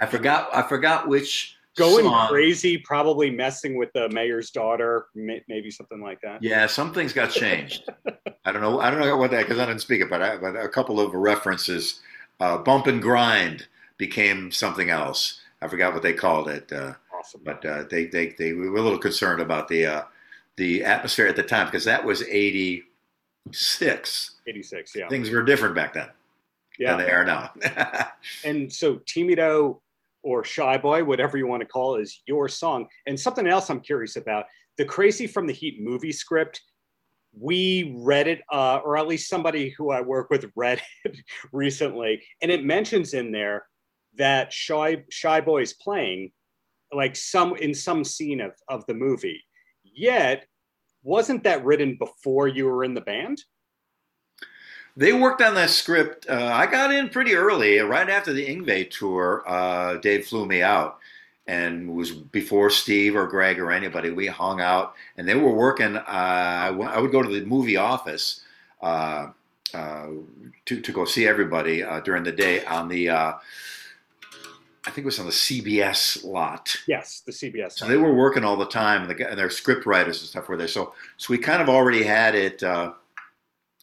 I 0.00 0.06
forgot 0.06 0.48
I 0.54 0.62
forgot 0.62 1.08
which 1.08 1.56
going 1.76 2.04
song. 2.04 2.28
crazy, 2.28 2.78
probably 2.78 3.30
messing 3.30 3.76
with 3.76 3.92
the 3.92 4.08
mayor's 4.10 4.50
daughter, 4.50 5.06
maybe 5.14 5.70
something 5.70 6.00
like 6.00 6.20
that. 6.22 6.42
Yeah, 6.42 6.66
some 6.66 6.92
things 6.92 7.12
got 7.12 7.30
changed. 7.30 7.88
I 8.44 8.52
don't 8.52 8.62
know. 8.62 8.80
I 8.80 8.90
don't 8.90 9.00
know 9.00 9.16
what 9.16 9.30
that 9.32 9.42
because 9.42 9.58
I 9.58 9.66
didn't 9.66 9.80
speak 9.80 10.00
it, 10.00 10.10
but, 10.10 10.22
I, 10.22 10.36
but 10.36 10.56
a 10.56 10.68
couple 10.68 11.00
of 11.00 11.12
references. 11.14 12.00
Uh, 12.40 12.58
bump 12.58 12.86
and 12.86 13.00
grind 13.00 13.66
became 13.98 14.50
something 14.50 14.90
else. 14.90 15.41
I 15.62 15.68
forgot 15.68 15.94
what 15.94 16.02
they 16.02 16.12
called 16.12 16.48
it. 16.48 16.72
Uh, 16.72 16.94
awesome. 17.16 17.40
But 17.44 17.64
uh, 17.64 17.84
they, 17.90 18.06
they 18.06 18.34
they 18.38 18.52
were 18.52 18.76
a 18.76 18.82
little 18.82 18.98
concerned 18.98 19.40
about 19.40 19.68
the 19.68 19.86
uh, 19.86 20.02
the 20.56 20.84
atmosphere 20.84 21.26
at 21.26 21.36
the 21.36 21.42
time 21.42 21.66
because 21.66 21.84
that 21.84 22.04
was 22.04 22.22
eighty 22.22 22.84
six. 23.50 24.36
86, 24.46 24.94
yeah. 24.94 25.08
Things 25.08 25.30
were 25.30 25.42
different 25.42 25.74
back 25.74 25.94
then. 25.94 26.08
yeah. 26.78 26.96
than 26.96 27.06
they 27.06 27.12
are 27.12 27.24
now. 27.24 27.50
and 28.44 28.72
so 28.72 28.96
Timido 29.06 29.80
or 30.22 30.44
Shy 30.44 30.78
Boy, 30.78 31.02
whatever 31.04 31.36
you 31.36 31.46
want 31.46 31.60
to 31.60 31.66
call 31.66 31.96
it, 31.96 32.02
is 32.02 32.22
your 32.26 32.48
song. 32.48 32.86
And 33.06 33.18
something 33.18 33.46
else 33.46 33.70
I'm 33.70 33.80
curious 33.80 34.16
about 34.16 34.46
the 34.78 34.84
Crazy 34.84 35.26
from 35.26 35.46
the 35.46 35.52
Heat 35.52 35.80
movie 35.80 36.12
script. 36.12 36.60
We 37.38 37.94
read 37.96 38.28
it, 38.28 38.42
uh, 38.52 38.80
or 38.84 38.96
at 38.96 39.08
least 39.08 39.28
somebody 39.28 39.70
who 39.70 39.90
I 39.90 40.00
work 40.00 40.30
with 40.30 40.50
read 40.56 40.82
it 41.04 41.16
recently, 41.52 42.22
and 42.42 42.50
it 42.50 42.64
mentions 42.64 43.14
in 43.14 43.32
there 43.32 43.66
that 44.16 44.52
Shy 44.52 45.04
Shy 45.10 45.40
Boy 45.40 45.62
is 45.62 45.72
playing 45.72 46.32
like 46.92 47.16
some 47.16 47.56
in 47.56 47.74
some 47.74 48.04
scene 48.04 48.40
of, 48.40 48.52
of 48.68 48.84
the 48.86 48.94
movie. 48.94 49.42
Yet, 49.84 50.46
wasn't 51.02 51.44
that 51.44 51.64
written 51.64 51.96
before 51.98 52.48
you 52.48 52.66
were 52.66 52.84
in 52.84 52.94
the 52.94 53.00
band? 53.00 53.42
They 54.96 55.12
worked 55.12 55.40
on 55.40 55.54
that 55.54 55.70
script. 55.70 56.26
Uh, 56.28 56.50
I 56.52 56.66
got 56.66 56.92
in 56.92 57.08
pretty 57.08 57.34
early, 57.34 57.78
right 57.78 58.08
after 58.08 58.32
the 58.32 58.46
Yngwie 58.46 58.90
tour. 58.90 59.42
Uh, 59.46 59.96
Dave 59.96 60.26
flew 60.26 60.44
me 60.44 60.62
out, 60.62 60.98
and 61.46 61.94
was 61.94 62.10
before 62.10 62.68
Steve 62.68 63.16
or 63.16 63.26
Gregg 63.26 63.58
or 63.58 63.72
anybody. 63.72 64.10
We 64.10 64.26
hung 64.26 64.60
out, 64.60 64.94
and 65.16 65.26
they 65.26 65.34
were 65.34 65.54
working. 65.54 65.96
Uh, 65.96 66.74
would 66.76 67.12
go 67.12 67.22
to 67.22 67.28
the 67.28 67.46
movie 67.46 67.78
office 67.78 68.42
uh, 68.82 69.28
uh, 69.72 70.06
to 70.66 70.80
to 70.80 70.92
go 70.92 71.06
see 71.06 71.26
everybody 71.26 71.82
uh, 71.82 72.00
during 72.00 72.24
the 72.24 72.32
day 72.32 72.64
on 72.64 72.88
the. 72.88 73.38
I 74.84 74.90
think 74.90 75.04
it 75.04 75.06
was 75.06 75.20
on 75.20 75.26
the 75.26 75.32
CBS 75.32 76.24
lot. 76.24 76.76
Yes, 76.88 77.22
the 77.24 77.32
CBS. 77.32 77.72
So 77.72 77.86
they 77.86 77.96
were 77.96 78.14
working 78.14 78.44
all 78.44 78.56
the 78.56 78.66
time, 78.66 79.02
and, 79.02 79.10
the, 79.10 79.30
and 79.30 79.38
their 79.38 79.50
script 79.50 79.86
writers 79.86 80.20
and 80.20 80.28
stuff 80.28 80.48
were 80.48 80.56
there. 80.56 80.66
So, 80.66 80.92
so 81.16 81.30
we 81.30 81.38
kind 81.38 81.62
of 81.62 81.68
already 81.68 82.02
had 82.02 82.34
it 82.34 82.62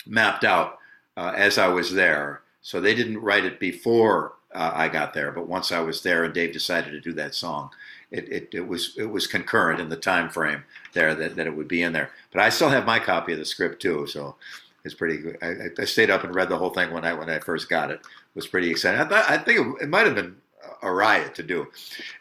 mapped 0.05 0.43
out 0.43 0.77
uh, 1.15 1.33
as 1.35 1.57
I 1.57 1.67
was 1.67 1.93
there. 1.93 2.41
So 2.61 2.81
they 2.81 2.95
didn't 2.95 3.19
write 3.19 3.45
it 3.45 3.59
before 3.59 4.33
uh, 4.53 4.71
I 4.73 4.89
got 4.89 5.13
there, 5.13 5.31
but 5.31 5.47
once 5.47 5.71
I 5.71 5.79
was 5.79 6.01
there 6.01 6.23
and 6.23 6.33
Dave 6.33 6.51
decided 6.53 6.91
to 6.91 6.99
do 6.99 7.13
that 7.13 7.35
song, 7.35 7.69
it, 8.11 8.27
it, 8.29 8.49
it, 8.53 8.67
was 8.67 8.95
it 8.97 9.05
was 9.05 9.27
concurrent 9.27 9.79
in 9.79 9.89
the 9.89 9.95
time 9.95 10.29
frame 10.29 10.63
there 10.93 11.13
that, 11.13 11.35
that 11.35 11.47
it 11.47 11.55
would 11.55 11.67
be 11.67 11.83
in 11.83 11.93
there. 11.93 12.09
But 12.31 12.41
I 12.41 12.49
still 12.49 12.69
have 12.69 12.85
my 12.85 12.99
copy 12.99 13.33
of 13.33 13.39
the 13.39 13.45
script 13.45 13.81
too, 13.81 14.07
so 14.07 14.35
it's 14.83 14.95
pretty 14.95 15.17
good. 15.17 15.37
I, 15.41 15.69
I 15.79 15.85
stayed 15.85 16.09
up 16.09 16.23
and 16.23 16.33
read 16.33 16.49
the 16.49 16.57
whole 16.57 16.71
thing 16.71 16.91
when 16.91 17.05
I 17.05 17.13
when 17.13 17.29
I 17.29 17.39
first 17.39 17.69
got 17.69 17.91
it. 17.91 17.99
It 17.99 18.35
was 18.35 18.47
pretty 18.47 18.71
exciting. 18.71 18.99
I, 18.99 19.05
thought, 19.05 19.29
I 19.29 19.37
think 19.37 19.59
it, 19.59 19.83
it 19.83 19.89
might 19.89 20.07
have 20.07 20.15
been 20.15 20.35
a 20.81 20.91
riot 20.91 21.35
to 21.35 21.43
do, 21.43 21.67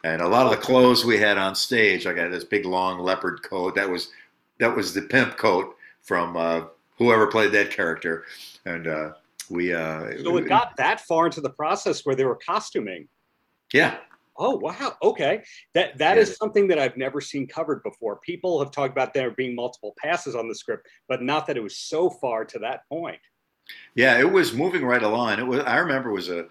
and 0.04 0.20
a 0.22 0.28
lot 0.28 0.46
of 0.46 0.50
the 0.50 0.58
clothes 0.58 1.04
we 1.04 1.18
had 1.18 1.38
on 1.38 1.54
stage. 1.54 2.06
I 2.06 2.12
got 2.12 2.30
this 2.30 2.44
big 2.44 2.64
long 2.64 3.00
leopard 3.00 3.42
coat 3.42 3.74
that 3.74 3.88
was 3.88 4.10
that 4.58 4.74
was 4.74 4.94
the 4.94 5.02
pimp 5.02 5.36
coat 5.36 5.76
from 6.02 6.36
uh, 6.36 6.62
whoever 6.96 7.26
played 7.26 7.52
that 7.52 7.70
character 7.70 8.24
and 8.64 8.86
uh, 8.86 9.12
we. 9.50 9.72
Uh, 9.72 10.22
so 10.22 10.36
it 10.36 10.48
got 10.48 10.76
that 10.76 11.00
far 11.00 11.26
into 11.26 11.40
the 11.40 11.50
process 11.50 12.04
where 12.04 12.14
they 12.14 12.24
were 12.24 12.38
costuming. 12.44 13.08
Yeah. 13.72 13.96
Oh 14.36 14.56
wow. 14.56 14.96
Okay. 15.02 15.42
That 15.74 15.98
that 15.98 16.16
yeah. 16.16 16.22
is 16.22 16.36
something 16.36 16.68
that 16.68 16.78
I've 16.78 16.96
never 16.96 17.20
seen 17.20 17.46
covered 17.46 17.82
before. 17.82 18.16
People 18.20 18.62
have 18.62 18.70
talked 18.70 18.92
about 18.92 19.12
there 19.12 19.30
being 19.32 19.54
multiple 19.54 19.94
passes 19.98 20.34
on 20.34 20.48
the 20.48 20.54
script, 20.54 20.86
but 21.08 21.22
not 21.22 21.46
that 21.46 21.56
it 21.56 21.62
was 21.62 21.76
so 21.76 22.08
far 22.08 22.44
to 22.44 22.58
that 22.60 22.88
point. 22.88 23.18
Yeah, 23.94 24.18
it 24.18 24.30
was 24.30 24.54
moving 24.54 24.84
right 24.84 25.02
along. 25.02 25.38
It 25.38 25.46
was. 25.46 25.60
I 25.60 25.76
remember 25.78 26.10
it 26.10 26.14
was 26.14 26.30
a, 26.30 26.46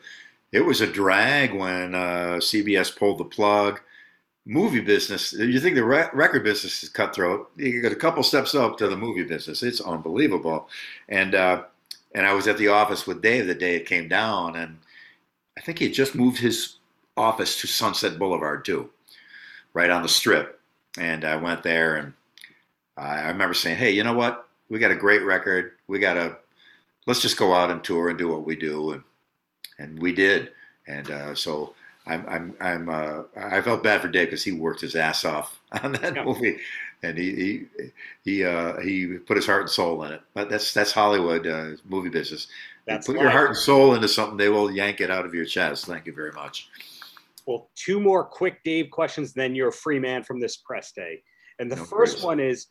it 0.52 0.62
was 0.62 0.82
a 0.82 0.88
drag 0.88 1.54
when 1.54 1.94
uh, 1.94 2.38
CBS 2.40 2.96
pulled 2.96 3.18
the 3.18 3.26
plug. 3.26 3.82
Movie 4.46 4.80
business. 4.80 5.34
You 5.34 5.60
think 5.60 5.76
the 5.76 5.84
re- 5.84 6.10
record 6.14 6.46
business 6.46 6.82
is 6.82 6.88
cutthroat? 6.88 7.52
You 7.58 7.82
get 7.82 7.92
a 7.92 7.98
couple 7.98 8.24
steps 8.24 8.56
up 8.56 8.78
to 8.78 8.88
the 8.88 8.96
movie 8.96 9.24
business. 9.24 9.62
It's 9.62 9.82
unbelievable, 9.82 10.70
and 11.10 11.36
uh, 11.36 11.64
and 12.16 12.26
I 12.26 12.32
was 12.32 12.48
at 12.48 12.58
the 12.58 12.70
office 12.70 13.06
with 13.06 13.22
Dave 13.22 13.48
the 13.48 13.54
day 13.54 13.76
it 13.76 13.86
came 13.86 14.08
down, 14.08 14.56
and 14.56 14.78
I 15.58 15.62
think 15.62 15.80
he 15.80 15.86
had 15.86 15.94
just 15.94 16.16
moved 16.16 16.40
his 16.40 16.78
office 17.18 17.60
to 17.60 17.68
Sunset 17.68 18.18
Boulevard 18.18 18.64
too, 18.64 18.90
right 19.74 19.90
on 19.90 20.02
the 20.02 20.08
strip. 20.08 20.62
And 20.98 21.26
I 21.26 21.36
went 21.36 21.62
there, 21.62 21.98
and 21.98 22.14
I 22.96 23.28
remember 23.28 23.54
saying, 23.54 23.78
"Hey, 23.78 23.92
you 23.92 24.06
know 24.06 24.14
what? 24.14 24.48
We 24.70 24.80
got 24.80 24.92
a 24.92 24.96
great 24.96 25.26
record. 25.26 25.74
We 25.88 26.00
got 26.00 26.14
to 26.14 26.38
let's 27.06 27.22
just 27.22 27.38
go 27.38 27.54
out 27.54 27.70
and 27.70 27.84
tour 27.84 28.08
and 28.08 28.18
do 28.18 28.30
what 28.30 28.46
we 28.46 28.56
do." 28.56 28.94
And 28.94 29.04
and 29.80 30.00
we 30.00 30.12
did. 30.14 30.52
And 30.88 31.10
uh, 31.12 31.36
so 31.36 31.74
I'm 32.06 32.26
I'm 32.28 32.56
I'm 32.60 32.90
uh, 32.90 33.24
I 33.36 33.62
felt 33.62 33.84
bad 33.84 34.02
for 34.02 34.08
Dave 34.08 34.28
because 34.28 34.44
he 34.44 34.52
worked 34.52 34.82
his 34.82 34.96
ass 34.96 35.26
off 35.26 35.60
on 35.84 35.94
that 35.94 36.16
yeah. 36.16 36.24
movie, 36.24 36.58
and 37.04 37.18
he 37.18 37.36
he 37.36 37.92
he 38.24 38.46
uh, 38.46 38.80
he 38.80 39.18
put 39.18 39.38
his 39.38 39.46
heart 39.46 39.62
and 39.62 39.70
soul 39.70 40.04
in 40.04 40.14
it. 40.14 40.22
But 40.34 40.50
that's 40.50 40.74
that's 40.74 40.92
Hollywood 40.92 41.46
uh, 41.46 41.72
movie 41.86 42.10
business. 42.10 42.48
That's 42.86 43.08
you 43.08 43.14
put 43.14 43.18
life. 43.18 43.24
your 43.24 43.32
heart 43.32 43.50
and 43.50 43.58
soul 43.58 43.96
into 43.96 44.08
something, 44.08 44.38
they 44.38 44.50
will 44.50 44.72
yank 44.72 45.02
it 45.02 45.12
out 45.12 45.26
of 45.26 45.34
your 45.34 45.46
chest. 45.46 45.86
Thank 45.86 46.06
you 46.06 46.14
very 46.14 46.32
much. 46.32 46.70
Well, 47.46 47.70
two 47.76 48.00
more 48.00 48.24
quick 48.24 48.64
Dave 48.64 48.90
questions, 48.92 49.34
then 49.34 49.56
you're 49.56 49.70
a 49.70 49.74
free 49.74 50.00
man 50.00 50.24
from 50.24 50.40
this 50.40 50.58
press 50.58 50.92
day. 50.92 51.22
And 51.60 51.72
the 51.72 51.76
no 51.76 51.86
first 51.86 52.24
one 52.24 52.40
is, 52.40 52.68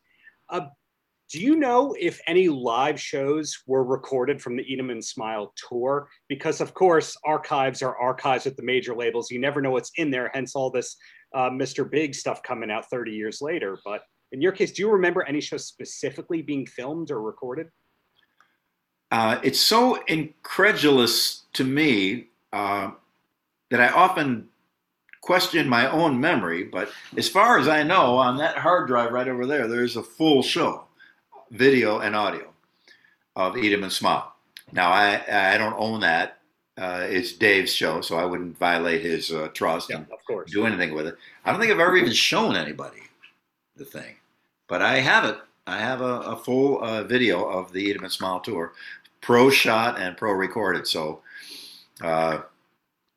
uh, 0.49 0.67
do 1.31 1.41
you 1.41 1.57
know 1.57 1.95
if 1.99 2.21
any 2.27 2.49
live 2.49 3.01
shows 3.01 3.63
were 3.67 3.85
recorded 3.85 4.41
from 4.41 4.57
the 4.57 4.79
'em 4.79 4.91
and 4.91 5.05
Smile 5.05 5.53
tour? 5.57 6.09
Because 6.29 6.61
of 6.61 6.75
course, 6.75 7.17
archives 7.25 7.83
are 7.83 7.97
archives 7.97 8.47
at 8.47 8.57
the 8.57 8.63
major 8.63 8.95
labels. 8.95 9.31
You 9.31 9.41
never 9.41 9.61
know 9.61 9.73
what's 9.73 9.91
in 9.97 10.11
there. 10.11 10.31
Hence 10.35 10.55
all 10.55 10.71
this 10.71 10.97
uh, 11.35 11.51
Mr. 11.51 11.89
Big 11.89 12.15
stuff 12.15 12.43
coming 12.43 12.71
out 12.71 12.89
30 12.89 13.13
years 13.13 13.41
later. 13.43 13.79
But 13.85 14.03
in 14.33 14.41
your 14.41 14.53
case, 14.53 14.73
do 14.73 14.83
you 14.83 14.91
remember 14.91 15.23
any 15.25 15.41
shows 15.41 15.67
specifically 15.67 16.43
being 16.43 16.67
filmed 16.67 17.11
or 17.11 17.21
recorded? 17.21 17.69
Uh, 19.11 19.39
it's 19.43 19.61
so 19.61 20.03
incredulous 20.07 21.45
to 21.53 21.65
me 21.65 22.29
uh, 22.53 22.91
that 23.71 23.81
I 23.81 23.89
often 23.89 24.49
question 25.21 25.69
my 25.69 25.91
own 25.91 26.21
memory. 26.21 26.65
But 26.65 26.91
as 27.17 27.29
far 27.29 27.59
as 27.59 27.69
I 27.69 27.83
know, 27.83 28.17
on 28.17 28.39
that 28.39 28.57
hard 28.57 28.87
drive 28.89 29.13
right 29.13 29.29
over 29.29 29.47
there, 29.47 29.69
there's 29.69 29.97
a 29.97 30.03
full 30.03 30.43
show, 30.43 30.86
video 31.51 32.01
and 32.01 32.15
audio, 32.17 32.53
of 33.37 33.57
'em 33.57 33.83
and 33.83 33.93
Smile. 33.93 34.35
Now 34.73 34.91
I 34.91 35.23
I 35.55 35.59
don't 35.59 35.75
own 35.79 36.01
that. 36.01 36.39
Uh, 36.79 37.07
it's 37.09 37.33
Dave's 37.33 37.73
show, 37.73 38.03
so 38.03 38.17
I 38.19 38.27
wouldn't 38.27 38.59
violate 38.59 39.01
his 39.01 39.33
uh, 39.33 39.49
trust 39.55 39.89
yeah, 39.89 39.97
and 39.97 40.13
of 40.13 40.19
course. 40.27 40.51
do 40.51 40.67
anything 40.67 40.93
with 40.95 41.07
it. 41.07 41.17
I 41.45 41.51
don't 41.51 41.59
think 41.59 41.73
I've 41.73 41.81
ever 41.81 41.97
even 41.97 42.13
shown 42.13 42.55
anybody 42.55 43.01
the 43.77 43.85
thing. 43.85 44.17
But 44.69 44.83
I 44.83 44.99
have 44.99 45.25
it. 45.25 45.39
I 45.67 45.79
have 45.79 46.01
a, 46.03 46.21
a 46.21 46.37
full 46.37 46.83
uh, 46.85 47.05
video 47.05 47.45
of 47.49 47.73
the 47.73 47.95
'em 47.95 48.03
and 48.05 48.13
Smile 48.13 48.41
tour, 48.41 48.73
pro 49.21 49.49
shot 49.51 49.99
and 49.99 50.17
pro 50.17 50.33
recorded. 50.33 50.87
So 50.87 51.23
uh, 52.03 52.43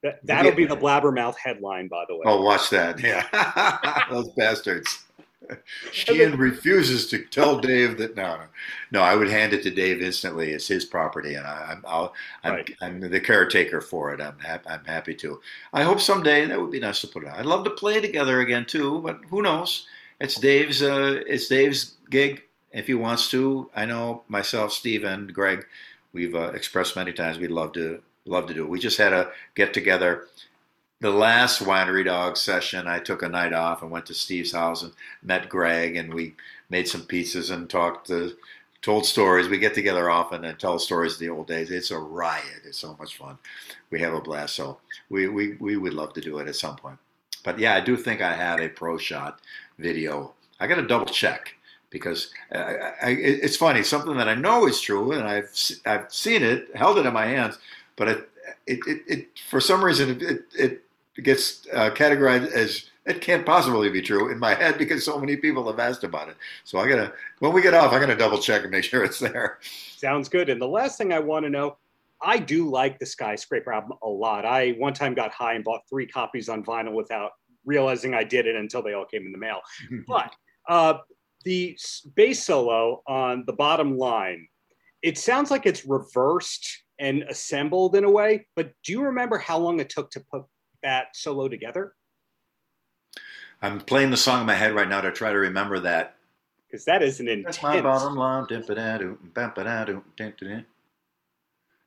that, 0.03 0.19
that'll 0.23 0.53
be 0.53 0.65
the 0.65 0.77
blabbermouth 0.77 1.35
headline, 1.35 1.87
by 1.87 2.05
the 2.07 2.15
way. 2.15 2.21
Oh, 2.25 2.41
watch 2.41 2.69
that! 2.69 2.99
Yeah, 3.03 4.05
those 4.09 4.29
bastards. 4.37 5.03
Sheehan 5.91 6.37
refuses 6.37 7.07
to 7.07 7.23
tell 7.25 7.59
Dave 7.59 7.97
that 7.97 8.15
no, 8.15 8.37
no, 8.37 8.43
no. 8.91 9.01
I 9.01 9.15
would 9.15 9.29
hand 9.29 9.53
it 9.53 9.63
to 9.63 9.71
Dave 9.71 10.01
instantly. 10.01 10.51
It's 10.51 10.67
his 10.67 10.85
property, 10.85 11.35
and 11.35 11.45
I, 11.45 11.71
am 11.71 11.83
I'll, 11.87 12.13
I'm, 12.43 12.53
right. 12.53 12.75
I'm 12.81 12.99
the 12.99 13.19
caretaker 13.19 13.81
for 13.81 14.13
it. 14.13 14.21
I'm 14.21 14.39
happy. 14.39 14.69
I'm 14.69 14.85
happy 14.85 15.15
to. 15.15 15.39
I 15.73 15.83
hope 15.83 16.01
someday 16.01 16.45
that 16.45 16.59
would 16.59 16.71
be 16.71 16.79
nice 16.79 17.01
to 17.01 17.07
put 17.07 17.23
it. 17.23 17.29
I'd 17.29 17.45
love 17.45 17.63
to 17.65 17.71
play 17.71 17.99
together 18.01 18.41
again 18.41 18.65
too, 18.65 19.01
but 19.01 19.19
who 19.29 19.41
knows? 19.41 19.87
It's 20.19 20.35
Dave's. 20.35 20.81
Uh, 20.81 21.21
it's 21.25 21.47
Dave's 21.47 21.95
gig 22.09 22.43
if 22.71 22.87
he 22.87 22.93
wants 22.93 23.29
to. 23.31 23.69
I 23.75 23.85
know 23.85 24.23
myself, 24.27 24.71
Steve, 24.73 25.03
and 25.03 25.33
Gregg. 25.33 25.65
We've 26.13 26.35
uh, 26.35 26.51
expressed 26.51 26.95
many 26.95 27.13
times 27.13 27.37
we'd 27.37 27.51
love 27.51 27.73
to 27.73 28.01
love 28.25 28.47
to 28.47 28.53
do 28.53 28.63
it. 28.63 28.69
We 28.69 28.79
just 28.79 28.97
had 28.97 29.13
a 29.13 29.31
get 29.55 29.73
together. 29.73 30.25
The 31.01 31.09
last 31.11 31.61
winery 31.61 32.03
dog 32.03 32.35
session, 32.35 32.85
I 32.85 32.99
took 32.99 33.21
a 33.21 33.29
night 33.29 33.53
off 33.53 33.81
and 33.81 33.89
went 33.89 34.05
to 34.07 34.13
Steve's 34.13 34.51
house 34.51 34.83
and 34.83 34.91
met 35.23 35.47
Gregg, 35.47 35.95
and 35.95 36.13
we 36.13 36.35
made 36.69 36.89
some 36.89 37.03
pizzas 37.03 37.51
and 37.51 37.69
talked 37.69 38.07
to, 38.07 38.35
told 38.81 39.05
stories. 39.05 39.47
We 39.47 39.59
get 39.59 39.73
together 39.73 40.09
often 40.09 40.43
and 40.43 40.59
tell 40.59 40.77
stories 40.77 41.13
of 41.13 41.19
the 41.19 41.29
old 41.29 41.47
days. 41.47 41.71
It's 41.71 41.91
a 41.91 41.97
riot. 41.97 42.63
It's 42.65 42.77
so 42.77 42.97
much 42.99 43.17
fun. 43.17 43.37
We 43.91 44.01
have 44.01 44.13
a 44.13 44.19
blast. 44.19 44.55
So 44.55 44.79
we, 45.09 45.29
we, 45.29 45.53
we 45.55 45.77
would 45.77 45.93
love 45.93 46.11
to 46.13 46.21
do 46.21 46.39
it 46.39 46.49
at 46.49 46.57
some 46.57 46.75
point. 46.75 46.97
But 47.45 47.59
yeah, 47.59 47.75
I 47.75 47.79
do 47.79 47.95
think 47.95 48.21
I 48.21 48.33
have 48.33 48.59
a 48.59 48.67
pro 48.67 48.97
shot 48.97 49.39
video. 49.77 50.33
I 50.59 50.67
got 50.67 50.75
to 50.75 50.85
double 50.85 51.05
check 51.05 51.55
because 51.91 52.29
uh, 52.53 52.57
I, 52.57 52.93
I, 53.01 53.09
it's 53.11 53.55
funny. 53.55 53.83
Something 53.83 54.17
that 54.17 54.27
I 54.27 54.35
know 54.35 54.67
is 54.67 54.81
true, 54.81 55.13
and 55.13 55.25
I've 55.25 55.49
I've 55.85 56.13
seen 56.13 56.43
it, 56.43 56.75
held 56.75 56.97
it 56.97 57.05
in 57.05 57.13
my 57.13 57.25
hands, 57.25 57.57
but 57.95 58.09
it 58.09 58.29
it, 58.67 58.79
it, 58.85 59.01
it 59.07 59.27
for 59.49 59.61
some 59.61 59.83
reason 59.83 60.19
it 60.21 60.41
it, 60.53 60.83
gets 61.23 61.67
uh, 61.73 61.89
categorized 61.91 62.51
as 62.51 62.89
it 63.05 63.21
can't 63.21 63.45
possibly 63.45 63.89
be 63.89 64.01
true 64.01 64.31
in 64.31 64.37
my 64.37 64.53
head 64.53 64.77
because 64.77 65.03
so 65.03 65.19
many 65.19 65.35
people 65.35 65.65
have 65.67 65.79
asked 65.79 66.03
about 66.03 66.29
it. 66.29 66.35
So 66.63 66.77
I 66.79 66.87
gotta 66.87 67.13
when 67.39 67.53
we 67.53 67.61
get 67.61 67.73
off, 67.73 67.91
I'm 67.91 67.99
gonna 67.99 68.15
double 68.15 68.37
check 68.37 68.63
and 68.63 68.71
make 68.71 68.83
sure 68.83 69.03
it's 69.03 69.19
there. 69.19 69.59
Sounds 69.61 70.29
good. 70.29 70.49
And 70.49 70.61
the 70.61 70.67
last 70.67 70.97
thing 70.97 71.13
I 71.13 71.19
want 71.19 71.45
to 71.45 71.49
know. 71.49 71.77
I 72.21 72.37
do 72.37 72.69
like 72.69 72.99
the 72.99 73.05
Skyscraper 73.05 73.71
album 73.71 73.93
a 74.03 74.09
lot. 74.09 74.45
I 74.45 74.71
one 74.71 74.93
time 74.93 75.13
got 75.13 75.31
high 75.31 75.53
and 75.53 75.63
bought 75.63 75.83
three 75.89 76.05
copies 76.05 76.49
on 76.49 76.65
vinyl 76.65 76.91
without 76.91 77.31
realizing 77.63 78.13
I 78.13 78.25
did 78.25 78.45
it 78.45 78.57
until 78.57 78.81
they 78.81 78.93
all 78.93 79.05
came 79.05 79.25
in 79.25 79.31
the 79.31 79.37
mail. 79.37 79.61
but 80.07 80.35
uh, 80.67 80.95
the 81.45 81.77
bass 82.15 82.43
solo 82.43 83.01
on 83.07 83.43
the 83.47 83.53
bottom 83.53 83.97
line, 83.97 84.47
it 85.01 85.17
sounds 85.17 85.49
like 85.49 85.65
it's 85.65 85.85
reversed 85.85 86.83
and 86.99 87.23
assembled 87.23 87.95
in 87.95 88.03
a 88.03 88.11
way. 88.11 88.45
But 88.55 88.73
do 88.83 88.91
you 88.91 89.01
remember 89.01 89.37
how 89.37 89.57
long 89.57 89.79
it 89.79 89.89
took 89.89 90.11
to 90.11 90.19
put 90.19 90.43
that 90.83 91.15
solo 91.15 91.47
together? 91.47 91.93
I'm 93.61 93.79
playing 93.81 94.11
the 94.11 94.17
song 94.17 94.41
in 94.41 94.47
my 94.47 94.55
head 94.55 94.73
right 94.73 94.87
now 94.87 95.01
to 95.01 95.11
try 95.11 95.31
to 95.31 95.37
remember 95.37 95.79
that. 95.79 96.15
Because 96.67 96.85
that 96.85 97.01
is 97.01 97.19
an 97.19 97.27
intense. 97.27 97.57
That's 97.57 97.63
my 97.63 97.81
bottom 97.81 98.15
line. 98.15 98.45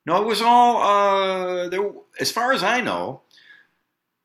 No, 0.04 0.20
it 0.20 0.26
was 0.26 0.42
all 0.42 0.82
uh, 0.82 1.68
there. 1.68 1.92
As 2.18 2.30
far 2.30 2.52
as 2.52 2.62
I 2.62 2.80
know, 2.80 3.22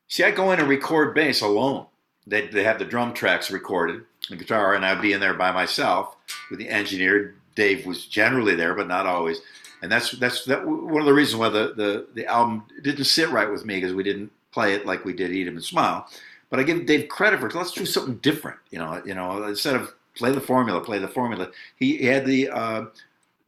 see, 0.07 0.23
I 0.23 0.31
go 0.31 0.51
in 0.51 0.59
and 0.59 0.67
record 0.67 1.13
bass 1.13 1.41
alone. 1.41 1.85
They 2.25 2.47
they 2.47 2.63
have 2.63 2.79
the 2.79 2.85
drum 2.85 3.13
tracks 3.13 3.51
recorded, 3.51 4.03
the 4.29 4.35
guitar, 4.35 4.73
and 4.73 4.85
I'd 4.85 5.01
be 5.01 5.13
in 5.13 5.19
there 5.19 5.35
by 5.35 5.51
myself 5.51 6.15
with 6.49 6.59
the 6.59 6.69
engineer. 6.69 7.35
Dave 7.55 7.85
was 7.85 8.05
generally 8.05 8.55
there, 8.55 8.73
but 8.73 8.87
not 8.87 9.05
always. 9.05 9.39
And 9.81 9.91
that's 9.91 10.11
that's 10.11 10.43
that 10.45 10.65
one 10.65 10.99
of 10.99 11.05
the 11.05 11.13
reasons 11.13 11.39
why 11.39 11.49
the 11.49 11.73
the, 11.75 12.07
the 12.15 12.25
album 12.25 12.63
didn't 12.81 13.05
sit 13.05 13.29
right 13.29 13.49
with 13.49 13.63
me 13.63 13.75
because 13.75 13.93
we 13.93 14.03
didn't 14.03 14.31
play 14.57 14.73
it 14.73 14.87
like 14.87 15.05
we 15.05 15.13
did 15.13 15.31
Eat 15.31 15.47
'Em 15.47 15.53
and 15.53 15.63
Smile. 15.63 16.09
But 16.49 16.59
I 16.59 16.63
give 16.63 16.87
Dave 16.87 17.09
credit 17.09 17.39
for 17.39 17.49
let's 17.51 17.73
do 17.73 17.85
something 17.85 18.15
different. 18.29 18.57
You 18.71 18.79
know, 18.79 18.99
you 19.05 19.13
know, 19.13 19.43
instead 19.43 19.75
of 19.75 19.93
play 20.15 20.31
the 20.31 20.41
formula, 20.41 20.81
play 20.81 20.97
the 20.97 21.07
formula. 21.07 21.51
He, 21.75 21.97
he 21.97 22.05
had 22.07 22.25
the 22.25 22.49
uh, 22.49 22.85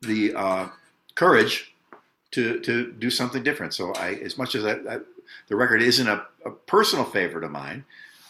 the 0.01 0.35
uh, 0.35 0.67
courage 1.15 1.73
to 2.33 2.59
to 2.59 2.91
do 2.91 3.09
something 3.09 3.41
different. 3.41 3.73
So 3.73 3.91
I, 3.93 4.09
as 4.27 4.37
much 4.37 4.53
as 4.53 4.63
I, 4.65 4.73
I, 4.73 4.99
the 5.47 5.55
record 5.55 5.81
isn't 5.81 6.07
a, 6.07 6.25
a, 6.45 6.51
personal 6.51 7.05
favorite 7.05 7.43
of 7.43 7.49
mine, 7.49 7.83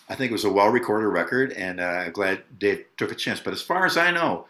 I 0.08 0.16
think 0.16 0.30
it 0.32 0.40
was 0.40 0.46
a 0.46 0.50
well 0.50 0.70
recorded 0.70 1.08
record, 1.08 1.52
and 1.52 1.82
uh, 1.82 2.06
I'm 2.06 2.14
glad 2.14 2.44
Dave 2.60 2.86
took 2.96 3.12
a 3.12 3.16
chance. 3.16 3.42
But 3.42 3.52
as 3.52 3.62
far 3.62 3.86
as 3.86 3.98
I 3.98 4.12
know, 4.12 4.46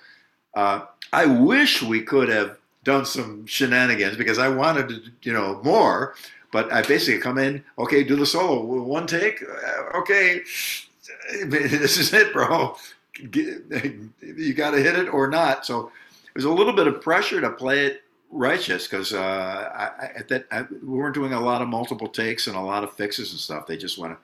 uh, 0.54 0.82
I 1.12 1.26
wish 1.26 1.82
we 1.82 2.04
could 2.04 2.30
have 2.30 2.60
done 2.84 3.06
some 3.06 3.48
shenanigans 3.48 4.18
because 4.18 4.38
I 4.38 4.50
wanted 4.50 4.90
to, 4.90 5.02
you 5.24 5.34
know, 5.34 5.60
more. 5.64 6.14
But 6.52 6.72
I 6.72 6.82
basically 6.82 7.22
come 7.22 7.38
in, 7.38 7.64
okay, 7.78 8.04
do 8.04 8.16
the 8.16 8.26
solo, 8.26 8.64
one 8.64 9.06
take, 9.06 9.44
uh, 9.44 9.98
okay, 10.00 10.42
this 11.46 11.98
is 11.98 12.14
it, 12.14 12.34
bro. 12.34 12.76
You 13.22 14.54
got 14.54 14.72
to 14.72 14.82
hit 14.82 14.98
it 14.98 15.14
or 15.14 15.28
not. 15.28 15.66
So 15.66 15.92
there's 16.34 16.46
a 16.46 16.50
little 16.50 16.72
bit 16.72 16.88
of 16.88 17.02
pressure 17.02 17.42
to 17.42 17.50
play 17.50 17.86
it 17.86 18.04
righteous 18.32 18.88
because 18.88 19.14
uh, 19.14 19.20
I, 19.20 20.22
that 20.30 20.46
I, 20.52 20.62
we 20.62 20.98
weren't 20.98 21.16
doing 21.16 21.34
a 21.34 21.40
lot 21.40 21.62
of 21.62 21.68
multiple 21.68 22.08
takes 22.08 22.48
and 22.48 22.56
a 22.56 22.62
lot 22.62 22.84
of 22.84 22.94
fixes 22.94 23.32
and 23.32 23.40
stuff. 23.40 23.68
They 23.68 23.76
just 23.76 23.98
want 23.98 24.18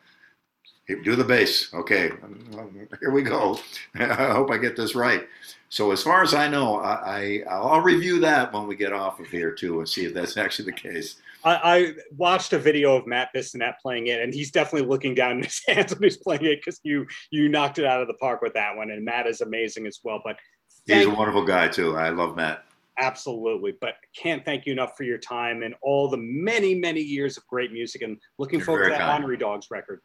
to 0.88 1.02
do 1.04 1.16
the 1.16 1.24
bass. 1.24 1.74
Okay, 1.74 2.12
here 3.00 3.12
we 3.12 3.24
go. 3.24 3.60
I 3.96 4.32
hope 4.32 4.52
I 4.52 4.58
get 4.58 4.76
this 4.76 4.96
right. 4.96 5.28
So 5.70 5.92
as 5.92 6.04
far 6.04 6.24
as 6.24 6.34
I 6.34 6.48
know, 6.48 6.80
I, 6.80 7.44
I 7.50 7.60
will 7.60 7.82
review 7.82 8.20
that 8.22 8.54
when 8.54 8.68
we 8.68 8.76
get 8.76 8.94
off 8.94 9.20
of 9.20 9.28
here 9.28 9.52
too 9.52 9.80
and 9.80 9.90
see 9.90 10.06
if 10.06 10.14
that's 10.14 10.38
actually 10.38 10.66
the 10.66 10.78
case. 10.78 11.16
I, 11.46 11.78
I 11.78 11.94
watched 12.18 12.52
a 12.54 12.60
video 12.60 12.96
of 12.96 13.06
Matt 13.06 13.30
Bissonette 13.34 13.76
playing 13.82 14.08
it, 14.08 14.22
and 14.22 14.34
he's 14.34 14.52
definitely 14.52 14.88
looking 14.90 15.14
down 15.14 15.38
in 15.38 15.44
his 15.44 15.62
hands 15.68 15.94
when 15.94 16.04
he's 16.04 16.18
playing 16.18 16.44
it 16.46 16.60
because 16.60 16.80
you 16.84 17.06
you 17.32 17.48
knocked 17.48 17.80
it 17.80 17.86
out 17.86 18.02
of 18.02 18.08
the 18.08 18.16
park 18.16 18.42
with 18.42 18.54
that 18.56 18.76
one. 18.76 18.90
And 18.92 19.06
Matt 19.06 19.28
is 19.28 19.42
amazing 19.42 19.86
as 19.88 20.00
well. 20.04 20.22
But 20.24 20.38
he's 20.86 21.06
a 21.06 21.10
wonderful 21.10 21.46
guy 21.46 21.68
too. 21.68 21.96
I 21.96 22.10
love 22.10 22.36
Matt. 22.36 22.66
Absolutely. 22.98 23.74
But 23.80 23.96
can't 24.16 24.44
thank 24.46 24.66
you 24.66 24.74
enough 24.74 24.96
for 24.98 25.04
your 25.04 25.18
time 25.18 25.64
and 25.64 25.76
all 25.82 26.10
the 26.10 26.18
many, 26.18 26.76
many 26.76 27.02
years 27.02 27.38
of 27.38 27.46
great 27.48 27.72
music 27.74 28.02
and 28.02 28.18
looking 28.38 28.60
you're 28.60 28.66
forward 28.66 28.86
to 28.86 28.90
that 28.92 29.02
kind. 29.02 29.24
Winery 29.24 29.40
Dogs 29.40 29.68
record. 29.70 30.02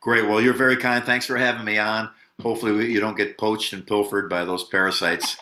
Great. 0.00 0.26
Well, 0.26 0.40
you're 0.40 0.54
very 0.54 0.76
kind. 0.76 1.04
Thanks 1.04 1.26
for 1.26 1.36
having 1.36 1.64
me 1.64 1.78
on. 1.78 2.10
Hopefully, 2.40 2.92
you 2.92 3.00
don't 3.00 3.16
get 3.16 3.38
poached 3.38 3.72
and 3.72 3.86
pilfered 3.86 4.28
by 4.28 4.44
those 4.44 4.64
parasites. 4.64 5.36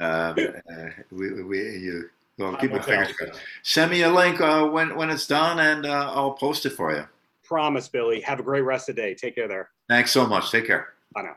uh, 0.00 0.04
uh, 0.34 0.34
we, 1.12 1.42
we, 1.42 1.58
you, 1.58 2.10
well, 2.38 2.56
keep 2.56 2.72
my 2.72 2.80
fingers 2.80 3.12
crossed. 3.12 3.40
Send 3.62 3.90
me 3.90 4.02
a 4.02 4.10
link 4.10 4.40
uh, 4.40 4.66
when, 4.66 4.96
when 4.96 5.10
it's 5.10 5.26
done, 5.26 5.60
and 5.60 5.86
uh, 5.86 6.12
I'll 6.14 6.32
post 6.32 6.66
it 6.66 6.70
for 6.70 6.94
you. 6.94 7.06
Promise, 7.44 7.88
Billy. 7.88 8.20
Have 8.22 8.40
a 8.40 8.42
great 8.42 8.62
rest 8.62 8.88
of 8.88 8.96
the 8.96 9.02
day. 9.02 9.14
Take 9.14 9.34
care 9.34 9.48
there. 9.48 9.70
Thanks 9.88 10.10
so 10.10 10.26
much. 10.26 10.50
Take 10.50 10.66
care. 10.66 10.94
Bye 11.14 11.22
now. 11.22 11.36